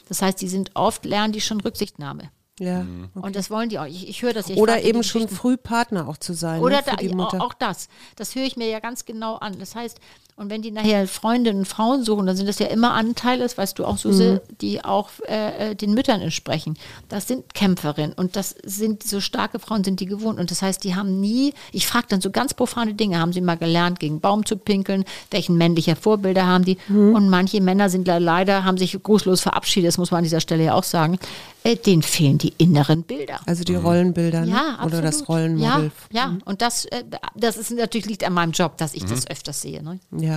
Das 0.10 0.22
heißt, 0.22 0.42
die 0.42 0.50
sind 0.50 0.72
oft, 0.74 1.06
lernen 1.06 1.32
die 1.34 1.42
schon 1.42 1.62
Rücksichtnahme. 1.62 2.32
ja. 2.60 2.86
Und 3.14 3.36
das 3.36 3.50
wollen 3.50 3.70
die 3.70 3.80
auch. 3.80 3.86
Ich, 3.86 4.10
ich 4.10 4.22
höre 4.22 4.34
das 4.34 4.50
ja. 4.50 4.56
Ich 4.56 4.62
Oder 4.62 4.82
eben 4.82 5.04
schon 5.04 5.30
früh 5.30 5.56
Partner 5.56 6.08
auch 6.10 6.18
zu 6.18 6.34
sein. 6.34 6.62
Oder 6.62 6.78
ne, 6.78 6.84
für 6.84 6.96
da, 6.98 7.12
auch, 7.12 7.16
Mutter. 7.16 7.42
auch 7.42 7.54
das. 7.54 7.88
Das 8.16 8.36
höre 8.36 8.44
ich 8.44 8.58
mir 8.58 8.68
ja 8.68 8.80
ganz 8.80 9.06
genau 9.06 9.36
an. 9.36 9.58
Das 9.60 9.76
heißt, 9.76 10.00
und 10.40 10.50
wenn 10.50 10.62
die 10.62 10.72
nachher 10.72 11.08
Freundinnen 11.08 11.60
und 11.60 11.66
Frauen 11.68 12.04
suchen, 12.04 12.26
dann 12.26 12.36
sind 12.38 12.48
das 12.48 12.58
ja 12.60 12.68
immer 12.68 12.94
Anteile, 12.94 13.44
das 13.44 13.58
weißt 13.58 13.78
du 13.78 13.86
auch, 13.86 13.98
Suse, 13.98 14.42
Mhm. 14.50 14.58
die 14.62 14.84
auch 14.84 15.10
äh, 15.28 15.72
äh, 15.72 15.76
den 15.76 15.94
Müttern 15.94 16.22
entsprechen. 16.22 16.78
Das 17.10 17.28
sind 17.28 17.54
Kämpferinnen 17.54 18.14
und 18.14 18.36
das 18.36 18.56
sind 18.64 19.04
so 19.04 19.20
starke 19.22 19.60
Frauen, 19.60 19.84
sind 19.84 20.00
die 20.00 20.06
gewohnt. 20.06 20.40
Und 20.40 20.50
das 20.52 20.62
heißt, 20.62 20.84
die 20.84 20.96
haben 20.96 21.20
nie, 21.20 21.54
ich 21.72 21.86
frage 21.88 22.08
dann 22.10 22.22
so 22.22 22.32
ganz 22.32 22.54
profane 22.54 22.94
Dinge, 22.94 23.20
haben 23.20 23.34
sie 23.34 23.42
mal 23.42 23.58
gelernt, 23.58 24.00
gegen 24.00 24.20
Baum 24.20 24.46
zu 24.46 24.56
pinkeln, 24.58 25.04
welchen 25.32 25.58
männliche 25.58 25.96
Vorbilder 25.96 26.46
haben 26.48 26.66
die? 26.66 26.78
Mhm. 26.88 27.16
Und 27.16 27.30
manche 27.30 27.62
Männer 27.62 27.90
sind 27.90 28.08
le- 28.08 28.20
leider, 28.20 28.64
haben 28.64 28.78
sich 28.78 28.98
grußlos 29.02 29.42
verabschiedet, 29.42 29.90
das 29.90 29.98
muss 29.98 30.12
man 30.12 30.20
an 30.20 30.24
dieser 30.24 30.40
Stelle 30.42 30.64
ja 30.64 30.74
auch 30.74 30.84
sagen, 30.84 31.20
äh, 31.64 31.76
denen 31.76 32.02
fehlen 32.04 32.38
die 32.38 32.54
inneren 32.58 33.04
Bilder. 33.04 33.40
also 33.46 33.64
die 33.66 33.76
Rollenbilder 33.76 34.46
ne? 34.46 34.52
Ja, 34.52 34.86
oder 34.86 35.02
das. 35.02 35.28
Rollenmodell. 35.28 35.92
Ja, 36.12 36.22
ja. 36.22 36.38
und 36.46 36.62
das, 36.62 36.86
äh, 36.86 37.04
das 37.36 37.58
ist 37.58 37.72
natürlich 37.72 38.06
liegt 38.08 38.24
an 38.24 38.32
meinem 38.34 38.52
Job, 38.54 38.78
dass 38.78 38.94
ich 38.94 39.04
das 39.04 39.28
öfters 39.30 39.62
sehe. 39.62 39.84
Ne? 39.84 40.00
Ja, 40.18 40.29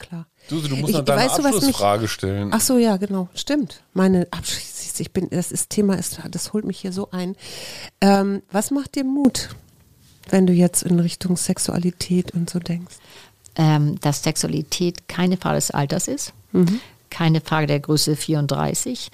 klar. 0.00 0.26
Susi, 0.48 0.68
du 0.68 0.76
musst 0.76 0.90
Ich- 0.90 0.96
noch 0.96 1.04
deine 1.04 1.22
weißt 1.22 1.38
du, 1.38 1.44
was 1.44 1.52
mich- 1.52 1.56
Abschlussfrage 1.64 2.08
stellen. 2.08 2.50
Ach 2.52 2.60
so, 2.60 2.76
ja, 2.78 2.96
genau, 2.96 3.28
stimmt. 3.34 3.82
Meine 3.94 4.26
Abschluss, 4.32 4.98
ich 4.98 5.12
bin, 5.12 5.30
das 5.30 5.52
ist 5.52 5.70
Thema, 5.70 5.94
ist, 5.94 6.18
das 6.30 6.52
holt 6.52 6.64
mich 6.64 6.80
hier 6.80 6.92
so 6.92 7.10
ein. 7.12 7.36
Ähm, 8.00 8.42
was 8.50 8.70
macht 8.70 8.96
dir 8.96 9.04
Mut, 9.04 9.50
wenn 10.28 10.46
du 10.46 10.52
jetzt 10.52 10.82
in 10.82 10.98
Richtung 11.00 11.36
Sexualität 11.36 12.32
und 12.32 12.50
so 12.50 12.58
denkst? 12.58 12.96
Ähm, 13.56 13.98
dass 14.00 14.22
Sexualität 14.22 15.08
keine 15.08 15.36
Frage 15.36 15.56
des 15.56 15.70
Alters 15.70 16.06
ist, 16.08 16.32
keine 17.10 17.40
Frage 17.40 17.66
der 17.66 17.80
Größe 17.80 18.14
34 18.16 19.10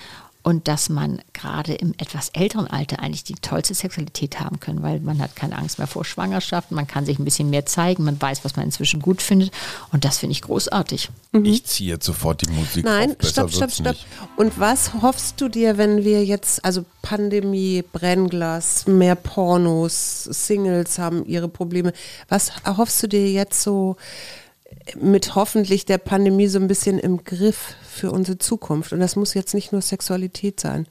und 0.47 0.69
dass 0.69 0.89
man 0.89 1.21
gerade 1.33 1.75
im 1.75 1.93
etwas 1.99 2.29
älteren 2.29 2.69
Alter 2.69 3.01
eigentlich 3.01 3.25
die 3.25 3.35
tollste 3.35 3.75
Sexualität 3.75 4.39
haben 4.39 4.61
kann, 4.61 4.81
weil 4.81 5.01
man 5.01 5.19
hat 5.19 5.35
keine 5.35 5.59
Angst 5.59 5.79
mehr 5.79 5.89
vor 5.89 6.05
Schwangerschaften, 6.05 6.77
man 6.77 6.87
kann 6.87 7.05
sich 7.05 7.19
ein 7.19 7.25
bisschen 7.25 7.51
mehr 7.51 7.67
zeigen, 7.67 8.05
man 8.05 8.23
weiß, 8.23 8.45
was 8.45 8.55
man 8.55 8.67
inzwischen 8.67 9.03
gut 9.03 9.23
findet 9.23 9.51
und 9.91 10.05
das 10.05 10.19
finde 10.19 10.35
ich 10.35 10.43
großartig. 10.43 11.11
Ich 11.43 11.65
ziehe 11.65 11.91
jetzt 11.91 12.07
sofort 12.07 12.47
die 12.47 12.53
Musik 12.53 12.85
Nein, 12.85 13.17
auf. 13.21 13.29
Stopp, 13.29 13.51
stopp, 13.51 13.73
stopp. 13.73 13.87
nicht. 13.89 14.07
Und 14.37 14.61
was 14.61 14.95
hoffst 15.03 15.41
du 15.41 15.49
dir, 15.49 15.79
wenn 15.79 16.05
wir 16.05 16.25
jetzt, 16.25 16.65
also 16.65 16.85
Pandemie, 17.03 17.83
Brennglas, 17.83 18.87
mehr 18.87 19.17
Pornos, 19.17 20.23
Singles 20.31 21.01
haben 21.01 21.27
ihre 21.27 21.49
Probleme, 21.49 21.93
was 22.29 22.53
erhoffst 22.63 23.03
du 23.03 23.09
dir 23.09 23.33
jetzt 23.33 23.65
so 23.65 23.97
mit 24.95 25.35
hoffentlich 25.35 25.87
der 25.87 25.99
Pandemie 25.99 26.47
so 26.47 26.61
ein 26.61 26.69
bisschen 26.69 27.01
im 27.01 27.25
Griff 27.25 27.75
für 27.97 28.11
unsere 28.13 28.39
Zukunft? 28.39 28.93
Und 28.93 29.01
das 29.01 29.17
muss 29.17 29.35
jetzt 29.35 29.55
nicht 29.55 29.73
nur 29.73 29.83
Sexualität 29.83 30.61
sein. 30.61 30.87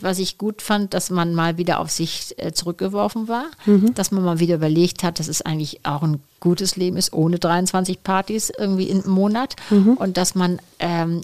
was 0.00 0.18
ich 0.18 0.36
gut 0.36 0.62
fand, 0.62 0.94
dass 0.94 1.10
man 1.10 1.32
mal 1.32 1.58
wieder 1.58 1.78
auf 1.78 1.90
sich 1.92 2.34
äh, 2.38 2.52
zurückgeworfen 2.52 3.28
war, 3.28 3.44
Mhm. 3.66 3.94
dass 3.94 4.10
man 4.10 4.24
mal 4.24 4.40
wieder 4.40 4.56
überlegt 4.56 5.04
hat, 5.04 5.20
dass 5.20 5.28
es 5.28 5.42
eigentlich 5.42 5.86
auch 5.86 6.02
ein 6.02 6.20
gutes 6.40 6.74
Leben 6.74 6.96
ist, 6.96 7.12
ohne 7.12 7.38
23 7.38 8.02
Partys 8.02 8.50
irgendwie 8.50 8.88
im 8.88 9.08
Monat 9.08 9.54
Mhm. 9.70 9.92
und 9.96 10.16
dass 10.16 10.34
man, 10.34 10.58
ähm, 10.80 11.20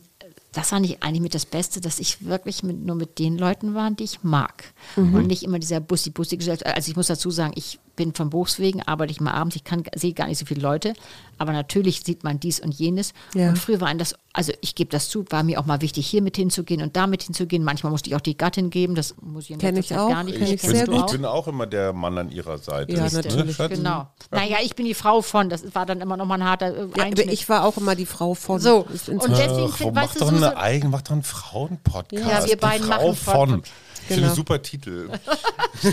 das 0.53 0.69
fand 0.69 0.87
ich 0.87 1.03
eigentlich 1.03 1.23
mit 1.23 1.35
das 1.35 1.45
Beste, 1.47 1.81
dass 1.81 1.99
ich 1.99 2.25
wirklich 2.25 2.63
mit, 2.63 2.85
nur 2.87 2.95
mit 2.95 3.19
den 3.19 3.37
Leuten 3.37 3.75
war, 3.75 3.91
die 3.91 4.05
ich 4.05 4.23
mag 4.23 4.63
Mhm. 4.95 5.15
und 5.15 5.27
nicht 5.27 5.43
immer 5.43 5.59
dieser 5.59 5.81
Bussi-Bussi-Gesellschaft. 5.81 6.67
Also 6.77 6.89
ich 6.91 6.97
muss 6.97 7.09
dazu 7.09 7.31
sagen, 7.33 7.53
ich 7.57 7.81
bin 7.97 8.15
von 8.15 8.31
Berufswegen, 8.31 8.83
arbeite 8.83 9.11
ich 9.13 9.21
mal 9.21 9.33
abends, 9.33 9.57
ich 9.57 9.65
kann, 9.65 9.85
sehe 9.95 10.13
gar 10.13 10.27
nicht 10.27 10.39
so 10.39 10.47
viele 10.47 10.61
Leute, 10.61 10.95
aber 11.39 11.53
natürlich 11.53 12.03
sieht 12.05 12.25
man 12.25 12.41
dies 12.41 12.61
und 12.61 12.73
jenes 12.75 13.13
Ja. 13.35 13.49
und 13.51 13.59
früher 13.59 13.81
war 13.81 13.89
ein 13.89 13.99
das, 13.99 14.15
also 14.33 14.53
ich 14.63 14.75
gebe 14.75 14.91
das 14.91 15.09
zu, 15.11 15.25
war 15.31 15.43
mir 15.43 15.61
auch 15.61 15.67
mal 15.67 15.81
wichtig, 15.83 16.07
hier 16.07 16.23
mit 16.23 16.37
hinzugehen 16.37 16.81
und 16.83 16.97
da 16.97 17.07
mit 17.07 17.23
hinzugehen. 17.23 17.63
Manchmal 17.65 17.91
musste 17.93 18.09
ich 18.09 18.17
auch 18.17 18.21
die 18.21 18.37
Gattin 18.37 18.71
geben, 18.71 18.95
das 18.95 19.15
muss 19.21 19.51
ich 19.51 19.59
Kenn 19.59 19.77
ich 19.77 19.95
auch, 19.95 20.09
gar 20.09 20.25
nicht. 20.25 20.39
ich 20.41 20.53
Ich 20.65 20.85
gut. 20.87 20.89
auch? 21.03 21.13
bin 21.13 21.25
auch 21.27 21.49
immer 21.49 21.67
der 21.67 21.93
Mann 21.93 22.17
an 22.17 22.31
ihrer 22.31 22.59
Seite. 22.59 22.93
Ja, 22.93 23.03
Ne, 23.05 23.11
natürlich, 23.13 23.57
Schatz? 23.57 23.73
Genau. 23.75 24.09
Naja, 24.31 24.57
ich 24.63 24.75
bin 24.75 24.87
die 24.87 24.95
Frau 24.95 25.21
von, 25.21 25.51
das 25.51 25.75
war 25.75 25.85
dann 25.85 26.01
immer 26.01 26.17
noch 26.17 26.25
mal 26.27 26.37
ein 26.37 26.45
harter 26.45 26.75
äh, 26.75 26.89
Ja, 26.97 27.07
ich 27.31 27.49
war 27.49 27.65
auch 27.65 27.77
immer 27.77 27.95
die 27.95 28.07
Frau 28.07 28.35
von. 28.35 28.59
So, 28.61 28.87
und 29.09 29.23
deswegen 29.29 29.69
Ach, 29.71 29.77
find, 29.77 29.95
mach 29.95 30.03
weißt 30.05 30.15
du, 30.17 30.19
doch 30.21 30.31
so, 30.31 30.37
eine 30.37 30.57
eigen, 30.57 30.91
mach 30.91 31.03
doch 31.03 31.13
einen 31.13 31.23
Frauenpodcast. 31.23 32.25
Ja, 32.27 32.41
wir 32.47 32.55
Die 32.55 32.57
beiden 32.57 32.87
Frau 32.87 33.09
machen 33.09 33.17
von. 33.17 33.63
Ich 34.03 34.09
finde 34.09 34.23
Genau. 34.23 34.27
einen 34.29 34.35
super 34.37 34.61
Titel. 34.63 35.11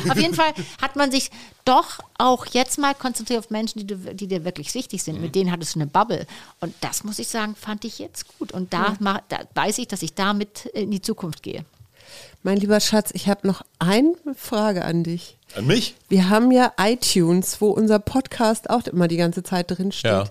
Auf 0.10 0.18
jeden 0.20 0.34
Fall 0.34 0.52
hat 0.82 0.96
man 0.96 1.12
sich 1.12 1.30
doch 1.66 1.89
auch 2.18 2.46
jetzt 2.48 2.78
mal 2.78 2.94
konzentriert 2.94 3.40
auf 3.40 3.50
Menschen, 3.50 3.80
die, 3.80 3.88
du, 3.88 3.96
die 4.14 4.28
dir 4.28 4.46
wirklich 4.46 4.74
wichtig 4.74 5.04
sind. 5.04 5.22
Mit 5.22 5.36
denen 5.36 5.52
hattest 5.52 5.76
du 5.76 5.80
eine 5.80 5.88
Bubble. 5.88 6.26
Und 6.60 6.74
das 6.82 7.04
muss 7.04 7.20
ich 7.20 7.28
sagen, 7.28 7.56
fand 7.56 7.86
ich 7.86 8.00
jetzt 8.00 8.38
gut. 8.38 8.52
Und 8.52 8.74
da, 8.74 8.96
mach, 9.00 9.22
da 9.30 9.40
weiß 9.56 9.78
ich, 9.80 9.88
dass 9.88 10.02
ich 10.02 10.14
damit 10.14 10.66
in 10.68 10.92
die 10.92 11.02
Zukunft 11.02 11.44
gehe. 11.44 11.66
Mein 12.42 12.58
lieber 12.58 12.80
Schatz, 12.80 13.12
ich 13.14 13.28
habe 13.28 13.46
noch 13.46 13.64
eine 13.80 14.14
Frage 14.36 14.86
an 14.86 15.04
dich. 15.04 15.38
An 15.56 15.68
mich? 15.68 15.96
Wir 16.08 16.30
haben 16.30 16.52
ja 16.52 16.72
iTunes, 16.80 17.60
wo 17.60 17.70
unser 17.70 18.00
Podcast 18.00 18.70
auch 18.70 18.86
immer 18.88 19.08
die 19.08 19.18
ganze 19.18 19.44
Zeit 19.44 19.72
drin 19.72 19.92
steht. 19.92 20.12
Ja. 20.12 20.26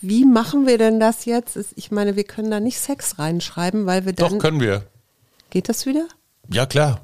Wie 0.00 0.24
machen 0.24 0.66
wir 0.66 0.78
denn 0.78 1.00
das 1.00 1.24
jetzt? 1.24 1.58
Ich 1.74 1.90
meine, 1.90 2.14
wir 2.14 2.24
können 2.24 2.50
da 2.50 2.60
nicht 2.60 2.78
Sex 2.78 3.18
reinschreiben, 3.18 3.86
weil 3.86 4.06
wir 4.06 4.12
dann. 4.12 4.34
Doch, 4.34 4.38
können 4.38 4.60
wir. 4.60 4.84
Geht 5.50 5.68
das 5.68 5.86
wieder? 5.86 6.06
Ja, 6.50 6.66
klar. 6.66 7.00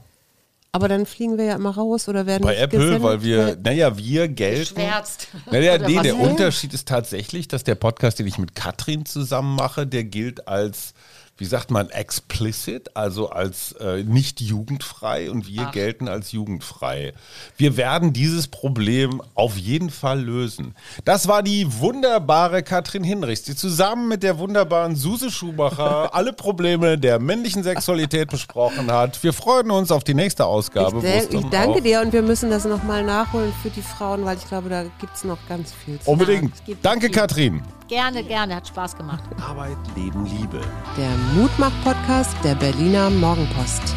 Aber 0.74 0.88
dann 0.88 1.06
fliegen 1.06 1.38
wir 1.38 1.44
ja 1.44 1.54
immer 1.54 1.70
raus 1.70 2.08
oder 2.08 2.26
werden 2.26 2.42
Bei 2.42 2.56
Apple, 2.56 2.80
gesendet, 2.80 3.02
weil 3.04 3.22
wir, 3.22 3.46
weil- 3.46 3.58
naja, 3.62 3.96
wir 3.96 4.26
gelten. 4.26 4.74
Schwärzt. 4.74 5.28
Naja, 5.52 5.78
nee, 5.78 6.00
der? 6.02 6.18
Unterschied 6.18 6.74
ist 6.74 6.88
tatsächlich, 6.88 7.46
dass 7.46 7.62
der 7.62 7.76
Podcast, 7.76 8.18
den 8.18 8.26
ich 8.26 8.38
mit 8.38 8.56
Katrin 8.56 9.06
zusammen 9.06 9.54
mache, 9.54 9.86
der 9.86 10.02
gilt 10.02 10.48
als, 10.48 10.94
wie 11.36 11.44
sagt 11.46 11.70
man, 11.70 11.90
explicit, 11.90 12.96
also 12.96 13.30
als 13.30 13.72
äh, 13.72 14.04
nicht 14.04 14.40
jugendfrei 14.40 15.30
und 15.30 15.48
wir 15.48 15.66
gelten 15.72 16.06
als 16.06 16.30
jugendfrei. 16.30 17.12
Wir 17.56 17.76
werden 17.76 18.12
dieses 18.12 18.46
Problem 18.46 19.20
auf 19.34 19.56
jeden 19.56 19.90
Fall 19.90 20.20
lösen. 20.20 20.76
Das 21.04 21.26
war 21.26 21.42
die 21.42 21.80
wunderbare 21.80 22.62
Katrin 22.62 23.02
Hinrichs, 23.02 23.42
die 23.42 23.56
zusammen 23.56 24.08
mit 24.08 24.22
der 24.22 24.38
wunderbaren 24.38 24.94
Suse 24.94 25.30
Schumacher 25.30 26.14
alle 26.14 26.32
Probleme 26.32 26.98
der 26.98 27.18
männlichen 27.18 27.64
Sexualität 27.64 28.30
besprochen 28.30 28.92
hat. 28.92 29.20
Wir 29.24 29.32
freuen 29.32 29.72
uns 29.72 29.90
auf 29.90 30.04
die 30.04 30.14
nächste 30.14 30.46
Ausgabe. 30.46 31.02
Ich, 31.04 31.34
ich 31.34 31.44
danke 31.46 31.82
dir 31.82 32.00
und 32.00 32.12
wir 32.12 32.22
müssen 32.22 32.50
das 32.50 32.64
nochmal 32.64 33.02
nachholen 33.02 33.52
für 33.60 33.70
die 33.70 33.82
Frauen, 33.82 34.24
weil 34.24 34.36
ich 34.36 34.46
glaube, 34.46 34.68
da 34.68 34.84
gibt 35.00 35.16
es 35.16 35.24
noch 35.24 35.38
ganz 35.48 35.72
viel 35.72 35.98
zu 35.98 36.10
Unbedingt. 36.10 36.52
Danke, 36.82 37.06
viel. 37.06 37.14
Katrin. 37.14 37.62
Gerne, 37.88 38.24
gerne, 38.24 38.56
hat 38.56 38.68
Spaß 38.68 38.96
gemacht. 38.96 39.22
Arbeit, 39.40 39.76
Leben, 39.94 40.24
Liebe. 40.24 40.60
Der 40.96 41.10
Mutmach-Podcast 41.34 42.34
der 42.42 42.54
Berliner 42.54 43.10
Morgenpost. 43.10 43.94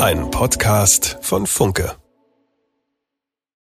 Ein 0.00 0.30
Podcast 0.30 1.18
von 1.20 1.46
Funke. 1.46 1.94